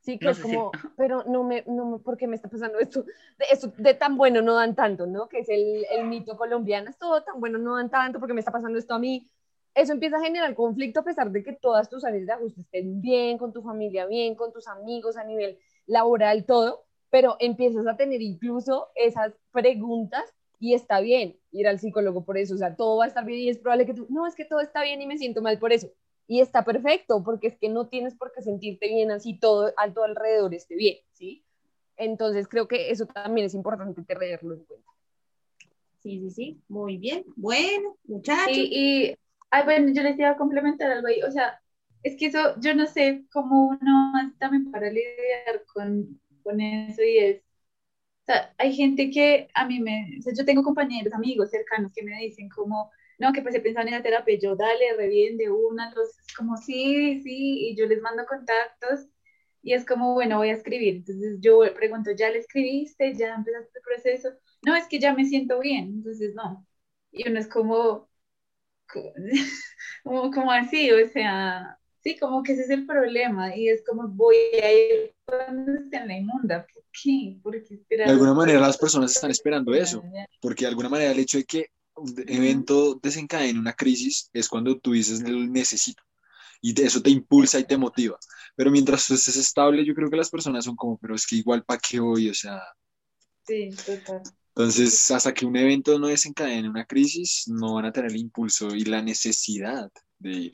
¿sí? 0.00 0.18
Que 0.18 0.26
No 0.26 0.30
es 0.32 0.40
como, 0.40 0.72
pero 0.98 1.24
no 1.24 1.42
me, 1.42 1.64
no 1.66 1.86
me, 1.86 1.98
¿por 2.00 2.18
qué 2.18 2.26
me 2.26 2.36
está 2.36 2.50
pasando 2.50 2.78
esto? 2.78 3.02
De, 3.02 3.46
esto 3.50 3.72
de 3.78 3.94
tan 3.94 4.18
bueno 4.18 4.42
no 4.42 4.52
dan 4.56 4.74
tanto, 4.74 5.06
¿no? 5.06 5.26
Que 5.26 5.38
es 5.38 5.48
el, 5.48 5.86
el 5.90 6.04
mito 6.04 6.36
colombiano, 6.36 6.90
es 6.90 6.98
todo 6.98 7.22
tan 7.22 7.40
bueno 7.40 7.56
no 7.56 7.76
dan 7.76 7.88
tanto, 7.88 8.20
porque 8.20 8.34
me 8.34 8.40
está 8.40 8.52
pasando 8.52 8.78
esto 8.78 8.92
a 8.92 8.98
mí? 8.98 9.26
Eso 9.74 9.94
empieza 9.94 10.18
a 10.18 10.20
generar 10.20 10.54
conflicto 10.54 11.00
a 11.00 11.02
pesar 11.02 11.30
de 11.30 11.42
que 11.42 11.54
todas 11.54 11.88
tus 11.88 12.04
áreas 12.04 12.26
de 12.26 12.32
ajuste 12.32 12.60
estén 12.60 13.00
bien, 13.00 13.38
con 13.38 13.54
tu 13.54 13.62
familia 13.62 14.04
bien, 14.04 14.34
con 14.34 14.52
tus 14.52 14.68
amigos 14.68 15.16
a 15.16 15.24
nivel 15.24 15.58
laboral, 15.86 16.44
todo, 16.44 16.84
pero 17.08 17.36
empiezas 17.40 17.86
a 17.86 17.96
tener 17.96 18.20
incluso 18.20 18.88
esas 18.94 19.32
preguntas 19.50 20.24
y 20.58 20.74
está 20.74 21.00
bien 21.00 21.38
ir 21.52 21.68
al 21.68 21.78
psicólogo 21.78 22.26
por 22.26 22.36
eso, 22.36 22.54
o 22.54 22.58
sea, 22.58 22.76
todo 22.76 22.98
va 22.98 23.06
a 23.06 23.08
estar 23.08 23.24
bien 23.24 23.40
y 23.40 23.48
es 23.48 23.56
probable 23.56 23.86
que 23.86 23.94
tú, 23.94 24.06
no, 24.10 24.26
es 24.26 24.34
que 24.34 24.44
todo 24.44 24.60
está 24.60 24.82
bien 24.82 25.00
y 25.00 25.06
me 25.06 25.16
siento 25.16 25.40
mal 25.40 25.58
por 25.58 25.72
eso. 25.72 25.88
Y 26.28 26.40
está 26.40 26.64
perfecto, 26.64 27.24
porque 27.24 27.48
es 27.48 27.58
que 27.58 27.68
no 27.68 27.88
tienes 27.88 28.14
por 28.14 28.32
qué 28.32 28.42
sentirte 28.42 28.86
bien 28.86 29.10
así 29.10 29.38
todo 29.40 29.72
a 29.76 29.92
tu 29.92 30.02
alrededor 30.02 30.54
esté 30.54 30.76
bien, 30.76 30.98
¿sí? 31.12 31.42
Entonces 31.96 32.46
creo 32.46 32.68
que 32.68 32.90
eso 32.90 33.06
también 33.06 33.46
es 33.46 33.54
importante 33.54 34.02
tenerlo 34.02 34.54
en 34.54 34.64
cuenta. 34.64 34.90
Sí, 36.00 36.20
sí, 36.20 36.30
sí. 36.30 36.62
Muy 36.68 36.96
bien. 36.98 37.24
Bueno, 37.34 37.96
muchachos. 38.04 38.56
Y, 38.56 39.08
y 39.08 39.16
ay, 39.50 39.64
bueno, 39.64 39.92
yo 39.92 40.02
les 40.02 40.18
iba 40.18 40.30
a 40.30 40.36
complementar 40.36 40.90
algo 40.90 41.08
ahí, 41.08 41.22
o 41.22 41.30
sea, 41.30 41.60
es 42.02 42.16
que 42.16 42.26
eso, 42.26 42.54
yo 42.60 42.74
no 42.74 42.86
sé 42.86 43.24
cómo 43.32 43.68
uno 43.68 44.12
hace 44.16 44.36
también 44.38 44.70
para 44.70 44.90
lidiar 44.90 45.64
con, 45.72 46.20
con 46.42 46.60
eso 46.60 47.02
y 47.02 47.18
es, 47.18 47.42
o 48.22 48.26
sea, 48.26 48.54
hay 48.58 48.74
gente 48.74 49.10
que 49.10 49.48
a 49.54 49.66
mí 49.66 49.80
me, 49.80 50.16
o 50.18 50.22
sea, 50.22 50.32
yo 50.34 50.44
tengo 50.44 50.62
compañeros, 50.62 51.12
amigos 51.12 51.50
cercanos 51.50 51.92
que 51.92 52.02
me 52.02 52.18
dicen 52.18 52.48
como, 52.48 52.90
no, 53.18 53.32
que 53.32 53.42
pues 53.42 53.54
he 53.54 53.60
pensado 53.60 53.86
en 53.86 53.94
la 53.94 54.02
terapia, 54.02 54.38
yo 54.40 54.54
dale, 54.56 54.94
re 54.96 55.08
bien 55.08 55.36
de 55.36 55.50
una, 55.50 55.92
los, 55.94 56.16
como 56.36 56.56
sí, 56.56 57.20
sí, 57.22 57.70
y 57.70 57.76
yo 57.76 57.86
les 57.86 58.00
mando 58.00 58.24
contactos 58.26 59.08
y 59.62 59.74
es 59.74 59.84
como, 59.84 60.14
bueno, 60.14 60.38
voy 60.38 60.50
a 60.50 60.54
escribir, 60.54 60.96
entonces 60.96 61.38
yo 61.40 61.60
pregunto, 61.74 62.12
¿ya 62.12 62.30
le 62.30 62.38
escribiste? 62.38 63.14
¿Ya 63.14 63.34
empezaste 63.34 63.78
el 63.78 63.82
proceso? 63.82 64.28
No, 64.64 64.76
es 64.76 64.86
que 64.86 65.00
ya 65.00 65.14
me 65.14 65.24
siento 65.24 65.58
bien, 65.58 65.86
entonces 65.96 66.34
no. 66.34 66.64
Y 67.10 67.28
uno 67.28 67.40
es 67.40 67.48
como, 67.48 68.08
como, 70.04 70.30
como 70.30 70.52
así, 70.52 70.90
o 70.92 71.08
sea, 71.08 71.76
sí, 72.02 72.16
como 72.18 72.42
que 72.42 72.52
ese 72.52 72.62
es 72.62 72.70
el 72.70 72.86
problema 72.86 73.54
y 73.56 73.68
es 73.68 73.82
como 73.84 74.06
voy 74.08 74.36
a 74.62 74.72
ir 74.72 75.14
cuando 75.24 75.72
esté 75.74 75.96
en 75.96 76.08
la 76.08 76.16
inmunda. 76.16 76.66
¿Por 76.72 76.84
qué? 76.92 77.38
Porque 77.42 77.80
De 77.90 78.04
alguna 78.04 78.34
manera 78.34 78.60
las 78.60 78.78
personas 78.78 79.10
están 79.10 79.32
esperando 79.32 79.74
eso, 79.74 80.02
porque 80.40 80.64
de 80.64 80.68
alguna 80.68 80.88
manera 80.88 81.10
el 81.10 81.18
hecho 81.18 81.38
de 81.38 81.44
que 81.44 81.66
evento 82.26 82.98
desencadena 83.02 83.60
una 83.60 83.72
crisis 83.72 84.30
es 84.32 84.48
cuando 84.48 84.78
tú 84.78 84.92
dices 84.92 85.22
lo 85.22 85.38
necesito 85.46 86.02
y 86.60 86.80
eso 86.82 87.02
te 87.02 87.10
impulsa 87.10 87.58
y 87.58 87.64
te 87.64 87.76
motiva. 87.76 88.18
Pero 88.56 88.70
mientras 88.70 89.06
tú 89.06 89.14
estés 89.14 89.36
estable, 89.36 89.84
yo 89.84 89.94
creo 89.94 90.10
que 90.10 90.16
las 90.16 90.30
personas 90.30 90.64
son 90.64 90.76
como, 90.76 90.98
pero 90.98 91.14
es 91.14 91.26
que 91.26 91.36
igual 91.36 91.64
para 91.64 91.80
qué 91.80 92.00
voy, 92.00 92.28
o 92.28 92.34
sea. 92.34 92.60
Sí, 93.46 93.70
total. 93.70 94.22
Entonces, 94.48 95.10
hasta 95.12 95.32
que 95.32 95.46
un 95.46 95.56
evento 95.56 95.98
no 95.98 96.08
desencadene 96.08 96.68
una 96.68 96.84
crisis, 96.84 97.44
no 97.46 97.74
van 97.74 97.84
a 97.84 97.92
tener 97.92 98.10
el 98.10 98.16
impulso 98.16 98.74
y 98.74 98.84
la 98.84 99.00
necesidad 99.02 99.90
de 100.18 100.30
ir. 100.30 100.52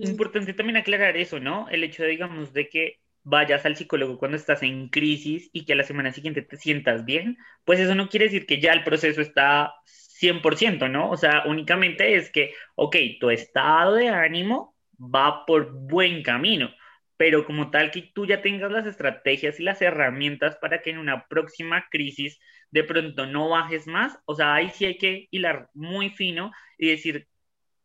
Es 0.00 0.10
importante 0.10 0.52
también 0.52 0.76
aclarar 0.76 1.16
eso, 1.16 1.40
¿no? 1.40 1.68
El 1.68 1.82
hecho, 1.82 2.04
de, 2.04 2.10
digamos, 2.10 2.52
de 2.52 2.68
que 2.68 3.00
vayas 3.24 3.64
al 3.64 3.76
psicólogo 3.76 4.18
cuando 4.18 4.36
estás 4.36 4.62
en 4.62 4.88
crisis 4.88 5.50
y 5.52 5.64
que 5.64 5.72
a 5.72 5.76
la 5.76 5.82
semana 5.82 6.12
siguiente 6.12 6.42
te 6.42 6.56
sientas 6.56 7.04
bien, 7.04 7.36
pues 7.64 7.80
eso 7.80 7.94
no 7.94 8.08
quiere 8.08 8.26
decir 8.26 8.46
que 8.46 8.60
ya 8.60 8.72
el 8.72 8.84
proceso 8.84 9.20
está 9.20 9.72
100%, 10.18 10.88
¿no? 10.88 11.10
O 11.10 11.16
sea, 11.16 11.44
únicamente 11.46 12.16
es 12.16 12.30
que, 12.30 12.54
ok, 12.74 12.96
tu 13.20 13.30
estado 13.30 13.94
de 13.94 14.08
ánimo 14.08 14.76
va 14.98 15.44
por 15.46 15.72
buen 15.72 16.22
camino, 16.22 16.70
pero 17.16 17.44
como 17.44 17.70
tal 17.70 17.90
que 17.90 18.10
tú 18.14 18.26
ya 18.26 18.42
tengas 18.42 18.70
las 18.72 18.86
estrategias 18.86 19.60
y 19.60 19.62
las 19.62 19.80
herramientas 19.82 20.56
para 20.60 20.82
que 20.82 20.90
en 20.90 20.98
una 20.98 21.26
próxima 21.28 21.86
crisis 21.90 22.38
de 22.70 22.84
pronto 22.84 23.26
no 23.26 23.48
bajes 23.48 23.86
más, 23.86 24.18
o 24.26 24.34
sea, 24.34 24.54
ahí 24.54 24.70
sí 24.70 24.84
hay 24.86 24.98
que 24.98 25.28
hilar 25.30 25.70
muy 25.74 26.10
fino 26.10 26.52
y 26.78 26.88
decir 26.88 27.28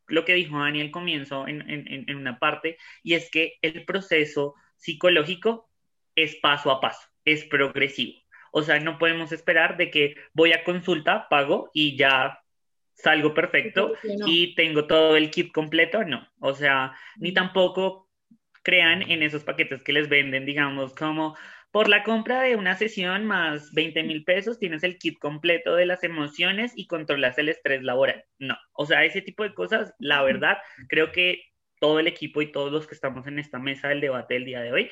lo 0.07 0.25
que 0.25 0.34
dijo 0.34 0.59
Dani 0.59 0.81
al 0.81 0.91
comienzo 0.91 1.47
en, 1.47 1.63
en 1.69 2.15
una 2.17 2.38
parte, 2.39 2.77
y 3.03 3.13
es 3.13 3.29
que 3.31 3.53
el 3.61 3.86
proceso 3.86 4.55
psicológico 4.75 5.69
es 6.15 6.36
paso 6.38 6.71
a 6.71 6.81
paso, 6.81 7.07
es 7.25 7.45
progresivo. 7.45 8.22
O 8.55 8.61
sea, 8.61 8.79
no 8.79 8.99
podemos 8.99 9.31
esperar 9.31 9.77
de 9.77 9.89
que 9.89 10.15
voy 10.33 10.53
a 10.53 10.63
consulta, 10.63 11.27
pago 11.27 11.71
y 11.73 11.97
ya 11.97 12.39
salgo 12.93 13.33
perfecto 13.33 13.93
y 14.03 14.53
tengo 14.53 14.85
todo 14.85 15.17
el 15.17 15.31
kit 15.31 15.51
completo, 15.51 16.03
no. 16.03 16.27
O 16.39 16.53
sea, 16.53 16.93
ni 17.17 17.33
tampoco 17.33 18.11
crean 18.61 19.09
en 19.09 19.23
esos 19.23 19.43
paquetes 19.43 19.83
que 19.83 19.91
les 19.91 20.07
venden, 20.07 20.45
digamos, 20.45 20.93
como 20.93 21.35
por 21.71 21.89
la 21.89 22.03
compra 22.03 22.43
de 22.43 22.55
una 22.55 22.75
sesión 22.75 23.25
más 23.25 23.73
20 23.73 24.03
mil 24.03 24.23
pesos 24.23 24.59
tienes 24.59 24.83
el 24.83 24.99
kit 24.99 25.17
completo 25.17 25.75
de 25.75 25.87
las 25.87 26.03
emociones 26.03 26.73
y 26.75 26.85
controlas 26.85 27.39
el 27.39 27.49
estrés 27.49 27.81
laboral. 27.81 28.23
No, 28.37 28.55
o 28.73 28.85
sea, 28.85 29.03
ese 29.03 29.23
tipo 29.23 29.41
de 29.41 29.55
cosas, 29.55 29.95
la 29.97 30.21
verdad, 30.21 30.59
creo 30.87 31.11
que 31.11 31.41
todo 31.79 31.99
el 31.99 32.07
equipo 32.07 32.41
y 32.41 32.51
todos 32.51 32.71
los 32.71 32.87
que 32.87 32.93
estamos 32.93 33.25
en 33.25 33.39
esta 33.39 33.57
mesa 33.57 33.89
del 33.89 33.99
debate 33.99 34.35
del 34.35 34.45
día 34.45 34.61
de 34.61 34.71
hoy 34.71 34.89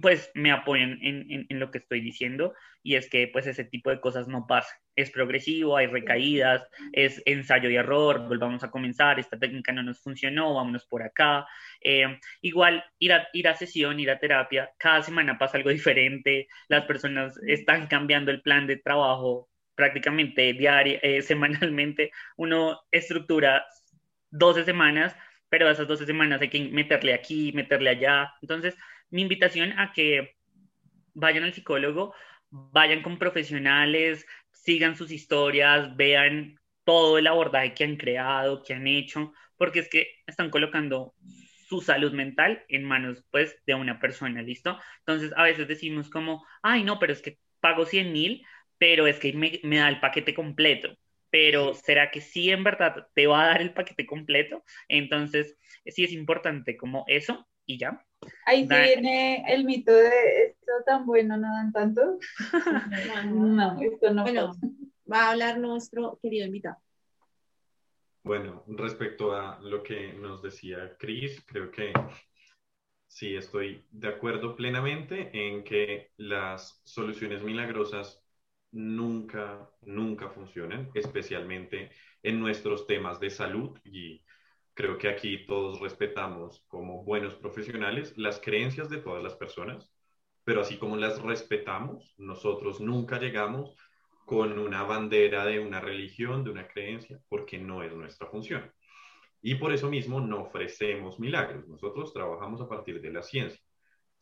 pues 0.00 0.30
me 0.34 0.50
apoyan 0.50 0.98
en, 1.02 1.46
lo 1.50 1.70
que 1.70 1.78
estoy 1.78 2.00
diciendo 2.00 2.54
y 2.82 2.96
es 2.96 3.08
que 3.08 3.28
pues 3.28 3.46
ese 3.46 3.64
tipo 3.64 3.90
de 3.90 4.00
cosas 4.00 4.28
no 4.28 4.46
pasa. 4.46 4.68
Es 4.96 5.10
progresivo, 5.10 5.76
hay 5.76 5.86
recaídas, 5.86 6.66
es 6.92 7.22
ensayo 7.26 7.70
y 7.70 7.76
error, 7.76 8.26
volvamos 8.28 8.64
a 8.64 8.70
comenzar, 8.70 9.18
esta 9.18 9.38
técnica 9.38 9.72
no 9.72 9.82
nos 9.82 10.00
funcionó, 10.02 10.54
vámonos 10.54 10.86
por 10.86 11.02
acá. 11.02 11.46
Eh, 11.80 12.18
igual 12.42 12.84
ir 12.98 13.12
a, 13.12 13.28
ir 13.32 13.48
a 13.48 13.56
sesión, 13.56 14.00
ir 14.00 14.10
a 14.10 14.18
terapia, 14.18 14.70
cada 14.78 15.02
semana 15.02 15.38
pasa 15.38 15.58
algo 15.58 15.70
diferente, 15.70 16.48
las 16.68 16.84
personas 16.84 17.38
están 17.46 17.86
cambiando 17.86 18.30
el 18.30 18.42
plan 18.42 18.66
de 18.66 18.76
trabajo 18.76 19.48
prácticamente 19.74 20.52
diario, 20.52 20.98
eh, 21.02 21.22
semanalmente, 21.22 22.12
uno 22.36 22.80
estructura 22.90 23.66
12 24.30 24.64
semanas, 24.64 25.16
pero 25.48 25.70
esas 25.70 25.86
12 25.86 26.06
semanas 26.06 26.40
hay 26.40 26.48
que 26.48 26.68
meterle 26.68 27.14
aquí, 27.14 27.52
meterle 27.52 27.90
allá, 27.90 28.34
entonces 28.42 28.76
mi 29.14 29.22
invitación 29.22 29.78
a 29.78 29.92
que 29.92 30.34
vayan 31.14 31.44
al 31.44 31.54
psicólogo, 31.54 32.12
vayan 32.50 33.00
con 33.00 33.16
profesionales, 33.16 34.26
sigan 34.50 34.96
sus 34.96 35.12
historias, 35.12 35.94
vean 35.96 36.58
todo 36.82 37.16
el 37.18 37.28
abordaje 37.28 37.74
que 37.74 37.84
han 37.84 37.96
creado, 37.96 38.64
que 38.64 38.74
han 38.74 38.88
hecho, 38.88 39.32
porque 39.56 39.78
es 39.78 39.88
que 39.88 40.08
están 40.26 40.50
colocando 40.50 41.14
su 41.68 41.80
salud 41.80 42.12
mental 42.12 42.64
en 42.68 42.82
manos 42.82 43.24
pues 43.30 43.56
de 43.66 43.74
una 43.74 44.00
persona, 44.00 44.42
¿listo? 44.42 44.80
Entonces 44.98 45.32
a 45.36 45.44
veces 45.44 45.68
decimos 45.68 46.10
como, 46.10 46.44
ay 46.60 46.82
no, 46.82 46.98
pero 46.98 47.12
es 47.12 47.22
que 47.22 47.38
pago 47.60 47.86
100 47.86 48.12
mil, 48.12 48.44
pero 48.78 49.06
es 49.06 49.20
que 49.20 49.32
me, 49.32 49.60
me 49.62 49.76
da 49.76 49.88
el 49.90 50.00
paquete 50.00 50.34
completo 50.34 50.98
pero 51.30 51.74
¿será 51.74 52.12
que 52.12 52.20
sí 52.20 52.50
en 52.50 52.62
verdad 52.62 53.08
te 53.12 53.26
va 53.26 53.42
a 53.42 53.46
dar 53.48 53.60
el 53.60 53.74
paquete 53.74 54.06
completo? 54.06 54.62
Entonces, 54.86 55.58
sí 55.84 56.04
es 56.04 56.12
importante 56.12 56.76
como 56.76 57.04
eso 57.08 57.48
y 57.66 57.78
ya. 57.78 58.04
Ahí 58.46 58.66
sí 58.66 58.74
viene 58.74 59.44
el 59.48 59.64
mito 59.64 59.92
de 59.92 60.46
esto 60.46 60.72
tan 60.86 61.04
bueno, 61.06 61.36
no 61.36 61.48
dan 61.48 61.72
tanto. 61.72 62.18
no, 63.34 63.80
esto 63.80 64.12
no. 64.12 64.22
Bueno, 64.22 64.52
va 65.10 65.26
a 65.26 65.30
hablar 65.32 65.58
nuestro 65.58 66.18
querido 66.22 66.46
invitado. 66.46 66.76
Bueno, 68.22 68.64
respecto 68.66 69.34
a 69.36 69.60
lo 69.60 69.82
que 69.82 70.14
nos 70.14 70.42
decía 70.42 70.96
Cris, 70.98 71.44
creo 71.46 71.70
que 71.70 71.92
sí 73.06 73.36
estoy 73.36 73.84
de 73.90 74.08
acuerdo 74.08 74.56
plenamente 74.56 75.30
en 75.32 75.62
que 75.62 76.10
las 76.16 76.80
soluciones 76.84 77.42
milagrosas 77.42 78.24
nunca, 78.72 79.70
nunca 79.82 80.30
funcionan, 80.30 80.90
especialmente 80.94 81.90
en 82.22 82.40
nuestros 82.40 82.86
temas 82.86 83.20
de 83.20 83.30
salud 83.30 83.78
y 83.84 84.24
Creo 84.74 84.98
que 84.98 85.08
aquí 85.08 85.46
todos 85.46 85.80
respetamos 85.80 86.64
como 86.68 87.04
buenos 87.04 87.34
profesionales 87.36 88.12
las 88.16 88.40
creencias 88.40 88.90
de 88.90 88.98
todas 88.98 89.22
las 89.22 89.36
personas, 89.36 89.92
pero 90.42 90.60
así 90.60 90.76
como 90.78 90.96
las 90.96 91.22
respetamos, 91.22 92.14
nosotros 92.18 92.80
nunca 92.80 93.18
llegamos 93.18 93.76
con 94.26 94.58
una 94.58 94.82
bandera 94.82 95.44
de 95.44 95.60
una 95.60 95.80
religión, 95.80 96.44
de 96.44 96.50
una 96.50 96.66
creencia, 96.66 97.20
porque 97.28 97.58
no 97.58 97.82
es 97.82 97.94
nuestra 97.94 98.26
función. 98.26 98.72
Y 99.42 99.56
por 99.56 99.72
eso 99.72 99.88
mismo 99.90 100.20
no 100.20 100.42
ofrecemos 100.42 101.20
milagros. 101.20 101.68
Nosotros 101.68 102.12
trabajamos 102.12 102.60
a 102.60 102.68
partir 102.68 103.00
de 103.00 103.12
la 103.12 103.22
ciencia. 103.22 103.63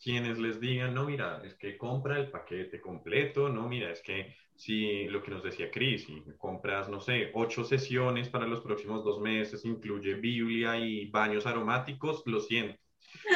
Quienes 0.03 0.39
les 0.39 0.59
digan, 0.61 0.95
no, 0.95 1.05
mira, 1.05 1.41
es 1.45 1.55
que 1.55 1.79
compra 1.79 2.19
el 2.19 2.29
paquete 2.29 2.81
completo, 2.81 3.49
no, 3.49 3.69
mira, 3.69 3.91
es 3.93 4.03
que 4.03 4.35
si 4.57 5.05
lo 5.05 5.23
que 5.23 5.31
nos 5.31 5.45
decía 5.45 5.71
Cris, 5.71 6.07
si 6.07 6.25
compras, 6.39 6.89
no 6.89 7.01
sé, 7.01 7.31
ocho 7.35 7.63
sesiones 7.63 8.29
para 8.29 8.49
los 8.49 8.63
próximos 8.63 9.05
dos 9.05 9.21
meses, 9.21 9.65
incluye 9.65 10.15
Biblia 10.15 10.77
y 10.77 11.09
baños 11.09 11.47
aromáticos, 11.47 12.25
lo 12.27 12.41
siento. 12.41 12.81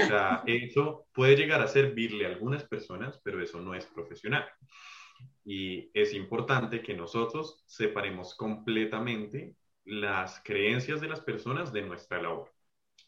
O 0.02 0.06
sea, 0.08 0.42
eso 0.46 1.06
puede 1.12 1.36
llegar 1.36 1.62
a 1.62 1.68
servirle 1.68 2.26
a 2.26 2.30
algunas 2.30 2.64
personas, 2.64 3.20
pero 3.22 3.40
eso 3.40 3.60
no 3.60 3.72
es 3.74 3.86
profesional. 3.86 4.44
Y 5.44 5.88
es 5.94 6.14
importante 6.14 6.82
que 6.82 6.94
nosotros 6.94 7.62
separemos 7.66 8.34
completamente 8.34 9.54
las 9.84 10.42
creencias 10.42 11.00
de 11.00 11.08
las 11.08 11.20
personas 11.20 11.72
de 11.72 11.82
nuestra 11.82 12.20
labor 12.20 12.55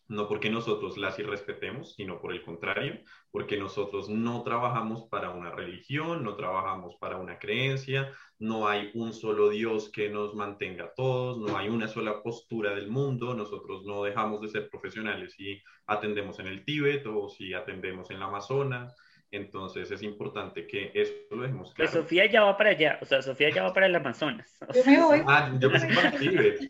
no 0.09 0.27
porque 0.27 0.49
nosotros 0.51 0.97
las 0.97 1.19
irrespetemos, 1.19 1.95
sino 1.95 2.21
por 2.21 2.33
el 2.33 2.43
contrario, 2.43 2.99
porque 3.31 3.59
nosotros 3.59 4.09
no 4.09 4.43
trabajamos 4.43 5.07
para 5.09 5.31
una 5.31 5.51
religión, 5.51 6.25
no 6.25 6.35
trabajamos 6.35 6.97
para 6.97 7.19
una 7.19 7.39
creencia, 7.39 8.11
no 8.39 8.69
hay 8.69 8.91
un 8.95 9.13
solo 9.13 9.51
Dios 9.51 9.91
que 9.93 10.09
nos 10.09 10.35
mantenga 10.35 10.85
a 10.85 10.95
todos, 10.95 11.39
no 11.39 11.59
hay 11.59 11.69
una 11.69 11.89
sola 11.89 12.23
postura 12.23 12.75
del 12.75 12.89
mundo, 12.89 13.35
nosotros 13.35 13.85
no 13.85 14.03
dejamos 14.03 14.41
de 14.41 14.49
ser 14.49 14.71
profesionales 14.71 15.35
si 15.35 15.63
atendemos 15.87 16.39
en 16.39 16.47
el 16.47 16.65
Tíbet 16.65 17.07
o 17.07 17.29
si 17.29 17.53
atendemos 17.53 18.11
en 18.11 18.21
la 18.21 18.27
Amazonas. 18.27 18.97
Entonces 19.31 19.91
es 19.91 20.03
importante 20.03 20.67
que 20.67 20.91
eso 20.95 21.13
lo 21.33 21.43
dejemos 21.43 21.75
claro. 21.75 21.91
Pero 21.91 22.03
Sofía 22.03 22.25
ya 22.31 22.45
va 22.45 22.57
para 22.57 22.71
allá, 22.71 22.99
o 23.03 23.05
sea, 23.05 23.21
Sofía 23.21 23.51
ya 23.51 23.63
va 23.63 23.75
para 23.75 23.85
el 23.85 23.95
Amazonas. 23.95 24.59
Yo 24.75 24.83
me 24.87 25.03
voy. 25.03 25.23
Ah, 25.27 25.55
yo 25.61 25.71
pensé 25.71 25.89
para 25.95 26.09
el 26.09 26.19
Tíbet. 26.19 26.61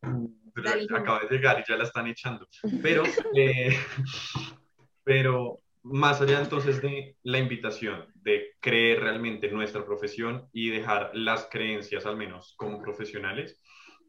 pero 0.62 0.96
acaba 0.96 1.20
de 1.20 1.36
llegar 1.36 1.60
y 1.60 1.70
ya 1.70 1.76
la 1.76 1.84
están 1.84 2.06
echando. 2.06 2.46
Pero, 2.82 3.04
eh, 3.34 3.76
pero 5.04 5.60
más 5.82 6.20
allá 6.20 6.40
entonces 6.40 6.82
de 6.82 7.16
la 7.22 7.38
invitación 7.38 8.06
de 8.14 8.54
creer 8.60 9.00
realmente 9.00 9.50
nuestra 9.50 9.84
profesión 9.84 10.48
y 10.52 10.68
dejar 10.70 11.10
las 11.14 11.48
creencias, 11.50 12.04
al 12.04 12.16
menos 12.16 12.54
como 12.56 12.82
profesionales, 12.82 13.60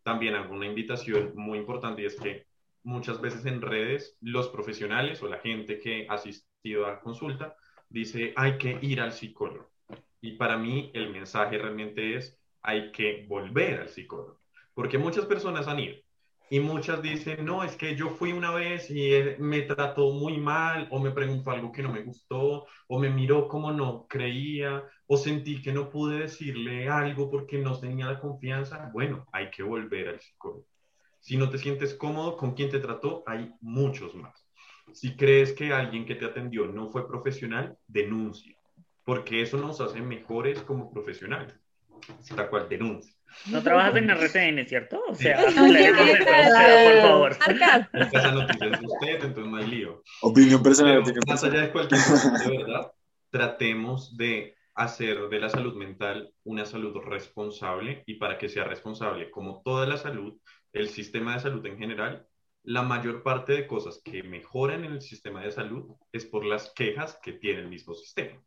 también 0.03 0.35
hago 0.35 0.53
una 0.53 0.65
invitación 0.65 1.33
muy 1.35 1.59
importante 1.59 2.01
y 2.01 2.05
es 2.05 2.19
que 2.19 2.47
muchas 2.83 3.21
veces 3.21 3.45
en 3.45 3.61
redes 3.61 4.17
los 4.21 4.49
profesionales 4.49 5.21
o 5.21 5.27
la 5.27 5.39
gente 5.39 5.79
que 5.79 6.07
ha 6.09 6.15
asistido 6.15 6.85
a 6.85 6.99
consulta 6.99 7.55
dice 7.89 8.33
hay 8.35 8.57
que 8.57 8.77
ir 8.81 9.01
al 9.01 9.11
psicólogo. 9.11 9.69
Y 10.21 10.33
para 10.33 10.57
mí 10.57 10.91
el 10.93 11.11
mensaje 11.11 11.57
realmente 11.57 12.15
es 12.15 12.37
hay 12.61 12.91
que 12.91 13.25
volver 13.27 13.81
al 13.81 13.89
psicólogo. 13.89 14.41
Porque 14.73 14.97
muchas 14.97 15.25
personas 15.25 15.67
han 15.67 15.79
ido, 15.79 15.95
y 16.49 16.59
muchas 16.59 17.01
dicen, 17.01 17.45
no, 17.45 17.63
es 17.63 17.75
que 17.75 17.95
yo 17.95 18.09
fui 18.09 18.31
una 18.31 18.51
vez 18.51 18.89
y 18.89 19.11
me 19.37 19.61
trató 19.61 20.11
muy 20.11 20.37
mal, 20.37 20.87
o 20.91 20.99
me 20.99 21.11
preguntó 21.11 21.51
algo 21.51 21.71
que 21.71 21.83
no 21.83 21.91
me 21.91 22.01
gustó, 22.01 22.65
o 22.87 22.99
me 22.99 23.09
miró 23.09 23.47
como 23.47 23.71
no 23.71 24.07
creía, 24.07 24.83
o 25.05 25.17
sentí 25.17 25.61
que 25.61 25.71
no 25.71 25.89
pude 25.89 26.19
decirle 26.19 26.89
algo 26.89 27.29
porque 27.29 27.59
no 27.59 27.79
tenía 27.79 28.07
la 28.07 28.19
confianza. 28.19 28.89
Bueno, 28.91 29.27
hay 29.31 29.51
que 29.51 29.61
volver 29.61 30.09
al 30.09 30.19
psicólogo. 30.19 30.65
Si 31.19 31.37
no 31.37 31.49
te 31.49 31.57
sientes 31.57 31.93
cómodo 31.93 32.35
con 32.37 32.53
quien 32.53 32.69
te 32.69 32.79
trató, 32.79 33.23
hay 33.27 33.51
muchos 33.61 34.15
más. 34.15 34.47
Si 34.93 35.15
crees 35.15 35.53
que 35.53 35.71
alguien 35.71 36.05
que 36.05 36.15
te 36.15 36.25
atendió 36.25 36.65
no 36.65 36.89
fue 36.89 37.07
profesional, 37.07 37.77
denuncia, 37.87 38.57
porque 39.03 39.41
eso 39.41 39.57
nos 39.57 39.81
hace 39.81 40.01
mejores 40.01 40.61
como 40.63 40.91
profesionales. 40.91 41.53
tal 42.35 42.49
cual 42.49 42.67
denuncia. 42.67 43.18
No 43.47 43.63
trabajas 43.63 43.95
en 43.95 44.09
RCN, 44.09 44.65
¿cierto? 44.67 45.01
O 45.07 45.15
sea, 45.15 45.39
Sí. 45.49 45.59
Oye, 45.59 45.89
eso, 45.89 46.03
¿qué 46.03 46.11
o 46.11 46.25
sea, 46.25 46.91
por 46.91 47.01
favor. 47.01 47.31
Esa 47.31 48.31
noticia 48.31 48.67
es 48.67 48.79
de 48.79 48.85
usted, 48.85 49.25
entonces 49.25 49.45
no 49.45 49.57
hay 49.57 49.67
lío. 49.67 50.03
Opinión 50.21 50.63
personal. 50.63 51.01
Pero 51.05 51.21
más 51.27 51.43
allá 51.43 51.61
de 51.61 51.71
cualquier 51.71 52.01
cosa, 52.01 52.37
de 52.37 52.57
verdad, 52.57 52.91
tratemos 53.29 54.17
de 54.17 54.55
hacer 54.75 55.27
de 55.29 55.39
la 55.39 55.49
salud 55.49 55.75
mental 55.75 56.31
una 56.43 56.65
salud 56.65 56.95
responsable 57.03 58.03
y 58.05 58.15
para 58.15 58.37
que 58.37 58.49
sea 58.49 58.63
responsable, 58.63 59.29
como 59.29 59.61
toda 59.63 59.85
la 59.85 59.97
salud, 59.97 60.37
el 60.71 60.89
sistema 60.89 61.33
de 61.33 61.41
salud 61.41 61.65
en 61.65 61.77
general, 61.77 62.25
la 62.63 62.83
mayor 62.83 63.23
parte 63.23 63.53
de 63.53 63.67
cosas 63.67 64.01
que 64.03 64.23
mejoran 64.23 64.85
en 64.85 64.93
el 64.93 65.01
sistema 65.01 65.41
de 65.41 65.51
salud 65.51 65.95
es 66.11 66.25
por 66.25 66.45
las 66.45 66.71
quejas 66.73 67.19
que 67.21 67.33
tiene 67.33 67.61
el 67.61 67.67
mismo 67.67 67.93
sistema. 67.93 68.41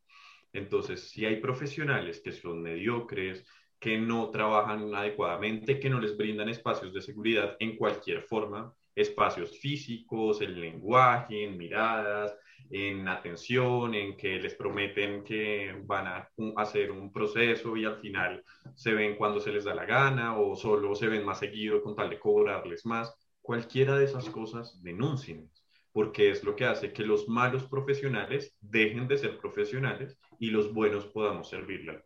Entonces, 0.52 1.10
si 1.10 1.24
hay 1.24 1.36
profesionales 1.36 2.20
que 2.22 2.32
son 2.32 2.62
mediocres, 2.62 3.44
que 3.82 3.98
no 3.98 4.30
trabajan 4.30 4.94
adecuadamente, 4.94 5.80
que 5.80 5.90
no 5.90 6.00
les 6.00 6.16
brindan 6.16 6.48
espacios 6.48 6.94
de 6.94 7.02
seguridad 7.02 7.56
en 7.58 7.76
cualquier 7.76 8.22
forma, 8.22 8.72
espacios 8.94 9.58
físicos, 9.58 10.40
en 10.40 10.60
lenguaje, 10.60 11.42
en 11.42 11.58
miradas, 11.58 12.32
en 12.70 13.08
atención, 13.08 13.92
en 13.96 14.16
que 14.16 14.40
les 14.40 14.54
prometen 14.54 15.24
que 15.24 15.74
van 15.84 16.06
a 16.06 16.30
hacer 16.58 16.92
un 16.92 17.12
proceso 17.12 17.76
y 17.76 17.84
al 17.84 17.96
final 17.96 18.44
se 18.76 18.94
ven 18.94 19.16
cuando 19.16 19.40
se 19.40 19.50
les 19.50 19.64
da 19.64 19.74
la 19.74 19.84
gana 19.84 20.38
o 20.38 20.54
solo 20.54 20.94
se 20.94 21.08
ven 21.08 21.24
más 21.24 21.40
seguido 21.40 21.82
con 21.82 21.96
tal 21.96 22.08
de 22.08 22.20
cobrarles 22.20 22.86
más. 22.86 23.12
Cualquiera 23.40 23.98
de 23.98 24.04
esas 24.04 24.30
cosas, 24.30 24.80
denuncien, 24.80 25.50
porque 25.90 26.30
es 26.30 26.44
lo 26.44 26.54
que 26.54 26.66
hace 26.66 26.92
que 26.92 27.02
los 27.02 27.28
malos 27.28 27.64
profesionales 27.64 28.56
dejen 28.60 29.08
de 29.08 29.18
ser 29.18 29.38
profesionales 29.38 30.16
y 30.38 30.50
los 30.50 30.72
buenos 30.72 31.06
podamos 31.06 31.48
servirle. 31.48 32.04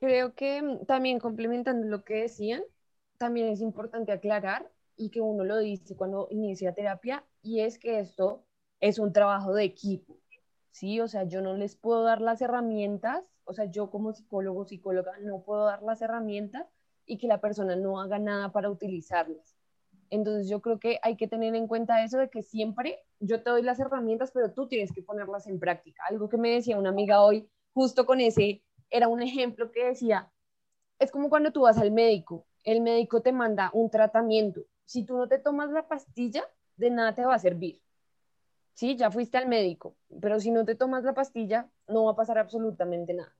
Creo 0.00 0.34
que 0.34 0.62
mm, 0.62 0.86
también 0.86 1.18
complementando 1.18 1.86
lo 1.86 2.04
que 2.04 2.22
decían, 2.22 2.62
también 3.18 3.48
es 3.48 3.60
importante 3.60 4.12
aclarar 4.12 4.70
y 4.96 5.10
que 5.10 5.20
uno 5.20 5.44
lo 5.44 5.58
dice 5.58 5.96
cuando 5.96 6.26
inicia 6.30 6.74
terapia 6.74 7.24
y 7.42 7.60
es 7.60 7.78
que 7.78 8.00
esto 8.00 8.44
es 8.80 8.98
un 8.98 9.12
trabajo 9.12 9.52
de 9.52 9.64
equipo, 9.64 10.18
¿sí? 10.70 11.00
O 11.00 11.08
sea, 11.08 11.24
yo 11.24 11.42
no 11.42 11.54
les 11.54 11.76
puedo 11.76 12.02
dar 12.02 12.20
las 12.20 12.40
herramientas, 12.40 13.24
o 13.44 13.52
sea, 13.52 13.66
yo 13.66 13.90
como 13.90 14.12
psicólogo, 14.12 14.64
psicóloga, 14.64 15.18
no 15.20 15.42
puedo 15.42 15.66
dar 15.66 15.82
las 15.82 16.00
herramientas 16.00 16.66
y 17.04 17.18
que 17.18 17.26
la 17.26 17.40
persona 17.40 17.76
no 17.76 18.00
haga 18.00 18.18
nada 18.18 18.52
para 18.52 18.70
utilizarlas. 18.70 19.56
Entonces 20.08 20.48
yo 20.48 20.60
creo 20.60 20.78
que 20.78 20.98
hay 21.02 21.16
que 21.16 21.28
tener 21.28 21.54
en 21.54 21.68
cuenta 21.68 22.02
eso 22.02 22.18
de 22.18 22.30
que 22.30 22.42
siempre 22.42 23.00
yo 23.20 23.42
te 23.42 23.50
doy 23.50 23.62
las 23.62 23.78
herramientas, 23.78 24.32
pero 24.32 24.52
tú 24.52 24.66
tienes 24.66 24.92
que 24.92 25.02
ponerlas 25.02 25.46
en 25.46 25.60
práctica. 25.60 26.02
Algo 26.08 26.28
que 26.28 26.36
me 26.36 26.50
decía 26.50 26.78
una 26.78 26.88
amiga 26.88 27.22
hoy, 27.22 27.48
justo 27.74 28.06
con 28.06 28.20
ese, 28.20 28.62
era 28.90 29.08
un 29.08 29.22
ejemplo 29.22 29.70
que 29.72 29.86
decía, 29.86 30.30
es 30.98 31.10
como 31.12 31.30
cuando 31.30 31.52
tú 31.52 31.62
vas 31.62 31.78
al 31.78 31.92
médico, 31.92 32.46
el 32.64 32.80
médico 32.82 33.22
te 33.22 33.32
manda 33.32 33.70
un 33.74 33.90
tratamiento, 33.90 34.62
si 34.86 35.04
tú 35.04 35.16
no 35.18 35.28
te 35.28 35.38
tomas 35.38 35.70
la 35.70 35.88
pastilla, 35.88 36.44
de 36.76 36.90
nada 36.90 37.14
te 37.14 37.24
va 37.26 37.34
a 37.36 37.38
servir. 37.38 37.80
Sí, 38.74 38.96
ya 38.96 39.10
fuiste 39.10 39.36
al 39.38 39.48
médico, 39.48 39.96
pero 40.20 40.40
si 40.40 40.50
no 40.50 40.64
te 40.64 40.74
tomas 40.74 41.04
la 41.04 41.14
pastilla, 41.14 41.70
no 41.88 42.04
va 42.04 42.12
a 42.12 42.16
pasar 42.16 42.38
absolutamente 42.38 43.12
nada. 43.14 43.34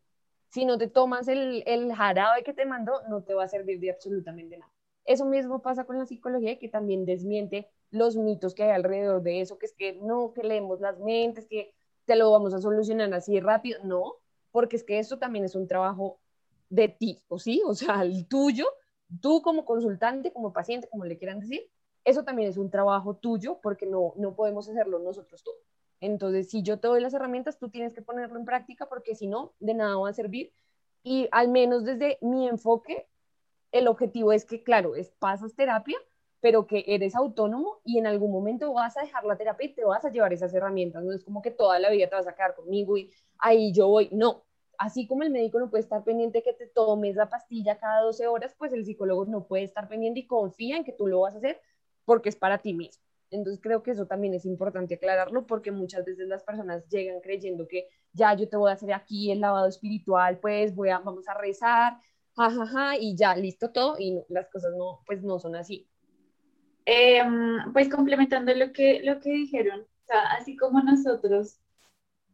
Si 0.51 0.64
no 0.64 0.78
te 0.78 0.89
tomas 0.89 1.28
el, 1.28 1.62
el 1.66 1.93
jarabe 1.95 2.43
que 2.45 2.53
te 2.53 2.66
mandó, 2.66 3.03
no 3.09 3.22
te 3.22 3.35
va 3.35 3.45
a 3.45 3.49
servir 3.49 3.81
de 3.81 3.91
absolutamente 3.91 4.59
nada. 4.59 4.72
Eso 5.05 5.24
mismo 5.24 5.62
pasa 5.62 5.85
con 5.85 5.99
la 5.99 6.07
psicología, 6.07 6.59
que 6.59 6.68
también 6.68 7.07
desmiente 7.07 7.70
los 7.91 8.16
mitos 8.16 8.55
que 8.55 8.64
hay 8.64 8.70
alrededor 8.70 9.22
de 9.22 9.41
eso, 9.41 9.59
que 9.59 9.66
es 9.66 9.72
que 9.74 9.95
no, 9.95 10.33
que 10.35 10.43
leemos 10.43 10.81
las 10.81 10.99
mentes, 11.01 11.47
que 11.47 11.74
te 12.05 12.16
lo 12.16 12.31
vamos 12.33 12.53
a 12.55 12.61
solucionar 12.61 13.12
así 13.14 13.41
rápido. 13.41 13.83
No, 13.85 14.16
porque 14.53 14.76
es 14.76 14.84
que 14.84 14.98
esto 14.98 15.18
también 15.18 15.44
es 15.44 15.55
un 15.55 15.66
trabajo 15.68 16.18
de 16.68 16.88
ti, 16.88 17.22
¿o 17.28 17.38
sí? 17.38 17.62
O 17.66 17.74
sea, 17.74 18.03
el 18.03 18.26
tuyo, 18.26 18.66
tú 19.20 19.42
como 19.42 19.64
consultante, 19.64 20.32
como 20.32 20.53
paciente, 20.53 20.88
como 20.88 21.05
le 21.05 21.18
quieran 21.18 21.40
decir, 21.40 21.68
eso 22.05 22.24
también 22.24 22.48
es 22.48 22.57
un 22.57 22.70
trabajo 22.70 23.16
tuyo 23.16 23.59
porque 23.62 23.86
no, 23.86 24.14
no 24.16 24.34
podemos 24.34 24.68
hacerlo 24.68 24.98
nosotros 24.98 25.42
todos. 25.42 25.59
Entonces, 26.01 26.48
si 26.48 26.62
yo 26.62 26.78
te 26.80 26.88
doy 26.88 27.01
las 27.01 27.12
herramientas, 27.12 27.59
tú 27.59 27.68
tienes 27.68 27.92
que 27.92 28.03
ponerlo 28.03 28.38
en 28.38 28.46
práctica 28.46 28.86
porque 28.88 29.14
si 29.14 29.26
no, 29.26 29.53
de 29.61 29.74
nada 29.74 29.96
va 29.96 30.09
a 30.09 30.14
servir. 30.14 30.53
Y 31.03 31.28
al 31.30 31.48
menos 31.48 31.84
desde 31.84 32.18
mi 32.22 32.48
enfoque, 32.48 33.07
el 33.72 33.86
objetivo 33.86 34.32
es 34.32 34.44
que, 34.44 34.62
claro, 34.62 34.96
es 34.96 35.11
pasas 35.18 35.55
terapia, 35.55 35.98
pero 36.40 36.66
que 36.66 36.84
eres 36.86 37.14
autónomo 37.14 37.80
y 37.84 37.98
en 37.98 38.07
algún 38.07 38.32
momento 38.32 38.72
vas 38.72 38.96
a 38.96 39.03
dejar 39.03 39.24
la 39.24 39.36
terapia 39.36 39.66
y 39.66 39.74
te 39.74 39.84
vas 39.84 40.05
a 40.05 40.11
llevar 40.11 40.32
esas 40.32 40.55
herramientas. 40.55 41.05
No 41.05 41.12
es 41.12 41.22
como 41.22 41.42
que 41.42 41.51
toda 41.51 41.78
la 41.78 41.90
vida 41.90 42.09
te 42.09 42.16
vas 42.16 42.26
a 42.26 42.34
quedar 42.34 42.55
conmigo 42.55 42.96
y 42.96 43.11
ahí 43.41 43.72
yo 43.72 43.88
voy. 43.88 44.09
No, 44.12 44.45
así 44.78 45.07
como 45.07 45.22
el 45.22 45.30
médico 45.30 45.59
no 45.59 45.70
puede 45.70 45.82
estar 45.82 46.03
pendiente 46.05 46.43
que 46.43 46.55
te 46.55 46.66
tomes 46.66 47.16
la 47.16 47.28
pastilla 47.28 47.78
cada 47.78 48.01
12 48.03 48.26
horas, 48.26 48.55
pues 48.59 48.72
el 48.72 48.84
psicólogo 48.84 49.26
no 49.26 49.47
puede 49.47 49.64
estar 49.64 49.88
pendiente 49.88 50.20
y 50.20 50.26
confía 50.26 50.76
en 50.76 50.84
que 50.84 50.93
tú 50.93 51.07
lo 51.07 51.20
vas 51.20 51.34
a 51.34 51.38
hacer 51.38 51.61
porque 52.05 52.28
es 52.30 52.36
para 52.36 52.59
ti 52.59 52.72
mismo. 52.72 53.03
Entonces 53.30 53.61
creo 53.62 53.82
que 53.82 53.93
eso 53.93 54.07
también 54.07 54.34
es 54.34 54.45
importante 54.45 54.95
aclararlo 54.95 55.47
porque 55.47 55.70
muchas 55.70 56.05
veces 56.05 56.26
las 56.28 56.43
personas 56.43 56.88
llegan 56.88 57.20
creyendo 57.20 57.68
que 57.68 57.88
ya 58.12 58.34
yo 58.34 58.49
te 58.49 58.57
voy 58.57 58.70
a 58.70 58.74
hacer 58.74 58.93
aquí 58.93 59.30
el 59.30 59.41
lavado 59.41 59.68
espiritual, 59.68 60.38
pues 60.38 60.74
voy 60.74 60.88
a, 60.88 60.99
vamos 60.99 61.28
a 61.28 61.34
rezar, 61.34 61.99
jajaja, 62.34 62.66
ja, 62.66 62.72
ja, 62.72 62.97
y 62.99 63.16
ya, 63.16 63.36
listo 63.36 63.70
todo, 63.70 63.97
y 63.99 64.20
las 64.28 64.49
cosas 64.49 64.72
no, 64.76 65.01
pues 65.07 65.22
no 65.22 65.38
son 65.38 65.55
así. 65.57 65.86
Eh, 66.86 67.22
pues 67.72 67.88
complementando 67.88 68.53
lo 68.55 68.72
que, 68.72 69.01
lo 69.05 69.20
que 69.20 69.30
dijeron, 69.30 69.86
así 70.36 70.57
como 70.57 70.82
nosotros 70.82 71.61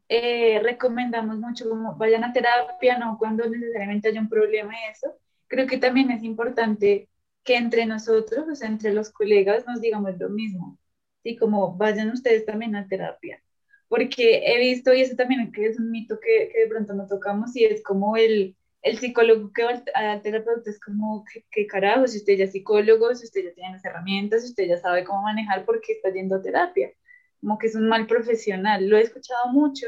eh, 0.09 0.61
recomendamos 0.63 1.39
mucho 1.39 1.69
como 1.69 1.97
vayan 1.97 2.25
a 2.25 2.33
terapia, 2.33 2.99
no 2.99 3.17
cuando 3.19 3.49
necesariamente 3.49 4.09
haya 4.09 4.21
un 4.21 4.29
problema 4.29 4.73
y 4.75 4.93
eso, 4.93 5.15
creo 5.49 5.67
que 5.67 5.79
también 5.79 6.11
es 6.11 6.23
importante 6.23 7.09
que 7.45 7.57
entre 7.57 7.87
nosotros, 7.87 8.59
sea, 8.59 8.69
entre 8.69 8.93
los 8.93 9.11
colegas, 9.11 9.67
nos 9.67 9.81
digamos 9.81 10.19
lo 10.19 10.29
mismo, 10.31 10.79
¿sí? 11.23 11.37
Como 11.37 11.77
vayan 11.77 12.11
ustedes 12.11 12.45
también 12.45 12.77
a 12.77 12.89
terapia, 12.89 13.43
porque 13.89 14.43
he 14.47 14.59
visto, 14.59 14.93
y 14.95 15.03
eso 15.03 15.17
también 15.17 15.53
es 15.57 15.79
un 15.79 15.91
mito 15.91 16.19
que, 16.21 16.51
que 16.53 16.61
de 16.61 16.69
pronto 16.69 16.95
no 16.95 17.07
tocamos, 17.07 17.55
y 17.57 17.65
es 17.65 17.83
como 17.83 18.17
el, 18.17 18.57
el 18.83 18.99
psicólogo 18.99 19.53
que 19.53 19.65
va 19.65 19.83
al 19.95 20.23
terapeuta 20.23 20.71
es 20.71 20.81
como, 20.81 21.25
¿qué, 21.33 21.45
¿qué, 21.51 21.67
carajo? 21.67 22.07
Si 22.07 22.19
usted 22.19 22.37
ya 22.37 22.45
es 22.45 22.53
psicólogo, 22.53 23.15
si 23.15 23.25
usted 23.27 23.45
ya 23.45 23.55
tiene 23.55 23.73
las 23.73 23.85
herramientas, 23.85 24.43
si 24.43 24.51
usted 24.51 24.67
ya 24.69 24.79
sabe 24.79 25.05
cómo 25.05 25.23
manejar, 25.23 25.65
¿por 25.65 25.81
qué 25.81 25.93
está 25.95 26.11
yendo 26.11 26.37
a 26.37 26.43
terapia? 26.43 26.93
Como 27.41 27.59
que 27.59 27.67
es 27.69 27.75
un 27.75 27.89
mal 27.89 28.07
profesional. 28.07 28.89
Lo 28.89 28.97
he 28.97 29.03
escuchado 29.03 29.49
mucho, 29.53 29.87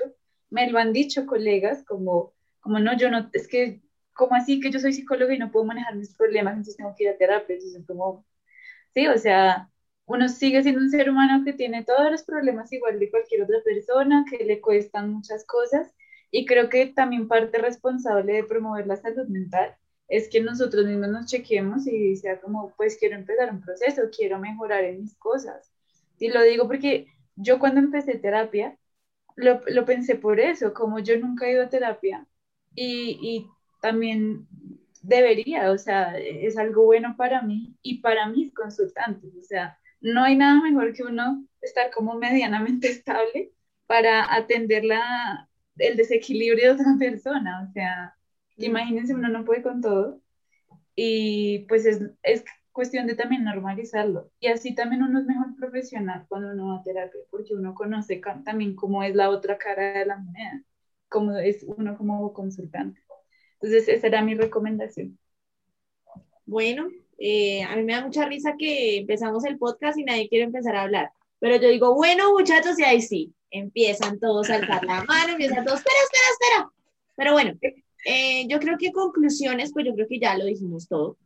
me 0.50 0.70
lo 0.70 0.78
han 0.78 0.92
dicho 0.92 1.26
colegas, 1.26 1.84
como, 1.84 2.34
como 2.60 2.78
no, 2.78 2.96
yo 2.96 3.10
no, 3.10 3.30
es 3.32 3.48
que, 3.48 3.82
como 4.12 4.34
así 4.34 4.60
que 4.60 4.70
yo 4.70 4.80
soy 4.80 4.92
psicóloga 4.92 5.34
y 5.34 5.38
no 5.38 5.50
puedo 5.50 5.64
manejar 5.66 5.96
mis 5.96 6.14
problemas, 6.14 6.52
entonces 6.52 6.76
tengo 6.76 6.94
que 6.96 7.04
ir 7.04 7.10
a 7.10 7.16
terapia? 7.16 7.56
Entonces, 7.56 7.84
como, 7.86 8.24
sí, 8.94 9.06
o 9.08 9.18
sea, 9.18 9.70
uno 10.06 10.28
sigue 10.28 10.62
siendo 10.62 10.80
un 10.80 10.90
ser 10.90 11.10
humano 11.10 11.44
que 11.44 11.52
tiene 11.52 11.84
todos 11.84 12.10
los 12.10 12.22
problemas 12.22 12.72
igual 12.72 12.98
de 12.98 13.10
cualquier 13.10 13.42
otra 13.42 13.58
persona, 13.64 14.24
que 14.28 14.44
le 14.44 14.60
cuestan 14.60 15.12
muchas 15.12 15.44
cosas 15.44 15.94
y 16.30 16.46
creo 16.46 16.68
que 16.68 16.86
también 16.86 17.28
parte 17.28 17.58
responsable 17.58 18.32
de 18.34 18.44
promover 18.44 18.86
la 18.86 18.96
salud 18.96 19.26
mental 19.28 19.76
es 20.08 20.28
que 20.28 20.40
nosotros 20.40 20.86
mismos 20.86 21.08
nos 21.08 21.26
chequemos 21.26 21.86
y 21.86 22.16
sea 22.16 22.40
como, 22.40 22.72
pues 22.76 22.96
quiero 22.98 23.16
empezar 23.16 23.50
un 23.52 23.60
proceso, 23.60 24.02
quiero 24.14 24.38
mejorar 24.38 24.84
en 24.84 25.02
mis 25.02 25.14
cosas. 25.16 25.70
Y 26.18 26.30
lo 26.30 26.42
digo 26.42 26.66
porque 26.66 27.06
yo 27.38 27.58
cuando 27.58 27.80
empecé 27.80 28.18
terapia, 28.18 28.78
lo, 29.36 29.60
lo 29.68 29.84
pensé 29.84 30.16
por 30.16 30.40
eso, 30.40 30.74
como 30.74 30.98
yo 31.00 31.18
nunca 31.18 31.46
he 31.46 31.52
ido 31.52 31.64
a 31.64 31.68
terapia 31.68 32.26
y, 32.74 33.18
y 33.22 33.48
también 33.80 34.46
debería, 35.02 35.70
o 35.72 35.78
sea, 35.78 36.18
es 36.18 36.56
algo 36.58 36.84
bueno 36.84 37.14
para 37.16 37.42
mí 37.42 37.76
y 37.82 38.00
para 38.00 38.28
mis 38.28 38.52
consultantes, 38.54 39.34
o 39.36 39.42
sea, 39.42 39.78
no 40.00 40.24
hay 40.24 40.36
nada 40.36 40.60
mejor 40.62 40.92
que 40.92 41.04
uno 41.04 41.46
estar 41.62 41.90
como 41.90 42.14
medianamente 42.16 42.88
estable 42.90 43.52
para 43.86 44.34
atender 44.34 44.84
la, 44.84 45.48
el 45.78 45.96
desequilibrio 45.96 46.68
de 46.68 46.70
otra 46.82 46.96
persona, 46.98 47.66
o 47.68 47.72
sea, 47.72 48.14
imagínense, 48.56 49.14
uno 49.14 49.28
no 49.28 49.44
puede 49.44 49.62
con 49.62 49.80
todo 49.80 50.20
y 50.96 51.60
pues 51.68 51.86
es, 51.86 52.02
es 52.22 52.44
cuestión 52.78 53.08
de 53.08 53.16
también 53.16 53.42
normalizarlo 53.42 54.30
y 54.38 54.46
así 54.46 54.72
también 54.72 55.02
uno 55.02 55.18
es 55.18 55.26
mejor 55.26 55.56
profesional 55.56 56.26
cuando 56.28 56.52
uno 56.52 56.68
va 56.68 56.76
a 56.76 56.82
terapia 56.84 57.18
porque 57.28 57.52
uno 57.52 57.74
conoce 57.74 58.20
también 58.44 58.76
cómo 58.76 59.02
es 59.02 59.16
la 59.16 59.30
otra 59.30 59.58
cara 59.58 59.98
de 59.98 60.06
la 60.06 60.16
moneda, 60.16 60.62
cómo 61.08 61.36
es 61.36 61.64
uno 61.64 61.98
como 61.98 62.32
consultante. 62.32 63.00
Entonces, 63.54 63.88
esa 63.88 64.06
era 64.06 64.22
mi 64.22 64.36
recomendación. 64.36 65.18
Bueno, 66.46 66.86
eh, 67.18 67.64
a 67.64 67.74
mí 67.74 67.82
me 67.82 67.94
da 67.94 68.04
mucha 68.04 68.26
risa 68.26 68.54
que 68.56 68.98
empezamos 68.98 69.44
el 69.44 69.58
podcast 69.58 69.98
y 69.98 70.04
nadie 70.04 70.28
quiere 70.28 70.44
empezar 70.44 70.76
a 70.76 70.82
hablar, 70.82 71.10
pero 71.40 71.56
yo 71.56 71.68
digo, 71.70 71.96
bueno 71.96 72.30
muchachos, 72.30 72.78
y 72.78 72.84
ahí 72.84 73.02
sí, 73.02 73.34
empiezan 73.50 74.20
todos 74.20 74.50
a 74.50 74.54
alzar 74.54 74.84
la 74.84 75.02
mano, 75.02 75.32
empiezan 75.32 75.64
todos, 75.64 75.80
espera, 75.80 75.96
espera, 76.04 76.26
espera. 76.30 76.72
Pero 77.16 77.32
bueno, 77.32 77.58
eh, 78.04 78.46
yo 78.46 78.60
creo 78.60 78.78
que 78.78 78.92
conclusiones, 78.92 79.72
pues 79.72 79.84
yo 79.84 79.94
creo 79.94 80.06
que 80.06 80.20
ya 80.20 80.38
lo 80.38 80.44
dijimos 80.44 80.86
todo. 80.86 81.16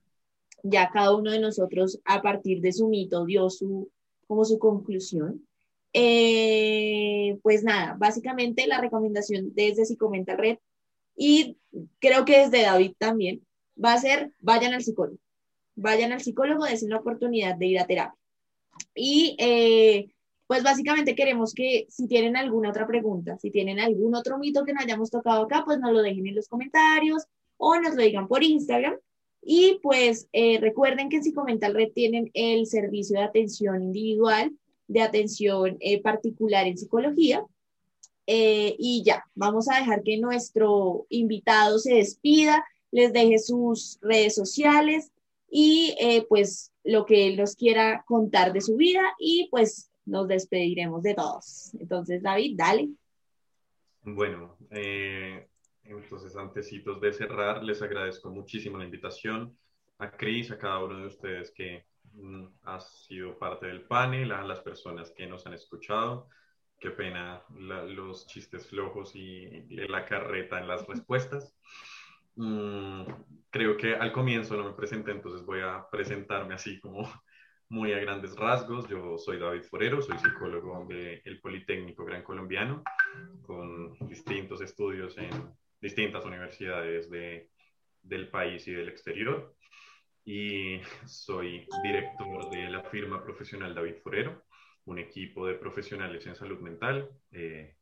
Ya 0.63 0.91
cada 0.91 1.15
uno 1.15 1.31
de 1.31 1.41
nosotros, 1.41 2.01
a 2.05 2.23
partir 2.23 2.61
de 2.61 2.73
su 2.73 2.89
mito, 2.89 3.25
dio 3.25 3.51
su, 3.51 3.91
como 4.27 4.45
su 4.45 4.59
conclusión. 4.59 5.47
Eh, 5.93 7.39
pues 7.43 7.65
nada, 7.65 7.97
básicamente 7.99 8.67
la 8.67 8.81
recomendación 8.81 9.53
desde 9.55 9.85
Si 9.85 9.97
Comenta 9.97 10.37
Red 10.37 10.57
y 11.17 11.59
creo 11.99 12.25
que 12.25 12.39
desde 12.39 12.63
David 12.63 12.93
también, 12.99 13.45
va 13.83 13.95
a 13.95 13.99
ser, 13.99 14.33
vayan 14.41 14.75
al 14.75 14.83
psicólogo, 14.83 15.19
vayan 15.75 16.13
al 16.13 16.23
psicólogo, 16.23 16.65
den 16.65 16.91
la 16.91 16.99
oportunidad 16.99 17.57
de 17.57 17.67
ir 17.67 17.79
a 17.79 17.87
terapia. 17.87 18.19
Y 18.95 19.37
eh, 19.39 20.13
pues 20.47 20.63
básicamente 20.63 21.15
queremos 21.15 21.55
que 21.55 21.87
si 21.89 22.07
tienen 22.07 22.37
alguna 22.37 22.71
otra 22.71 22.87
pregunta, 22.87 23.39
si 23.39 23.51
tienen 23.51 23.81
algún 23.81 24.15
otro 24.15 24.39
mito 24.39 24.65
que 24.65 24.73
no 24.73 24.81
hayamos 24.81 25.11
tocado 25.11 25.43
acá, 25.43 25.63
pues 25.65 25.79
nos 25.79 25.93
lo 25.93 26.03
dejen 26.03 26.27
en 26.27 26.35
los 26.35 26.49
comentarios 26.49 27.25
o 27.57 27.79
nos 27.79 27.95
lo 27.95 28.03
digan 28.03 28.29
por 28.29 28.43
Instagram. 28.43 28.97
Y 29.43 29.81
pues 29.83 30.29
eh, 30.33 30.59
recuerden 30.61 31.09
que 31.09 31.17
en 31.17 31.25
Psicomental 31.25 31.75
Red 31.75 31.93
tienen 31.93 32.31
el 32.35 32.67
servicio 32.67 33.19
de 33.19 33.25
atención 33.25 33.83
individual, 33.83 34.53
de 34.87 35.03
atención 35.03 35.77
eh, 35.81 36.01
particular 36.01 36.67
en 36.67 36.79
psicología. 36.79 37.45
Eh, 38.27 38.77
y 38.79 39.03
ya, 39.05 39.25
vamos 39.35 39.69
a 39.69 39.79
dejar 39.79 40.03
que 40.05 40.19
nuestro 40.19 41.07
invitado 41.09 41.79
se 41.79 41.95
despida, 41.95 42.65
les 42.93 43.13
deje 43.13 43.39
sus 43.39 43.99
redes 44.01 44.35
sociales 44.35 45.11
y 45.51 45.95
pues 46.29 46.73
lo 46.85 47.05
que 47.05 47.27
él 47.27 47.37
nos 47.37 47.57
quiera 47.57 48.05
contar 48.07 48.53
de 48.53 48.61
su 48.61 48.77
vida 48.77 49.03
y 49.19 49.49
pues 49.51 49.91
nos 50.05 50.29
despediremos 50.29 51.03
de 51.03 51.15
todos. 51.15 51.75
Entonces, 51.79 52.23
David, 52.23 52.55
dale. 52.57 52.91
Bueno, 54.03 54.57
eh, 54.71 55.47
entonces, 55.99 56.37
antecitos 56.37 57.01
de 57.01 57.13
cerrar, 57.13 57.63
les 57.63 57.83
agradezco 57.83 58.31
muchísimo 58.31 58.79
la 58.79 58.85
invitación 58.85 59.57
a 59.99 60.11
Cris, 60.11 60.51
a 60.51 60.59
cada 60.59 60.79
uno 60.85 60.99
de 60.99 61.07
ustedes 61.07 61.53
que 61.53 61.87
mm, 62.15 62.47
ha 62.65 62.81
sido 62.81 63.39
parte 63.39 63.67
del 63.67 63.83
panel, 63.83 64.33
a 64.33 64.43
las 64.43 64.61
personas 64.61 65.11
que 65.11 65.27
nos 65.27 65.47
han 65.47 65.55
escuchado. 65.55 66.29
Qué 66.79 66.91
pena 66.91 67.43
los 67.51 68.27
chistes 68.27 68.67
flojos 68.67 69.15
y 69.15 69.67
la 69.89 70.05
carreta 70.05 70.59
en 70.59 70.67
las 70.67 70.87
respuestas. 70.87 71.57
Mm, 72.35 73.05
creo 73.51 73.77
que 73.77 73.95
al 73.95 74.13
comienzo 74.13 74.57
no 74.57 74.65
me 74.65 74.73
presenté, 74.73 75.13
entonces 75.13 75.45
voy 75.47 75.61
a 75.61 75.87
presentarme 75.91 76.55
así 76.55 76.81
como 76.81 77.09
muy 77.69 77.93
a 77.93 77.99
grandes 77.99 78.37
rasgos. 78.37 78.89
Yo 78.89 79.17
soy 79.19 79.39
David 79.39 79.63
Forero, 79.63 80.03
soy 80.03 80.19
psicólogo 80.19 80.87
del 80.87 81.41
Politécnico 81.41 82.05
Gran 82.05 82.23
Colombiano, 82.23 82.83
con 83.43 83.97
distintos 84.09 84.61
estudios 84.61 85.17
en 85.19 85.31
distintas 85.83 86.25
universidades 86.25 87.11
de, 87.11 87.51
del 88.03 88.29
país 88.29 88.67
y 88.69 88.73
del 88.73 88.89
exterior. 88.89 89.55
Y 90.25 90.81
soy 91.05 91.67
director 91.83 92.49
de 92.51 92.71
la 92.71 92.85
firma 92.85 93.23
profesional 93.23 93.75
David 93.75 93.97
Forero, 94.03 94.45
un 94.85 94.99
equipo 94.99 95.47
de 95.47 95.55
profesionales 95.55 96.25
en 96.27 96.37
salud 96.37 96.61
mental 96.61 97.11
eh, 97.33 97.77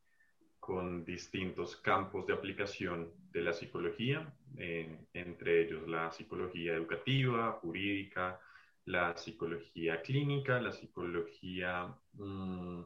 con 0.58 1.04
distintos 1.04 1.76
campos 1.76 2.26
de 2.26 2.32
aplicación 2.32 3.12
de 3.30 3.42
la 3.42 3.52
psicología, 3.52 4.34
eh, 4.56 5.06
entre 5.12 5.62
ellos 5.62 5.86
la 5.86 6.10
psicología 6.10 6.74
educativa, 6.74 7.52
jurídica, 7.60 8.40
la 8.86 9.16
psicología 9.16 10.00
clínica, 10.00 10.60
la 10.60 10.72
psicología 10.72 11.94
mm, 12.14 12.82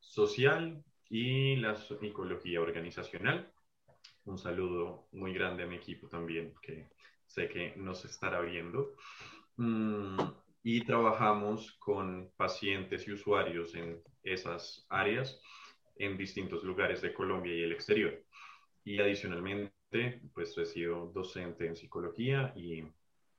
social 0.00 0.82
y 1.08 1.56
la 1.56 1.76
psicología 1.76 2.60
organizacional. 2.60 3.51
Un 4.24 4.38
saludo 4.38 5.08
muy 5.12 5.34
grande 5.34 5.64
a 5.64 5.66
mi 5.66 5.76
equipo 5.76 6.08
también, 6.08 6.54
que 6.62 6.88
sé 7.26 7.48
que 7.48 7.74
nos 7.76 8.04
estará 8.04 8.40
viendo. 8.40 8.94
Mm, 9.56 10.18
y 10.62 10.84
trabajamos 10.84 11.72
con 11.78 12.30
pacientes 12.36 13.06
y 13.08 13.12
usuarios 13.12 13.74
en 13.74 14.00
esas 14.22 14.86
áreas 14.88 15.40
en 15.96 16.16
distintos 16.16 16.62
lugares 16.62 17.02
de 17.02 17.12
Colombia 17.12 17.54
y 17.54 17.62
el 17.62 17.72
exterior. 17.72 18.22
Y 18.84 19.00
adicionalmente, 19.00 20.20
pues 20.34 20.56
he 20.56 20.66
sido 20.66 21.06
docente 21.12 21.66
en 21.66 21.76
psicología 21.76 22.52
y 22.56 22.84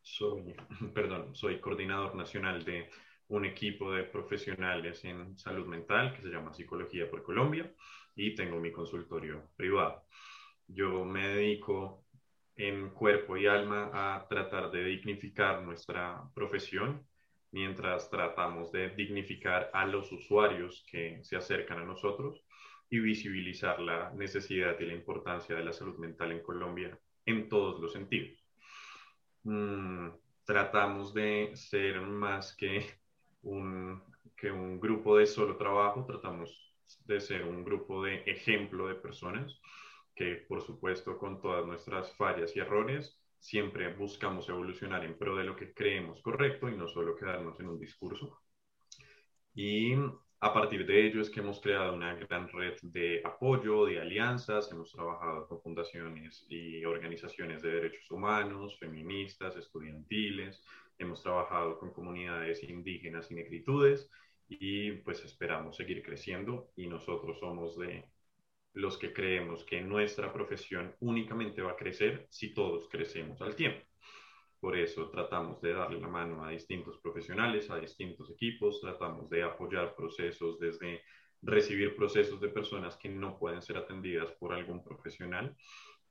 soy, 0.02 0.54
perdón, 0.94 1.36
soy 1.36 1.60
coordinador 1.60 2.16
nacional 2.16 2.64
de 2.66 2.90
un 3.30 3.46
equipo 3.46 3.92
de 3.92 4.04
profesionales 4.04 5.04
en 5.06 5.38
salud 5.38 5.66
mental 5.66 6.14
que 6.14 6.22
se 6.22 6.30
llama 6.30 6.54
Psicología 6.54 7.10
por 7.10 7.24
Colombia 7.24 7.74
y 8.16 8.36
tengo 8.36 8.60
mi 8.60 8.72
consultorio 8.72 9.50
privado. 9.56 10.04
Yo 10.68 11.06
me 11.06 11.28
dedico 11.28 12.04
en 12.56 12.90
cuerpo 12.92 13.38
y 13.38 13.48
alma 13.48 13.90
a 13.94 14.28
tratar 14.28 14.72
de 14.72 14.84
dignificar 14.84 15.62
nuestra 15.64 16.24
profesión 16.34 17.06
mientras 17.52 18.10
tratamos 18.10 18.72
de 18.72 18.90
dignificar 18.90 19.70
a 19.74 19.86
los 19.86 20.12
usuarios 20.12 20.86
que 20.90 21.24
se 21.24 21.36
acercan 21.36 21.80
a 21.80 21.86
nosotros 21.86 22.44
y 22.90 23.00
visibilizar 23.00 23.80
la 23.80 24.12
necesidad 24.12 24.80
y 24.80 24.86
la 24.86 24.94
importancia 24.94 25.56
de 25.56 25.64
la 25.64 25.74
salud 25.74 25.98
mental 25.98 26.32
en 26.32 26.42
Colombia 26.42 26.98
en 27.26 27.50
todos 27.50 27.80
los 27.80 27.94
sentidos. 27.94 28.38
Mm, 29.44 30.10
tratamos 30.46 31.14
de 31.14 31.52
ser 31.56 32.02
más 32.02 32.56
que 32.56 32.86
un, 33.44 34.02
que 34.36 34.52
un 34.52 34.80
grupo 34.80 35.18
de 35.18 35.26
solo 35.26 35.58
trabajo, 35.58 36.06
tratamos 36.06 36.76
de 37.06 37.20
ser 37.20 37.44
un 37.46 37.64
grupo 37.64 38.04
de 38.04 38.24
ejemplo 38.26 38.88
de 38.88 38.96
personas 38.96 39.60
que, 40.16 40.46
por 40.48 40.62
supuesto, 40.62 41.18
con 41.18 41.42
todas 41.42 41.66
nuestras 41.66 42.16
fallas 42.16 42.56
y 42.56 42.60
errores, 42.60 43.20
siempre 43.40 43.94
buscamos 43.94 44.48
evolucionar 44.48 45.04
en 45.04 45.18
pro 45.18 45.36
de 45.36 45.44
lo 45.44 45.56
que 45.56 45.74
creemos 45.74 46.22
correcto 46.22 46.70
y 46.70 46.78
no 46.78 46.88
solo 46.88 47.16
quedarnos 47.16 47.60
en 47.60 47.68
un 47.68 47.80
discurso. 47.80 48.40
Y 49.54 49.94
a 50.40 50.54
partir 50.54 50.86
de 50.86 51.06
ello 51.06 51.22
es 51.22 51.30
que 51.30 51.40
hemos 51.40 51.62
creado 51.62 51.94
una 51.94 52.16
gran 52.16 52.50
red 52.50 52.76
de 52.82 53.22
apoyo, 53.24 53.86
de 53.86 54.02
alianzas, 54.02 54.72
hemos 54.72 54.92
trabajado 54.92 55.48
con 55.48 55.62
fundaciones 55.62 56.46
y 56.50 56.84
organizaciones 56.84 57.62
de 57.62 57.72
derechos 57.72 58.10
humanos, 58.12 58.78
feministas, 58.80 59.56
estudiantiles, 59.56 60.64
hemos 60.98 61.22
trabajado 61.24 61.80
con 61.80 61.94
comunidades 61.94 62.64
indígenas 62.64 63.32
y 63.32 63.36
negritudes 63.36 64.10
y 64.50 64.92
pues 65.04 65.24
esperamos 65.24 65.78
seguir 65.78 66.04
creciendo 66.04 66.72
y 66.76 66.88
nosotros 66.88 67.40
somos 67.40 67.78
de 67.78 68.06
los 68.74 68.98
que 68.98 69.14
creemos 69.14 69.64
que 69.64 69.82
nuestra 69.82 70.32
profesión 70.34 70.96
únicamente 71.00 71.62
va 71.62 71.72
a 71.72 71.78
crecer 71.78 72.28
si 72.30 72.54
todos 72.54 72.88
crecemos 72.90 73.42
al 73.42 73.56
tiempo. 73.56 73.86
Por 74.60 74.78
eso 74.78 75.10
tratamos 75.10 75.62
de 75.62 75.74
darle 75.74 76.00
la 76.00 76.08
mano 76.08 76.44
a 76.44 76.50
distintos 76.50 76.98
profesionales, 77.00 77.70
a 77.70 77.78
distintos 77.78 78.30
equipos, 78.32 78.80
tratamos 78.80 79.30
de 79.30 79.44
apoyar 79.44 79.96
procesos 79.96 80.58
desde 80.60 81.02
recibir 81.42 81.96
procesos 81.96 82.40
de 82.40 82.48
personas 82.48 82.96
que 82.96 83.10
no 83.10 83.38
pueden 83.38 83.62
ser 83.62 83.78
atendidas 83.78 84.32
por 84.32 84.54
algún 84.54 84.84
profesional 84.84 85.56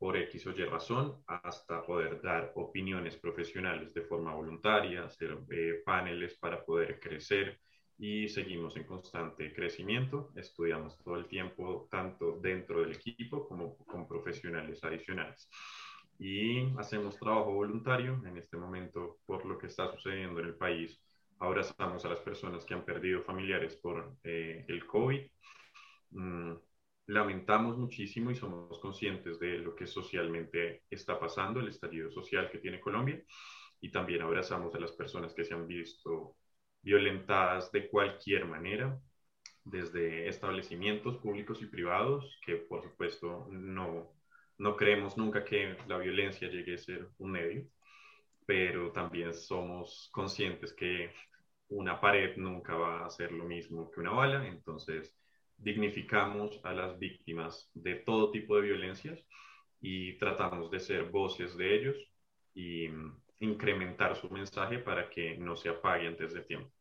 por 0.02 0.16
X 0.16 0.46
o 0.48 0.50
Y 0.50 0.64
razón, 0.64 1.22
hasta 1.28 1.80
poder 1.86 2.20
dar 2.20 2.52
opiniones 2.56 3.16
profesionales 3.16 3.94
de 3.94 4.02
forma 4.02 4.34
voluntaria, 4.34 5.04
hacer 5.04 5.38
eh, 5.50 5.80
paneles 5.84 6.36
para 6.38 6.64
poder 6.64 6.98
crecer 6.98 7.60
y 8.02 8.28
seguimos 8.28 8.76
en 8.76 8.82
constante 8.82 9.54
crecimiento. 9.54 10.32
Estudiamos 10.34 10.98
todo 11.04 11.14
el 11.14 11.26
tiempo, 11.26 11.86
tanto 11.88 12.36
dentro 12.42 12.80
del 12.80 12.96
equipo 12.96 13.46
como 13.46 13.76
con 13.86 14.08
profesionales 14.08 14.82
adicionales 14.82 15.48
y 16.18 16.68
hacemos 16.78 17.16
trabajo 17.16 17.52
voluntario 17.52 18.20
en 18.26 18.36
este 18.36 18.56
momento 18.56 19.18
por 19.24 19.46
lo 19.46 19.56
que 19.56 19.68
está 19.68 19.88
sucediendo 19.92 20.40
en 20.40 20.46
el 20.46 20.56
país. 20.56 21.00
Abrazamos 21.38 22.04
a 22.04 22.08
las 22.08 22.18
personas 22.18 22.64
que 22.64 22.74
han 22.74 22.84
perdido 22.84 23.22
familiares 23.22 23.76
por 23.76 24.16
eh, 24.24 24.64
el 24.66 24.84
COVID. 24.84 25.20
Mm, 26.10 26.54
lamentamos 27.06 27.78
muchísimo 27.78 28.32
y 28.32 28.34
somos 28.34 28.80
conscientes 28.80 29.38
de 29.38 29.58
lo 29.58 29.76
que 29.76 29.86
socialmente 29.86 30.82
está 30.90 31.20
pasando, 31.20 31.60
el 31.60 31.68
estallido 31.68 32.10
social 32.10 32.50
que 32.50 32.58
tiene 32.58 32.80
Colombia. 32.80 33.22
Y 33.80 33.92
también 33.92 34.22
abrazamos 34.22 34.74
a 34.74 34.80
las 34.80 34.92
personas 34.92 35.32
que 35.34 35.44
se 35.44 35.54
han 35.54 35.68
visto 35.68 36.36
violentadas 36.82 37.70
de 37.72 37.88
cualquier 37.88 38.46
manera, 38.46 38.98
desde 39.64 40.28
establecimientos 40.28 41.18
públicos 41.18 41.62
y 41.62 41.66
privados, 41.66 42.38
que 42.44 42.56
por 42.56 42.82
supuesto 42.82 43.46
no 43.50 44.12
no 44.62 44.76
creemos 44.76 45.16
nunca 45.16 45.44
que 45.44 45.76
la 45.88 45.98
violencia 45.98 46.48
llegue 46.48 46.74
a 46.74 46.78
ser 46.78 47.08
un 47.18 47.32
medio, 47.32 47.66
pero 48.46 48.92
también 48.92 49.34
somos 49.34 50.08
conscientes 50.12 50.72
que 50.72 51.12
una 51.68 52.00
pared 52.00 52.36
nunca 52.36 52.74
va 52.76 53.04
a 53.04 53.10
ser 53.10 53.32
lo 53.32 53.44
mismo 53.44 53.90
que 53.90 54.00
una 54.00 54.12
bala, 54.12 54.46
entonces 54.46 55.16
dignificamos 55.56 56.60
a 56.64 56.72
las 56.72 56.98
víctimas 56.98 57.70
de 57.74 57.96
todo 57.96 58.30
tipo 58.30 58.56
de 58.56 58.62
violencias 58.62 59.18
y 59.80 60.16
tratamos 60.18 60.70
de 60.70 60.78
ser 60.80 61.10
voces 61.10 61.56
de 61.56 61.74
ellos 61.74 61.96
y 62.54 62.88
incrementar 63.42 64.16
su 64.16 64.30
mensaje 64.30 64.78
para 64.78 65.10
que 65.10 65.36
no 65.36 65.56
se 65.56 65.68
apague 65.68 66.06
antes 66.06 66.32
de 66.32 66.42
tiempo. 66.42 66.72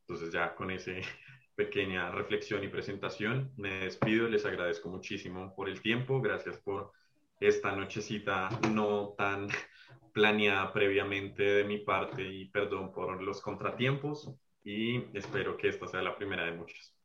Entonces 0.00 0.32
ya 0.32 0.54
con 0.54 0.70
esa 0.70 0.92
pequeña 1.54 2.10
reflexión 2.10 2.62
y 2.64 2.68
presentación 2.68 3.52
me 3.56 3.80
despido, 3.80 4.28
les 4.28 4.44
agradezco 4.44 4.88
muchísimo 4.88 5.54
por 5.54 5.68
el 5.68 5.80
tiempo, 5.80 6.20
gracias 6.20 6.58
por 6.58 6.92
esta 7.40 7.72
nochecita 7.72 8.48
no 8.72 9.14
tan 9.16 9.48
planeada 10.12 10.72
previamente 10.72 11.42
de 11.42 11.64
mi 11.64 11.78
parte 11.78 12.22
y 12.22 12.46
perdón 12.46 12.92
por 12.92 13.22
los 13.22 13.40
contratiempos 13.40 14.32
y 14.64 15.04
espero 15.16 15.56
que 15.56 15.68
esta 15.68 15.86
sea 15.86 16.02
la 16.02 16.16
primera 16.16 16.44
de 16.44 16.52
muchas. 16.52 16.97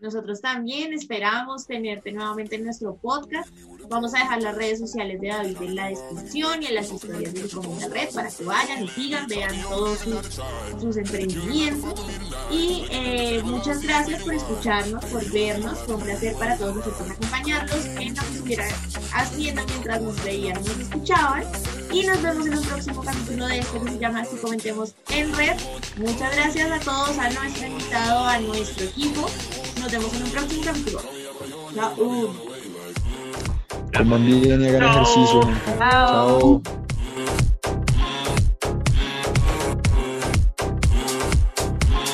Nosotros 0.00 0.40
también 0.40 0.94
esperamos 0.94 1.66
tenerte 1.66 2.10
nuevamente 2.10 2.56
en 2.56 2.64
nuestro 2.64 2.96
podcast. 2.96 3.50
Vamos 3.90 4.14
a 4.14 4.20
dejar 4.20 4.42
las 4.42 4.56
redes 4.56 4.78
sociales 4.78 5.20
de 5.20 5.28
David 5.28 5.56
en 5.60 5.74
la 5.76 5.88
descripción 5.88 6.62
y 6.62 6.66
en 6.66 6.74
las 6.76 6.90
historias 6.90 7.34
de 7.34 7.42
la 7.42 7.88
red 7.88 8.08
para 8.14 8.30
que 8.30 8.44
vayan 8.44 8.84
y 8.84 8.88
sigan, 8.88 9.26
vean 9.26 9.60
todos 9.62 9.98
sus, 10.80 10.96
emprendimientos. 10.96 12.00
Y 12.50 12.86
eh, 12.90 13.42
muchas 13.44 13.82
gracias 13.82 14.22
por 14.22 14.32
escucharnos, 14.32 15.04
por 15.04 15.30
vernos. 15.30 15.78
Fue 15.80 15.96
un 15.96 16.02
placer 16.02 16.34
para 16.36 16.56
todos 16.56 16.76
nosotros 16.76 17.10
acompañarlos 17.10 17.84
en 17.84 18.14
lo 18.14 18.44
que 18.44 18.56
haciendo 19.12 19.62
mientras 19.66 20.00
nos 20.00 20.24
veían 20.24 20.58
y 20.64 20.68
nos 20.68 20.78
escuchaban. 20.78 21.44
Y 21.92 22.04
nos 22.04 22.22
vemos 22.22 22.46
en 22.46 22.56
un 22.56 22.64
próximo 22.64 23.02
capítulo 23.02 23.46
de 23.48 23.58
esto 23.58 23.84
que 23.84 23.90
se 23.90 23.98
llama 23.98 24.24
Si 24.24 24.36
Comentemos 24.36 24.94
en 25.10 25.34
Red. 25.34 25.58
Muchas 25.98 26.34
gracias 26.34 26.70
a 26.70 26.80
todos, 26.80 27.18
a 27.18 27.28
nuestro 27.30 27.66
invitado, 27.66 28.24
a 28.24 28.38
nuestro 28.38 28.86
equipo. 28.86 29.28
Nos 29.80 29.90
vemos 29.90 30.12
en 30.12 30.22
un 30.24 30.30
próximo 30.30 30.62
capítulo. 30.62 31.00
Chao. 31.74 32.34
Y 33.94 34.50
hagan 34.50 34.82
ejercicio. 34.84 35.40
Chao. 35.78 36.62